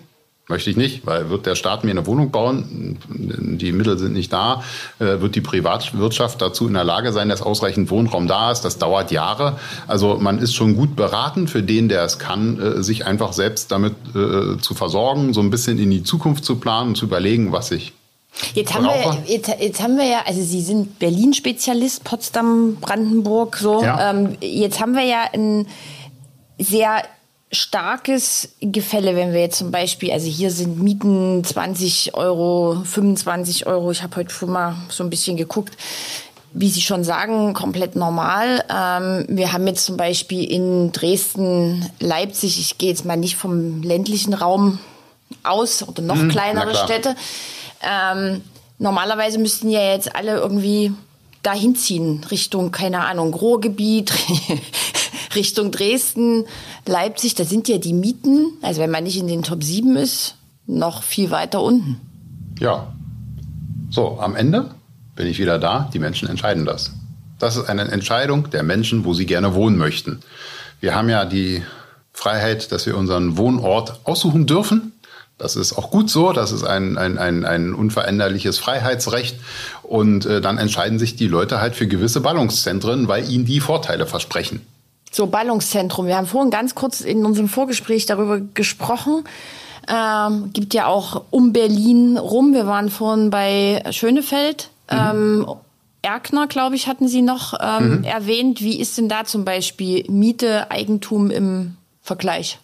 Möchte 0.48 0.70
ich 0.70 0.78
nicht, 0.78 1.08
weil 1.08 1.32
wird 1.32 1.48
der 1.48 1.56
Staat 1.56 1.84
mir 1.84 1.90
eine 1.90 2.06
Wohnung 2.06 2.30
bauen, 2.30 3.00
die 3.10 3.72
Mittel 3.72 3.98
sind 3.98 4.14
nicht 4.14 4.32
da, 4.32 4.64
äh, 5.00 5.20
wird 5.20 5.34
die 5.34 5.42
Privatwirtschaft 5.42 6.40
dazu 6.40 6.68
in 6.68 6.76
der 6.76 6.84
Lage 6.84 7.14
sein, 7.14 7.30
dass 7.30 7.42
ausreichend 7.42 7.90
Wohnraum 7.90 8.28
da 8.28 8.52
ist. 8.52 8.62
Das 8.62 8.78
dauert 8.78 9.10
Jahre. 9.10 9.58
Also 9.88 10.18
man 10.20 10.38
ist 10.38 10.54
schon 10.54 10.76
gut 10.76 10.96
beraten 10.96 11.48
für 11.48 11.64
den, 11.64 11.90
der 11.90 12.04
es 12.04 12.20
kann, 12.20 12.60
äh, 12.60 12.84
sich 12.84 13.08
einfach 13.08 13.34
selbst 13.34 13.72
damit 13.72 13.96
äh, 14.10 14.60
zu 14.60 14.76
versorgen, 14.76 15.34
so 15.34 15.42
ein 15.42 15.50
bisschen 15.50 15.80
in 15.80 15.90
die 15.90 16.04
Zukunft 16.04 16.46
zu 16.46 16.58
planen 16.58 16.90
und 16.90 16.96
zu 16.96 17.06
überlegen, 17.06 17.52
was 17.52 17.72
ich 17.72 17.94
Jetzt 18.54 18.74
haben, 18.74 18.84
wir, 18.84 19.24
jetzt, 19.28 19.50
jetzt, 19.60 19.82
haben 19.82 19.98
wir 19.98 20.06
ja, 20.06 20.24
also 20.26 20.42
Sie 20.42 20.62
sind 20.62 21.00
Berlin-Spezialist, 21.00 22.04
Potsdam, 22.04 22.76
Brandenburg, 22.82 23.56
so. 23.56 23.82
Ja. 23.82 24.12
Ähm, 24.12 24.36
jetzt 24.42 24.82
haben 24.82 24.94
wir 24.94 25.06
ja 25.06 25.24
ein 25.34 25.68
sehr 26.58 27.04
starkes 27.56 28.50
Gefälle, 28.62 29.16
wenn 29.16 29.34
wir 29.34 29.42
jetzt 29.42 29.58
zum 29.58 29.72
Beispiel, 29.72 30.12
also 30.12 30.28
hier 30.28 30.52
sind 30.52 30.82
Mieten 30.82 31.44
20 31.44 32.14
Euro, 32.16 32.82
25 32.84 33.68
Euro. 33.68 33.92
Ich 33.92 34.04
habe 34.04 34.16
heute 34.18 34.34
schon 34.34 34.52
mal 34.52 34.76
so 34.90 35.04
ein 35.04 35.10
bisschen 35.10 35.38
geguckt. 35.38 35.76
Wie 36.54 36.70
Sie 36.70 36.82
schon 36.82 37.04
sagen, 37.04 37.54
komplett 37.54 37.96
normal. 37.96 38.64
Ähm, 38.70 39.26
wir 39.28 39.52
haben 39.52 39.68
jetzt 39.68 39.86
zum 39.86 39.98
Beispiel 39.98 40.50
in 40.50 40.92
Dresden, 40.94 41.90
Leipzig, 42.00 42.60
ich 42.60 42.78
gehe 42.78 42.90
jetzt 42.90 43.04
mal 43.04 43.18
nicht 43.18 43.36
vom 43.36 43.82
ländlichen 43.84 44.34
Raum 44.34 44.80
aus 45.44 45.86
oder 45.86 46.02
noch 46.02 46.16
mhm, 46.16 46.30
kleinere 46.30 46.76
Städte. 46.76 47.16
Ähm, 47.82 48.42
normalerweise 48.78 49.38
müssten 49.38 49.70
ja 49.70 49.92
jetzt 49.92 50.16
alle 50.16 50.38
irgendwie 50.38 50.94
dahin 51.44 51.76
ziehen, 51.76 52.26
Richtung, 52.32 52.72
keine 52.72 53.06
Ahnung, 53.06 53.34
Ruhrgebiet, 53.34 54.12
Richtung 55.36 55.72
Dresden, 55.72 56.46
Leipzig, 56.86 57.36
da 57.36 57.46
sind 57.46 57.68
ja 57.68 57.78
die 57.78 57.94
Mieten, 57.94 58.54
also 58.62 58.82
wenn 58.82 58.92
man 58.92 59.04
nicht 59.04 59.18
in 59.18 59.28
den 59.28 59.44
Top 59.44 59.64
7 59.64 59.96
ist, 59.96 60.36
noch 60.68 61.04
viel 61.04 61.32
weiter 61.32 61.62
unten. 61.62 62.00
Ja. 62.60 62.94
So, 63.90 64.20
am 64.20 64.36
Ende 64.36 64.72
bin 65.16 65.28
ich 65.28 65.40
wieder 65.40 65.60
da, 65.60 65.90
die 65.94 66.00
Menschen 66.00 66.28
entscheiden 66.28 66.66
das. 66.66 66.92
Das 67.40 67.58
ist 67.58 67.70
eine 67.70 67.84
Entscheidung 67.84 68.50
der 68.50 68.64
Menschen, 68.64 69.06
wo 69.06 69.14
sie 69.14 69.26
gerne 69.26 69.54
wohnen 69.56 69.78
möchten. 69.78 70.22
Wir 70.80 70.96
haben 70.96 71.10
ja 71.10 71.26
die 71.26 71.64
Freiheit, 72.14 72.72
dass 72.72 72.86
wir 72.86 72.98
unseren 72.98 73.38
Wohnort 73.38 74.00
aussuchen 74.04 74.46
dürfen. 74.48 74.94
Das 75.38 75.58
ist 75.58 75.78
auch 75.78 75.92
gut 75.92 76.10
so, 76.10 76.32
das 76.32 76.54
ist 76.54 76.64
ein, 76.64 76.98
ein, 76.98 77.18
ein, 77.18 77.44
ein 77.44 77.74
unveränderliches 77.74 78.58
Freiheitsrecht. 78.58 79.38
Und 79.84 80.26
äh, 80.26 80.40
dann 80.40 80.58
entscheiden 80.58 80.98
sich 80.98 81.18
die 81.18 81.28
Leute 81.28 81.60
halt 81.60 81.76
für 81.76 81.88
gewisse 81.88 82.22
Ballungszentren, 82.22 83.10
weil 83.10 83.30
ihnen 83.30 83.46
die 83.46 83.60
Vorteile 83.60 84.08
versprechen. 84.08 84.62
So, 85.16 85.28
Ballungszentrum. 85.28 86.08
Wir 86.08 86.18
haben 86.18 86.28
vorhin 86.28 86.52
ganz 86.52 86.76
kurz 86.76 87.00
in 87.00 87.26
unserem 87.26 87.48
Vorgespräch 87.48 88.06
darüber 88.06 88.42
gesprochen. 88.54 89.24
Ähm, 89.88 90.50
gibt 90.52 90.74
ja 90.74 90.88
auch 90.88 91.24
um 91.30 91.54
Berlin 91.54 92.18
rum. 92.18 92.54
Wir 92.54 92.68
waren 92.68 92.90
vorhin 92.90 93.30
bei 93.30 93.82
Schönefeld. 93.92 94.72
Mhm. 94.92 94.98
Ähm, 94.98 95.48
Erkner, 96.02 96.48
glaube 96.48 96.76
ich, 96.76 96.88
hatten 96.88 97.08
Sie 97.08 97.22
noch 97.22 97.54
ähm, 97.62 98.00
mhm. 98.00 98.04
erwähnt. 98.04 98.60
Wie 98.60 98.78
ist 98.78 98.98
denn 98.98 99.08
da 99.08 99.24
zum 99.24 99.46
Beispiel 99.46 100.04
Miete, 100.10 100.70
Eigentum 100.70 101.32
im 101.32 101.78
Vergleich? 102.02 102.60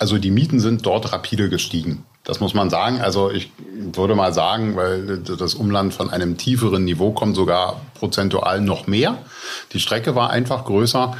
Also 0.00 0.18
die 0.18 0.32
Mieten 0.32 0.58
sind 0.58 0.84
dort 0.84 1.12
rapide 1.12 1.48
gestiegen. 1.50 2.04
Das 2.24 2.40
muss 2.40 2.52
man 2.52 2.68
sagen. 2.68 3.00
Also 3.00 3.30
ich 3.30 3.52
würde 3.94 4.16
mal 4.16 4.34
sagen, 4.34 4.74
weil 4.74 5.18
das 5.18 5.54
Umland 5.54 5.94
von 5.94 6.10
einem 6.10 6.36
tieferen 6.36 6.84
Niveau 6.84 7.12
kommt, 7.12 7.36
sogar 7.36 7.80
prozentual 7.94 8.60
noch 8.60 8.88
mehr. 8.88 9.18
Die 9.72 9.78
Strecke 9.78 10.16
war 10.16 10.30
einfach 10.30 10.64
größer 10.64 11.16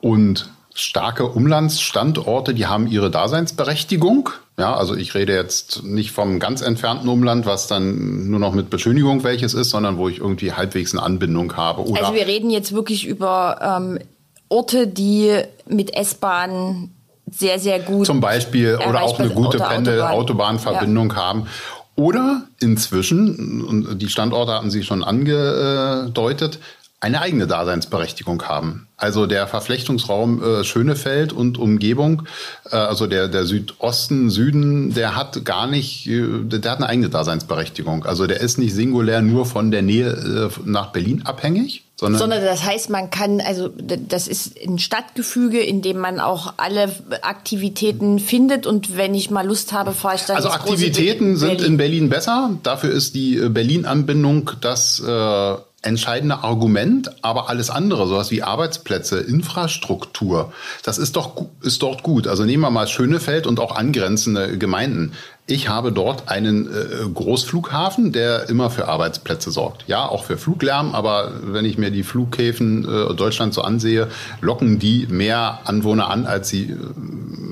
und 0.00 0.50
starke 0.74 1.26
Umlandsstandorte, 1.26 2.54
die 2.54 2.66
haben 2.66 2.86
ihre 2.86 3.10
Daseinsberechtigung. 3.10 4.30
Ja, 4.58 4.74
also 4.74 4.94
ich 4.94 5.14
rede 5.14 5.34
jetzt 5.34 5.82
nicht 5.82 6.12
vom 6.12 6.38
ganz 6.38 6.60
entfernten 6.60 7.08
Umland, 7.08 7.46
was 7.46 7.66
dann 7.66 8.30
nur 8.30 8.40
noch 8.40 8.52
mit 8.52 8.70
Beschönigung 8.70 9.24
welches 9.24 9.54
ist, 9.54 9.70
sondern 9.70 9.96
wo 9.96 10.08
ich 10.08 10.18
irgendwie 10.18 10.52
halbwegs 10.52 10.92
eine 10.92 11.02
Anbindung 11.02 11.56
habe. 11.56 11.82
Oder 11.82 12.02
also 12.02 12.14
wir 12.14 12.26
reden 12.26 12.50
jetzt 12.50 12.72
wirklich 12.72 13.06
über 13.06 13.78
ähm, 13.78 13.98
Orte, 14.48 14.86
die 14.86 15.34
mit 15.66 15.94
S-Bahn 15.94 16.90
sehr, 17.30 17.58
sehr 17.58 17.78
gut. 17.80 18.06
Zum 18.06 18.20
Beispiel 18.20 18.78
oder 18.86 19.02
auch 19.02 19.18
eine 19.18 19.30
gute 19.30 19.58
Pendel-Autobahnverbindung 19.58 21.10
ja. 21.10 21.16
haben. 21.16 21.46
Oder 21.94 22.42
inzwischen, 22.60 23.62
und 23.62 23.98
die 24.00 24.08
Standorte 24.08 24.52
hatten 24.52 24.70
Sie 24.70 24.82
schon 24.82 25.04
angedeutet, 25.04 26.58
eine 27.00 27.22
eigene 27.22 27.46
Daseinsberechtigung 27.46 28.42
haben. 28.42 28.86
Also 28.98 29.24
der 29.24 29.46
Verflechtungsraum 29.46 30.42
äh, 30.42 30.64
Schönefeld 30.64 31.32
und 31.32 31.56
Umgebung, 31.56 32.24
äh, 32.70 32.76
also 32.76 33.06
der, 33.06 33.28
der 33.28 33.46
Südosten, 33.46 34.28
Süden, 34.28 34.92
der 34.92 35.16
hat 35.16 35.42
gar 35.46 35.66
nicht, 35.66 36.06
äh, 36.06 36.44
der 36.44 36.70
hat 36.70 36.78
eine 36.78 36.88
eigene 36.88 37.08
Daseinsberechtigung. 37.08 38.04
Also 38.04 38.26
der 38.26 38.40
ist 38.40 38.58
nicht 38.58 38.74
singulär 38.74 39.22
nur 39.22 39.46
von 39.46 39.70
der 39.70 39.80
Nähe 39.80 40.10
äh, 40.10 40.60
nach 40.66 40.92
Berlin 40.92 41.22
abhängig, 41.24 41.84
sondern, 41.96 42.18
sondern 42.18 42.44
das 42.44 42.64
heißt, 42.64 42.88
man 42.88 43.10
kann, 43.10 43.42
also 43.42 43.68
das 43.68 44.26
ist 44.26 44.58
ein 44.58 44.78
Stadtgefüge, 44.78 45.60
in 45.60 45.82
dem 45.82 45.98
man 45.98 46.18
auch 46.18 46.54
alle 46.56 46.90
Aktivitäten 47.22 48.18
findet 48.18 48.66
und 48.66 48.96
wenn 48.96 49.14
ich 49.14 49.30
mal 49.30 49.46
Lust 49.46 49.72
habe, 49.72 49.92
fahre 49.92 50.16
ich 50.16 50.22
dann. 50.22 50.36
Also 50.36 50.50
Aktivitäten 50.50 51.36
sind 51.36 51.62
in 51.62 51.76
Berlin 51.76 52.08
besser. 52.08 52.50
Dafür 52.62 52.90
ist 52.90 53.14
die 53.14 53.36
äh, 53.36 53.48
Berlin-Anbindung 53.48 54.50
das 54.60 55.00
äh, 55.00 55.56
entscheidende 55.82 56.44
Argument, 56.44 57.10
aber 57.22 57.48
alles 57.48 57.70
andere, 57.70 58.06
sowas 58.06 58.30
wie 58.30 58.42
Arbeitsplätze, 58.42 59.18
Infrastruktur, 59.20 60.52
das 60.82 60.98
ist 60.98 61.16
doch 61.16 61.46
ist 61.62 61.82
dort 61.82 62.02
gut. 62.02 62.26
Also 62.26 62.44
nehmen 62.44 62.62
wir 62.62 62.70
mal 62.70 62.86
Schönefeld 62.86 63.46
und 63.46 63.60
auch 63.60 63.74
angrenzende 63.74 64.58
Gemeinden. 64.58 65.12
Ich 65.46 65.68
habe 65.68 65.90
dort 65.90 66.28
einen 66.28 66.68
äh, 66.68 67.08
Großflughafen, 67.12 68.12
der 68.12 68.48
immer 68.48 68.70
für 68.70 68.88
Arbeitsplätze 68.88 69.50
sorgt. 69.50 69.84
Ja, 69.88 70.06
auch 70.06 70.24
für 70.24 70.36
Fluglärm, 70.36 70.94
aber 70.94 71.32
wenn 71.42 71.64
ich 71.64 71.76
mir 71.76 71.90
die 71.90 72.04
Flughäfen 72.04 72.84
äh, 72.84 73.14
Deutschland 73.14 73.52
so 73.52 73.62
ansehe, 73.62 74.08
locken 74.40 74.78
die 74.78 75.08
mehr 75.08 75.60
Anwohner 75.64 76.08
an, 76.08 76.26
als 76.26 76.50
sie 76.50 76.70
äh, 76.70 76.76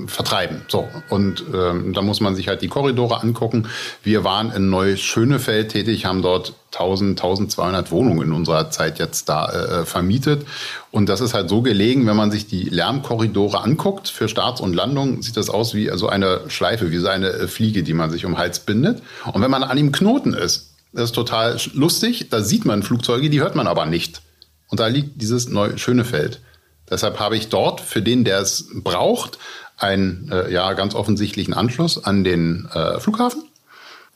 vertreiben. 0.06 0.62
So, 0.68 0.86
und 1.08 1.44
ähm, 1.52 1.92
da 1.92 2.02
muss 2.02 2.20
man 2.20 2.36
sich 2.36 2.46
halt 2.46 2.62
die 2.62 2.68
Korridore 2.68 3.20
angucken. 3.20 3.66
Wir 4.04 4.22
waren 4.22 4.52
in 4.52 4.70
Neuschönefeld 4.70 5.72
tätig, 5.72 6.04
haben 6.04 6.22
dort 6.22 6.54
1000, 6.72 7.18
1200 7.18 7.90
Wohnungen 7.90 8.28
in 8.28 8.32
unserer 8.32 8.70
Zeit 8.70 8.98
jetzt 8.98 9.28
da 9.28 9.48
äh, 9.48 9.86
vermietet. 9.86 10.46
Und 10.90 11.08
das 11.08 11.20
ist 11.20 11.32
halt 11.32 11.48
so 11.48 11.62
gelegen, 11.62 12.06
wenn 12.06 12.16
man 12.16 12.30
sich 12.30 12.46
die 12.46 12.64
Lärmkorridore 12.64 13.62
anguckt 13.62 14.08
für 14.08 14.28
Starts 14.28 14.60
und 14.60 14.74
Landungen, 14.74 15.22
sieht 15.22 15.36
das 15.36 15.48
aus 15.48 15.74
wie 15.74 15.90
so 15.94 16.08
eine 16.08 16.42
Schleife, 16.48 16.90
wie 16.90 16.98
so 16.98 17.08
eine 17.08 17.28
äh, 17.28 17.48
Fliege, 17.48 17.82
die 17.82 17.94
man 17.94 18.10
sich 18.10 18.26
um 18.26 18.32
den 18.32 18.38
Hals 18.38 18.60
bindet. 18.60 19.02
Und 19.32 19.40
wenn 19.40 19.50
man 19.50 19.62
an 19.62 19.78
ihm 19.78 19.92
Knoten 19.92 20.34
ist, 20.34 20.74
das 20.92 21.04
ist 21.04 21.14
total 21.14 21.58
lustig, 21.72 22.28
da 22.30 22.42
sieht 22.42 22.64
man 22.64 22.82
Flugzeuge, 22.82 23.30
die 23.30 23.40
hört 23.40 23.54
man 23.54 23.66
aber 23.66 23.86
nicht. 23.86 24.22
Und 24.68 24.80
da 24.80 24.86
liegt 24.86 25.20
dieses 25.20 25.48
neue 25.48 25.78
schöne 25.78 26.04
Feld. 26.04 26.40
Deshalb 26.90 27.18
habe 27.18 27.36
ich 27.36 27.48
dort 27.48 27.80
für 27.80 28.02
den, 28.02 28.24
der 28.24 28.40
es 28.40 28.68
braucht, 28.74 29.38
einen 29.76 30.30
äh, 30.32 30.50
ja 30.52 30.72
ganz 30.72 30.94
offensichtlichen 30.94 31.54
Anschluss 31.54 32.02
an 32.02 32.24
den 32.24 32.68
äh, 32.74 32.98
Flughafen 33.00 33.47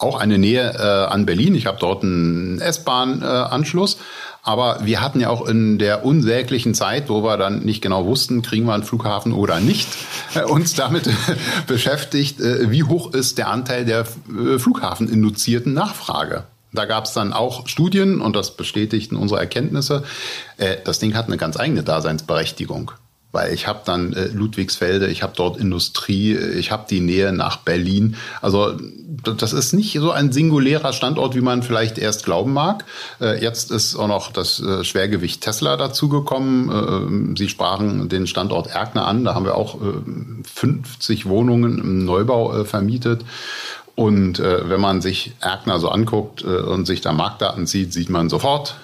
auch 0.03 0.19
eine 0.19 0.39
Nähe 0.39 0.75
äh, 0.75 1.13
an 1.13 1.27
Berlin. 1.27 1.55
Ich 1.55 1.67
habe 1.67 1.79
dort 1.81 2.03
einen 2.03 2.61
S-Bahn-Anschluss. 2.61 3.95
Äh, 3.95 3.99
aber 4.45 4.81
wir 4.83 5.01
hatten 5.01 5.21
ja 5.21 5.29
auch 5.29 5.47
in 5.47 5.79
der 5.79 6.05
unsäglichen 6.05 6.75
Zeit, 6.75 7.09
wo 7.09 7.23
wir 7.23 7.37
dann 7.37 7.61
nicht 7.61 7.81
genau 7.81 8.07
wussten, 8.07 8.43
kriegen 8.43 8.67
wir 8.67 8.75
einen 8.75 8.83
Flughafen 8.83 9.33
oder 9.33 9.61
nicht, 9.61 9.89
äh, 10.35 10.43
uns 10.43 10.75
damit 10.75 11.09
beschäftigt, 11.69 12.41
äh, 12.41 12.71
wie 12.71 12.83
hoch 12.83 13.15
ist 13.15 13.39
der 13.39 13.49
Anteil 13.49 13.85
der 13.85 14.01
äh, 14.01 14.59
Flughafeninduzierten 14.59 15.73
Nachfrage. 15.73 16.45
Da 16.73 16.87
gab 16.87 17.05
es 17.05 17.13
dann 17.13 17.33
auch 17.33 17.69
Studien 17.69 18.21
und 18.21 18.35
das 18.35 18.57
bestätigten 18.57 19.17
unsere 19.17 19.39
Erkenntnisse. 19.39 20.03
Äh, 20.57 20.79
das 20.85 20.99
Ding 20.99 21.15
hat 21.15 21.27
eine 21.27 21.37
ganz 21.37 21.57
eigene 21.57 21.85
Daseinsberechtigung 21.85 22.93
weil 23.33 23.53
ich 23.53 23.67
habe 23.67 23.81
dann 23.85 24.13
äh, 24.13 24.27
Ludwigsfelde, 24.27 25.09
ich 25.09 25.23
habe 25.23 25.33
dort 25.35 25.57
Industrie, 25.57 26.37
ich 26.37 26.71
habe 26.71 26.85
die 26.89 27.01
Nähe 27.01 27.33
nach 27.33 27.57
Berlin. 27.57 28.17
Also 28.41 28.75
das 29.07 29.53
ist 29.53 29.73
nicht 29.73 29.95
so 29.99 30.11
ein 30.11 30.33
singulärer 30.33 30.93
Standort, 30.93 31.35
wie 31.35 31.41
man 31.41 31.63
vielleicht 31.63 31.99
erst 31.99 32.25
glauben 32.25 32.53
mag. 32.53 32.85
Äh, 33.21 33.43
jetzt 33.43 33.71
ist 33.71 33.97
auch 33.97 34.09
noch 34.09 34.33
das 34.33 34.61
äh, 34.61 34.85
Schwergewicht 34.85 35.41
Tesla 35.41 35.77
dazugekommen. 35.77 37.33
Äh, 37.35 37.39
Sie 37.39 37.49
sprachen 37.49 38.09
den 38.09 38.27
Standort 38.27 38.69
Erkner 38.69 39.07
an, 39.07 39.25
da 39.25 39.35
haben 39.35 39.47
wir 39.47 39.57
auch 39.57 39.77
äh, 39.77 39.95
50 40.45 41.27
Wohnungen 41.27 41.79
im 41.79 42.05
Neubau 42.05 42.55
äh, 42.55 42.65
vermietet. 42.65 43.25
Und 43.95 44.41
äh, 44.41 44.69
wenn 44.69 44.81
man 44.81 45.01
sich 45.01 45.33
Erkner 45.41 45.79
so 45.79 45.89
anguckt 45.89 46.43
äh, 46.43 46.47
und 46.47 46.87
sich 46.87 47.01
da 47.01 47.13
Marktdaten 47.13 47.67
sieht, 47.67 47.93
sieht 47.93 48.09
man 48.09 48.29
sofort, 48.29 48.77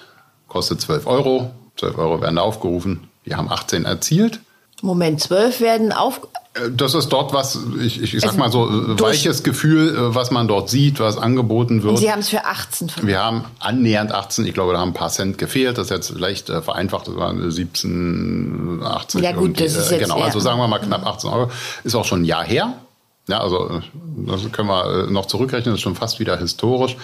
kostet 0.47 0.81
12 0.81 1.07
Euro. 1.07 1.51
12 1.77 1.97
Euro 1.97 2.21
werden 2.21 2.35
da 2.35 2.41
aufgerufen. 2.41 3.08
Wir 3.29 3.37
haben 3.37 3.49
18 3.49 3.85
erzielt. 3.85 4.39
Moment, 4.81 5.21
12 5.21 5.61
werden 5.61 5.91
auf. 5.91 6.21
Äh, 6.55 6.71
das 6.71 6.95
ist 6.95 7.09
dort 7.09 7.33
was, 7.33 7.59
ich, 7.79 8.01
ich 8.01 8.21
sag 8.21 8.37
mal 8.37 8.51
so, 8.51 8.67
äh, 8.67 8.99
weiches 8.99 9.43
Gefühl, 9.43 9.89
äh, 9.89 10.15
was 10.15 10.31
man 10.31 10.47
dort 10.47 10.69
sieht, 10.69 10.99
was 10.99 11.17
angeboten 11.17 11.83
wird. 11.83 11.91
Und 11.91 11.97
Sie 11.97 12.11
haben 12.11 12.19
es 12.19 12.29
für 12.29 12.45
18 12.45 12.89
verkauft. 12.89 13.07
Wir 13.07 13.19
haben 13.19 13.43
annähernd 13.59 14.11
18, 14.11 14.45
ich 14.45 14.53
glaube, 14.53 14.73
da 14.73 14.79
haben 14.79 14.89
ein 14.89 14.93
paar 14.93 15.09
Cent 15.09 15.37
gefehlt. 15.37 15.77
Das 15.77 15.85
ist 15.85 15.91
jetzt 15.91 16.19
leicht 16.19 16.47
vereinfacht, 16.47 17.07
das 17.07 17.15
waren 17.17 17.51
17, 17.51 18.81
18. 18.83 19.21
Ja 19.23 19.31
gut, 19.33 19.59
das 19.59 19.75
ist 19.75 19.91
jetzt 19.91 20.01
Genau, 20.01 20.21
also 20.21 20.39
sagen 20.39 20.59
wir 20.59 20.67
mal 20.67 20.79
knapp 20.79 21.05
18 21.05 21.29
Euro. 21.29 21.51
Ist 21.83 21.95
auch 21.95 22.05
schon 22.05 22.21
ein 22.21 22.25
Jahr 22.25 22.43
her. 22.43 22.73
Ja, 23.29 23.41
also 23.41 23.81
das 24.25 24.51
können 24.51 24.69
wir 24.69 25.07
noch 25.11 25.27
zurückrechnen, 25.27 25.73
das 25.73 25.79
ist 25.79 25.83
schon 25.83 25.95
fast 25.95 26.19
wieder 26.19 26.37
historisch, 26.37 26.97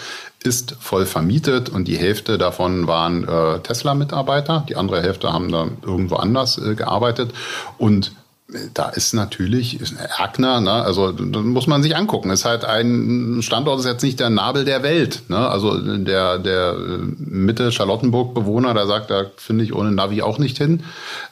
ist 0.43 0.75
voll 0.79 1.05
vermietet 1.05 1.69
und 1.69 1.87
die 1.87 1.97
Hälfte 1.97 2.39
davon 2.39 2.87
waren 2.87 3.27
äh, 3.27 3.59
Tesla-Mitarbeiter, 3.59 4.65
die 4.67 4.75
andere 4.75 5.03
Hälfte 5.03 5.31
haben 5.31 5.51
da 5.51 5.67
irgendwo 5.83 6.15
anders 6.15 6.57
äh, 6.57 6.73
gearbeitet 6.73 7.31
und 7.77 8.11
äh, 8.51 8.57
da 8.73 8.89
ist 8.89 9.13
natürlich 9.13 9.79
ist 9.79 9.93
Erkner, 10.17 10.61
ne? 10.61 10.71
also 10.71 11.11
da 11.11 11.39
muss 11.41 11.67
man 11.67 11.83
sich 11.83 11.95
angucken. 11.95 12.31
Ist 12.31 12.45
halt 12.45 12.65
ein 12.65 13.41
Standort, 13.41 13.79
ist 13.79 13.85
jetzt 13.85 14.03
nicht 14.03 14.19
der 14.19 14.31
Nabel 14.31 14.65
der 14.65 14.81
Welt. 14.81 15.23
Ne? 15.29 15.37
Also 15.37 15.77
der 15.77 16.39
der 16.39 16.71
äh, 16.71 16.97
Mitte 17.17 17.71
Charlottenburg 17.71 18.33
Bewohner, 18.33 18.73
der 18.73 18.87
sagt, 18.87 19.11
da 19.11 19.25
finde 19.37 19.63
ich 19.63 19.73
ohne 19.73 19.91
Navi 19.91 20.21
auch 20.21 20.39
nicht 20.39 20.57
hin. 20.57 20.83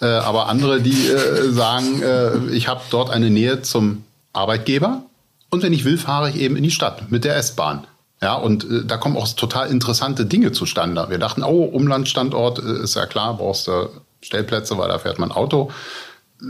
Äh, 0.02 0.06
aber 0.06 0.50
andere, 0.50 0.82
die 0.82 1.08
äh, 1.08 1.52
sagen, 1.52 2.02
äh, 2.02 2.52
ich 2.52 2.68
habe 2.68 2.82
dort 2.90 3.10
eine 3.10 3.30
Nähe 3.30 3.62
zum 3.62 4.04
Arbeitgeber 4.34 5.04
und 5.50 5.64
wenn 5.64 5.74
ich 5.74 5.86
will, 5.86 5.98
fahre 5.98 6.30
ich 6.30 6.36
eben 6.38 6.56
in 6.56 6.64
die 6.64 6.72
Stadt 6.72 7.12
mit 7.12 7.24
der 7.24 7.38
S-Bahn. 7.38 7.86
Ja, 8.24 8.36
und 8.36 8.64
äh, 8.64 8.86
da 8.86 8.98
kommen 8.98 9.18
auch 9.18 9.28
total 9.34 9.70
interessante 9.70 10.26
Dinge 10.26 10.52
zustande. 10.52 11.06
Wir 11.10 11.20
dachten, 11.20 11.44
oh, 11.44 11.64
Umlandstandort 11.64 12.60
äh, 12.60 12.84
ist 12.84 12.96
ja 12.96 13.06
klar, 13.06 13.38
brauchst 13.38 13.68
du 13.68 13.90
Stellplätze, 14.22 14.78
weil 14.78 14.88
da 14.88 14.98
fährt 14.98 15.20
man 15.20 15.32
Auto. 15.32 15.72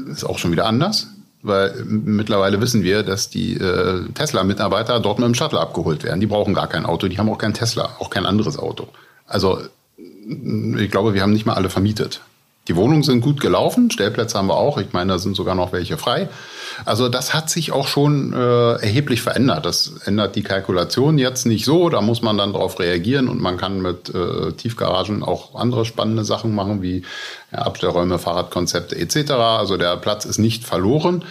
Ist 0.08 0.24
auch 0.24 0.38
schon 0.38 0.52
wieder 0.52 0.68
anders, 0.68 1.08
weil 1.42 1.84
mittlerweile 1.86 2.62
wissen 2.62 2.84
wir, 2.84 3.04
dass 3.04 3.30
die 3.30 3.56
äh, 3.56 4.06
Tesla-Mitarbeiter 4.14 5.00
dort 5.00 5.20
mit 5.20 5.28
dem 5.28 5.36
Shuttle 5.36 5.60
abgeholt 5.60 6.04
werden. 6.04 6.20
Die 6.20 6.28
brauchen 6.28 6.54
gar 6.54 6.68
kein 6.68 6.86
Auto, 6.86 7.08
die 7.08 7.18
haben 7.18 7.30
auch 7.30 7.40
kein 7.40 7.54
Tesla, 7.54 7.96
auch 8.00 8.10
kein 8.10 8.26
anderes 8.26 8.58
Auto. 8.58 8.88
Also 9.28 9.60
ich 10.78 10.92
glaube, 10.92 11.14
wir 11.14 11.24
haben 11.24 11.34
nicht 11.34 11.46
mal 11.46 11.56
alle 11.56 11.70
vermietet. 11.70 12.22
Die 12.68 12.76
Wohnungen 12.76 13.04
sind 13.04 13.22
gut 13.22 13.42
gelaufen, 13.42 13.92
Stellplätze 13.92 14.38
haben 14.38 14.48
wir 14.48 14.58
auch. 14.58 14.78
Ich 14.78 14.94
meine, 14.94 15.14
da 15.14 15.20
sind 15.20 15.36
sogar 15.36 15.56
noch 15.56 15.74
welche 15.74 15.98
frei. 15.98 16.30
Also 16.86 17.10
das 17.10 17.34
hat 17.34 17.50
sich 17.50 17.72
auch 17.72 17.88
schon 17.88 18.34
äh, 18.34 18.74
erheblich 18.74 19.22
verändert. 19.22 19.66
Das 19.66 19.94
ändert 20.06 20.36
die 20.36 20.44
Kalkulation 20.44 21.18
jetzt 21.18 21.46
nicht 21.46 21.66
so. 21.66 21.90
Da 21.90 22.02
muss 22.02 22.22
man 22.22 22.38
dann 22.38 22.54
darauf 22.54 22.80
reagieren 22.80 23.28
und 23.28 23.42
man 23.42 23.58
kann 23.58 23.82
mit 23.82 24.14
äh, 24.14 24.52
Tiefgaragen 24.54 25.24
auch 25.24 25.56
andere 25.56 25.86
spannende 25.86 26.26
Sachen 26.26 26.54
machen, 26.56 26.82
wie 26.82 27.04
ja, 27.52 27.60
Abstellräume, 27.60 28.20
Fahrradkonzepte 28.20 28.96
etc. 28.98 29.32
Also 29.32 29.78
der 29.78 29.98
Platz 29.98 30.26
ist 30.26 30.40
nicht 30.40 30.64
verloren. 30.64 31.24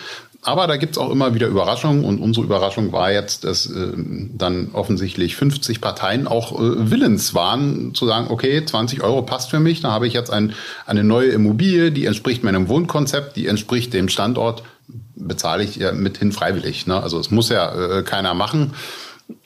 Aber 0.45 0.66
da 0.66 0.76
gibt's 0.76 0.99
auch 0.99 1.11
immer 1.11 1.34
wieder 1.34 1.47
Überraschungen 1.47 2.05
und 2.05 2.18
unsere 2.18 2.45
Überraschung 2.45 2.90
war 2.90 3.12
jetzt, 3.12 3.45
dass 3.45 3.66
äh, 3.66 3.93
dann 3.95 4.70
offensichtlich 4.72 5.36
50 5.36 5.80
Parteien 5.80 6.26
auch 6.26 6.59
äh, 6.59 6.90
willens 6.90 7.32
waren 7.32 7.95
zu 7.95 8.07
sagen, 8.07 8.26
okay, 8.28 8.64
20 8.64 9.05
Euro 9.05 9.22
passt 9.22 9.51
für 9.51 9.61
mich, 9.61 9.82
da 9.82 9.93
habe 9.93 10.09
ich 10.09 10.14
jetzt 10.14 10.32
ein, 10.32 10.53
eine 10.84 11.05
neue 11.05 11.28
Immobilie, 11.28 11.93
die 11.93 12.07
entspricht 12.07 12.43
meinem 12.43 12.68
Wohnkonzept, 12.68 13.36
die 13.36 13.47
entspricht 13.47 13.95
dem 13.95 14.09
Standort, 14.09 14.64
bezahle 15.27 15.64
ich 15.64 15.77
ja 15.77 15.93
mithin 15.93 16.33
freiwillig. 16.33 16.87
Ne? 16.87 17.03
Also 17.03 17.18
es 17.18 17.31
muss 17.31 17.49
ja 17.49 17.99
äh, 17.99 18.03
keiner 18.03 18.35
machen. 18.35 18.75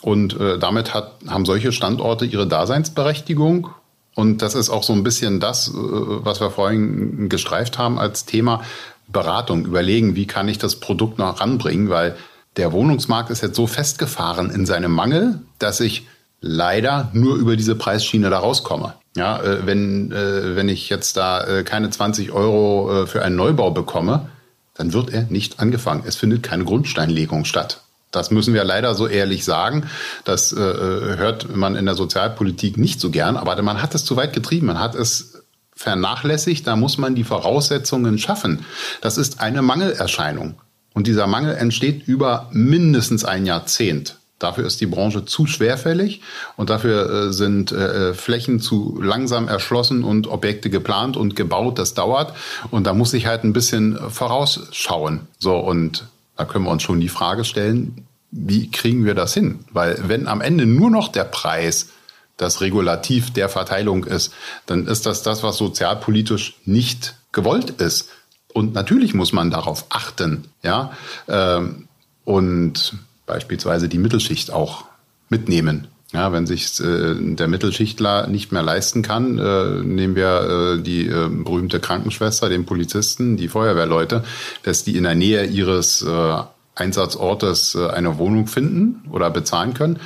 Und 0.02 0.38
äh, 0.38 0.58
damit 0.58 0.94
hat, 0.94 1.12
haben 1.28 1.44
solche 1.44 1.72
Standorte 1.72 2.24
ihre 2.24 2.46
Daseinsberechtigung. 2.46 3.68
Und 4.14 4.42
das 4.42 4.54
ist 4.54 4.70
auch 4.70 4.82
so 4.82 4.92
ein 4.92 5.02
bisschen 5.04 5.40
das, 5.40 5.68
äh, 5.68 5.72
was 5.74 6.40
wir 6.40 6.50
vorhin 6.50 7.28
gestreift 7.28 7.78
haben 7.78 7.98
als 7.98 8.24
Thema. 8.24 8.62
Beratung, 9.08 9.66
überlegen, 9.66 10.16
wie 10.16 10.26
kann 10.26 10.48
ich 10.48 10.58
das 10.58 10.76
Produkt 10.76 11.18
noch 11.18 11.40
ranbringen, 11.40 11.90
weil 11.90 12.16
der 12.56 12.72
Wohnungsmarkt 12.72 13.30
ist 13.30 13.42
jetzt 13.42 13.54
so 13.54 13.66
festgefahren 13.66 14.50
in 14.50 14.66
seinem 14.66 14.90
Mangel, 14.90 15.40
dass 15.58 15.80
ich 15.80 16.06
leider 16.40 17.10
nur 17.12 17.36
über 17.36 17.56
diese 17.56 17.74
Preisschiene 17.76 18.30
da 18.30 18.38
rauskomme. 18.38 18.94
Ja, 19.16 19.42
äh, 19.42 19.66
wenn, 19.66 20.12
äh, 20.12 20.56
wenn 20.56 20.68
ich 20.68 20.88
jetzt 20.88 21.16
da 21.16 21.44
äh, 21.44 21.64
keine 21.64 21.90
20 21.90 22.32
Euro 22.32 23.02
äh, 23.02 23.06
für 23.06 23.22
einen 23.22 23.36
Neubau 23.36 23.70
bekomme, 23.70 24.28
dann 24.76 24.92
wird 24.92 25.10
er 25.10 25.22
nicht 25.24 25.60
angefangen. 25.60 26.04
Es 26.06 26.16
findet 26.16 26.42
keine 26.42 26.64
Grundsteinlegung 26.64 27.44
statt. 27.44 27.82
Das 28.10 28.30
müssen 28.30 28.54
wir 28.54 28.64
leider 28.64 28.94
so 28.94 29.06
ehrlich 29.06 29.44
sagen. 29.44 29.88
Das 30.24 30.52
äh, 30.52 30.60
äh, 30.60 31.16
hört 31.16 31.54
man 31.54 31.76
in 31.76 31.86
der 31.86 31.94
Sozialpolitik 31.94 32.76
nicht 32.78 33.00
so 33.00 33.10
gern, 33.10 33.36
aber 33.36 33.60
man 33.62 33.82
hat 33.82 33.94
es 33.94 34.04
zu 34.04 34.16
weit 34.16 34.32
getrieben. 34.32 34.66
Man 34.66 34.78
hat 34.78 34.94
es 34.94 35.42
vernachlässigt. 35.74 36.66
Da 36.66 36.76
muss 36.76 36.98
man 36.98 37.14
die 37.14 37.24
Voraussetzungen 37.24 38.18
schaffen. 38.18 38.64
Das 39.00 39.18
ist 39.18 39.40
eine 39.40 39.62
Mangelerscheinung. 39.62 40.54
Und 40.94 41.06
dieser 41.06 41.26
Mangel 41.26 41.54
entsteht 41.56 42.08
über 42.08 42.48
mindestens 42.52 43.24
ein 43.24 43.44
Jahrzehnt. 43.44 44.16
Dafür 44.38 44.66
ist 44.66 44.80
die 44.82 44.86
Branche 44.86 45.24
zu 45.24 45.46
schwerfällig 45.46 46.20
und 46.56 46.68
dafür 46.68 47.10
äh, 47.28 47.32
sind 47.32 47.72
äh, 47.72 48.12
Flächen 48.12 48.60
zu 48.60 49.00
langsam 49.00 49.48
erschlossen 49.48 50.04
und 50.04 50.26
Objekte 50.26 50.68
geplant 50.68 51.16
und 51.16 51.36
gebaut. 51.36 51.78
Das 51.78 51.94
dauert 51.94 52.34
und 52.70 52.86
da 52.86 52.92
muss 52.92 53.14
ich 53.14 53.26
halt 53.26 53.44
ein 53.44 53.54
bisschen 53.54 53.98
vorausschauen. 54.10 55.20
So 55.38 55.56
und 55.56 56.04
da 56.36 56.44
können 56.44 56.64
wir 56.64 56.70
uns 56.70 56.82
schon 56.82 57.00
die 57.00 57.08
Frage 57.08 57.44
stellen, 57.44 58.06
wie 58.30 58.70
kriegen 58.70 59.06
wir 59.06 59.14
das 59.14 59.32
hin? 59.32 59.60
Weil 59.72 59.98
wenn 60.06 60.28
am 60.28 60.42
Ende 60.42 60.66
nur 60.66 60.90
noch 60.90 61.08
der 61.08 61.24
Preis 61.24 61.88
das 62.36 62.60
Regulativ 62.60 63.32
der 63.32 63.48
Verteilung 63.48 64.04
ist, 64.04 64.34
dann 64.66 64.86
ist 64.86 65.06
das 65.06 65.22
das, 65.22 65.42
was 65.42 65.56
sozialpolitisch 65.56 66.56
nicht 66.66 67.14
gewollt 67.32 67.70
ist. 67.80 68.10
Und 68.52 68.74
natürlich 68.74 69.14
muss 69.14 69.32
man 69.32 69.50
darauf 69.50 69.86
achten, 69.88 70.48
ja. 70.62 70.92
Ähm, 71.28 71.88
und 72.24 72.94
beispielsweise 73.26 73.88
die 73.88 73.98
Mittelschicht 73.98 74.52
auch 74.52 74.84
mitnehmen. 75.28 75.88
Ja, 76.12 76.32
wenn 76.32 76.46
sich 76.46 76.78
äh, 76.80 77.14
der 77.18 77.48
Mittelschichtler 77.48 78.28
nicht 78.28 78.52
mehr 78.52 78.62
leisten 78.62 79.02
kann, 79.02 79.38
äh, 79.38 79.82
nehmen 79.82 80.14
wir 80.14 80.76
äh, 80.78 80.82
die 80.82 81.08
äh, 81.08 81.28
berühmte 81.28 81.80
Krankenschwester, 81.80 82.48
den 82.48 82.64
Polizisten, 82.64 83.36
die 83.36 83.48
Feuerwehrleute, 83.48 84.22
dass 84.62 84.84
die 84.84 84.96
in 84.96 85.02
der 85.02 85.16
Nähe 85.16 85.44
ihres 85.44 86.02
äh, 86.02 86.42
Einsatzortes 86.76 87.74
äh, 87.74 87.88
eine 87.88 88.18
Wohnung 88.18 88.46
finden 88.46 89.02
oder 89.10 89.30
bezahlen 89.30 89.74
können, 89.74 89.98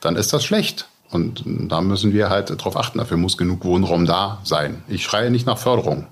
dann 0.00 0.14
ist 0.14 0.32
das 0.32 0.44
schlecht. 0.44 0.86
Und 1.10 1.42
da 1.44 1.80
müssen 1.80 2.12
wir 2.12 2.30
halt 2.30 2.50
darauf 2.50 2.76
achten. 2.76 2.98
Dafür 2.98 3.16
muss 3.16 3.36
genug 3.36 3.64
Wohnraum 3.64 4.06
da 4.06 4.40
sein. 4.44 4.82
Ich 4.88 5.02
schreie 5.02 5.30
nicht 5.30 5.46
nach 5.46 5.58
Förderung. 5.58 6.06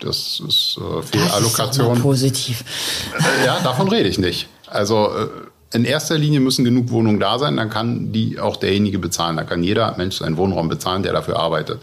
Das 0.00 0.42
ist 0.46 0.80
Fehlallokation. 1.02 1.88
Das 1.88 1.98
ist 1.98 2.02
positiv. 2.02 2.64
Ja, 3.44 3.60
davon 3.60 3.88
rede 3.88 4.08
ich 4.08 4.18
nicht. 4.18 4.48
Also 4.66 5.10
in 5.72 5.84
erster 5.84 6.16
Linie 6.16 6.40
müssen 6.40 6.64
genug 6.64 6.90
Wohnungen 6.90 7.20
da 7.20 7.38
sein, 7.38 7.56
dann 7.56 7.70
kann 7.70 8.12
die 8.12 8.38
auch 8.38 8.56
derjenige 8.56 8.98
bezahlen. 8.98 9.36
Da 9.36 9.44
kann 9.44 9.62
jeder 9.62 9.96
Mensch 9.96 10.16
seinen 10.16 10.36
Wohnraum 10.36 10.68
bezahlen, 10.68 11.02
der 11.02 11.12
dafür 11.12 11.38
arbeitet. 11.38 11.80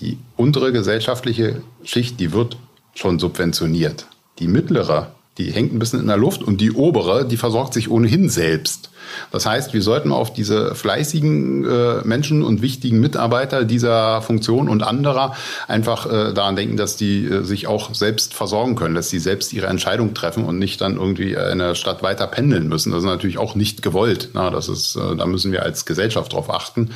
Die 0.00 0.18
untere 0.36 0.72
gesellschaftliche 0.72 1.62
Schicht, 1.84 2.20
die 2.20 2.32
wird 2.32 2.56
schon 2.94 3.18
subventioniert. 3.18 4.06
Die 4.38 4.48
mittlere, 4.48 5.12
die 5.40 5.52
hängt 5.52 5.72
ein 5.72 5.78
bisschen 5.78 6.00
in 6.00 6.06
der 6.06 6.16
Luft 6.16 6.42
und 6.42 6.60
die 6.60 6.72
obere, 6.72 7.26
die 7.26 7.36
versorgt 7.36 7.74
sich 7.74 7.90
ohnehin 7.90 8.28
selbst. 8.28 8.90
Das 9.32 9.46
heißt, 9.46 9.72
wir 9.72 9.82
sollten 9.82 10.12
auf 10.12 10.32
diese 10.32 10.74
fleißigen 10.74 11.64
äh, 11.64 12.00
Menschen 12.04 12.42
und 12.42 12.62
wichtigen 12.62 13.00
Mitarbeiter 13.00 13.64
dieser 13.64 14.22
Funktion 14.22 14.68
und 14.68 14.82
anderer 14.82 15.34
einfach 15.66 16.06
äh, 16.06 16.32
daran 16.32 16.56
denken, 16.56 16.76
dass 16.76 16.96
die 16.96 17.24
äh, 17.24 17.42
sich 17.42 17.66
auch 17.66 17.94
selbst 17.94 18.34
versorgen 18.34 18.76
können, 18.76 18.94
dass 18.94 19.08
sie 19.08 19.18
selbst 19.18 19.52
ihre 19.52 19.66
Entscheidung 19.66 20.14
treffen 20.14 20.44
und 20.44 20.58
nicht 20.58 20.80
dann 20.80 20.96
irgendwie 20.96 21.32
in 21.32 21.58
der 21.58 21.74
Stadt 21.74 22.02
weiter 22.02 22.26
pendeln 22.26 22.68
müssen. 22.68 22.92
Das 22.92 23.00
ist 23.00 23.06
natürlich 23.06 23.38
auch 23.38 23.54
nicht 23.54 23.82
gewollt. 23.82 24.30
Na, 24.34 24.50
das 24.50 24.68
ist, 24.68 24.96
äh, 24.96 25.16
da 25.16 25.26
müssen 25.26 25.52
wir 25.52 25.62
als 25.62 25.86
Gesellschaft 25.86 26.32
drauf 26.32 26.50
achten. 26.50 26.90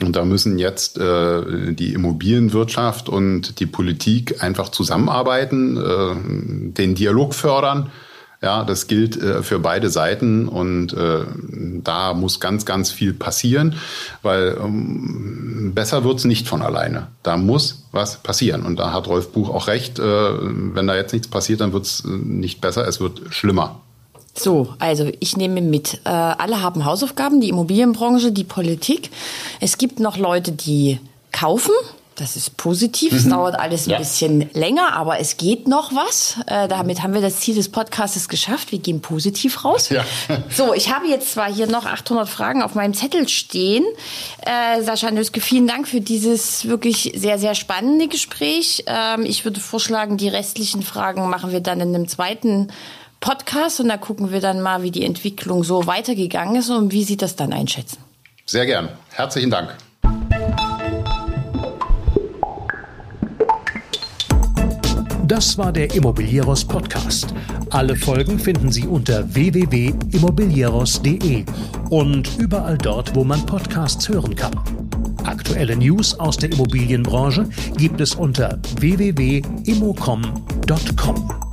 Und 0.00 0.14
da 0.16 0.24
müssen 0.24 0.58
jetzt 0.58 0.98
äh, 0.98 1.72
die 1.72 1.92
Immobilienwirtschaft 1.92 3.08
und 3.08 3.58
die 3.60 3.66
Politik 3.66 4.42
einfach 4.42 4.68
zusammenarbeiten, 4.68 5.76
äh, 5.76 6.72
den 6.72 6.94
Dialog 6.94 7.34
fördern 7.34 7.90
ja, 8.40 8.62
das 8.62 8.86
gilt 8.86 9.20
äh, 9.20 9.42
für 9.42 9.58
beide 9.58 9.90
Seiten 9.90 10.46
und 10.46 10.92
äh, 10.92 11.24
da 11.82 12.14
muss 12.14 12.38
ganz, 12.38 12.64
ganz 12.64 12.92
viel 12.92 13.12
passieren, 13.12 13.74
weil 14.22 14.56
ähm, 14.62 15.72
besser 15.74 16.04
wird's 16.04 16.24
nicht 16.24 16.46
von 16.46 16.62
alleine. 16.62 17.08
Da 17.24 17.36
muss 17.36 17.88
was 17.90 18.22
passieren. 18.22 18.64
Und 18.64 18.78
da 18.78 18.92
hat 18.92 19.08
Rolf 19.08 19.32
Buch 19.32 19.50
auch 19.50 19.66
recht. 19.66 19.98
Äh, 19.98 20.02
wenn 20.02 20.86
da 20.86 20.94
jetzt 20.94 21.12
nichts 21.12 21.26
passiert, 21.26 21.60
dann 21.60 21.72
wird's 21.72 22.04
äh, 22.04 22.08
nicht 22.08 22.60
besser, 22.60 22.86
es 22.86 23.00
wird 23.00 23.22
schlimmer. 23.30 23.80
So, 24.34 24.74
also 24.78 25.10
ich 25.20 25.36
nehme 25.36 25.60
mit. 25.60 26.00
Äh, 26.04 26.08
alle 26.08 26.62
haben 26.62 26.84
Hausaufgaben, 26.84 27.40
die 27.40 27.48
Immobilienbranche, 27.48 28.32
die 28.32 28.44
Politik. 28.44 29.10
Es 29.60 29.78
gibt 29.78 30.00
noch 30.00 30.16
Leute, 30.16 30.52
die 30.52 31.00
kaufen, 31.32 31.72
das 32.18 32.34
ist 32.34 32.56
positiv. 32.56 33.12
Mhm. 33.12 33.18
Es 33.18 33.28
dauert 33.28 33.58
alles 33.58 33.86
ein 33.86 33.90
ja. 33.90 33.98
bisschen 33.98 34.50
länger, 34.52 34.94
aber 34.94 35.20
es 35.20 35.36
geht 35.36 35.68
noch 35.68 35.92
was. 35.94 36.36
Äh, 36.46 36.66
damit 36.66 37.02
haben 37.02 37.14
wir 37.14 37.20
das 37.20 37.40
Ziel 37.40 37.54
des 37.54 37.68
Podcasts 37.68 38.28
geschafft. 38.28 38.72
Wir 38.72 38.80
gehen 38.80 39.00
positiv 39.00 39.64
raus. 39.64 39.88
Ja. 39.88 40.04
So, 40.50 40.74
ich 40.74 40.92
habe 40.92 41.06
jetzt 41.06 41.32
zwar 41.32 41.52
hier 41.52 41.66
noch 41.66 41.84
800 41.84 42.28
Fragen 42.28 42.62
auf 42.62 42.74
meinem 42.74 42.94
Zettel 42.94 43.28
stehen. 43.28 43.84
Äh, 44.40 44.82
Sascha 44.82 45.10
Nöske, 45.10 45.40
vielen 45.40 45.68
Dank 45.68 45.86
für 45.86 46.00
dieses 46.00 46.66
wirklich 46.66 47.12
sehr, 47.14 47.38
sehr 47.38 47.54
spannende 47.54 48.08
Gespräch. 48.08 48.84
Ähm, 48.86 49.24
ich 49.24 49.44
würde 49.44 49.60
vorschlagen, 49.60 50.16
die 50.16 50.28
restlichen 50.28 50.82
Fragen 50.82 51.28
machen 51.28 51.52
wir 51.52 51.60
dann 51.60 51.80
in 51.80 51.94
einem 51.94 52.08
zweiten 52.08 52.68
Podcast 53.20 53.80
und 53.80 53.88
da 53.88 53.96
gucken 53.96 54.30
wir 54.32 54.40
dann 54.40 54.60
mal, 54.60 54.82
wie 54.82 54.90
die 54.90 55.04
Entwicklung 55.04 55.62
so 55.64 55.86
weitergegangen 55.86 56.56
ist 56.56 56.68
und 56.70 56.92
wie 56.92 57.04
Sie 57.04 57.16
das 57.16 57.36
dann 57.36 57.52
einschätzen. 57.52 57.98
Sehr 58.46 58.66
gern. 58.66 58.88
Herzlichen 59.10 59.50
Dank. 59.50 59.76
Das 65.26 65.58
war 65.58 65.72
der 65.72 65.94
Immobilieros 65.94 66.64
Podcast. 66.64 67.34
Alle 67.68 67.94
Folgen 67.96 68.38
finden 68.38 68.72
Sie 68.72 68.86
unter 68.86 69.34
www.immobilieros.de 69.34 71.44
und 71.90 72.38
überall 72.38 72.78
dort, 72.78 73.14
wo 73.14 73.24
man 73.24 73.44
Podcasts 73.44 74.08
hören 74.08 74.34
kann. 74.34 74.58
Aktuelle 75.24 75.76
News 75.76 76.18
aus 76.18 76.38
der 76.38 76.50
Immobilienbranche 76.52 77.46
gibt 77.76 78.00
es 78.00 78.14
unter 78.14 78.58
www.immocom.com. 78.78 81.47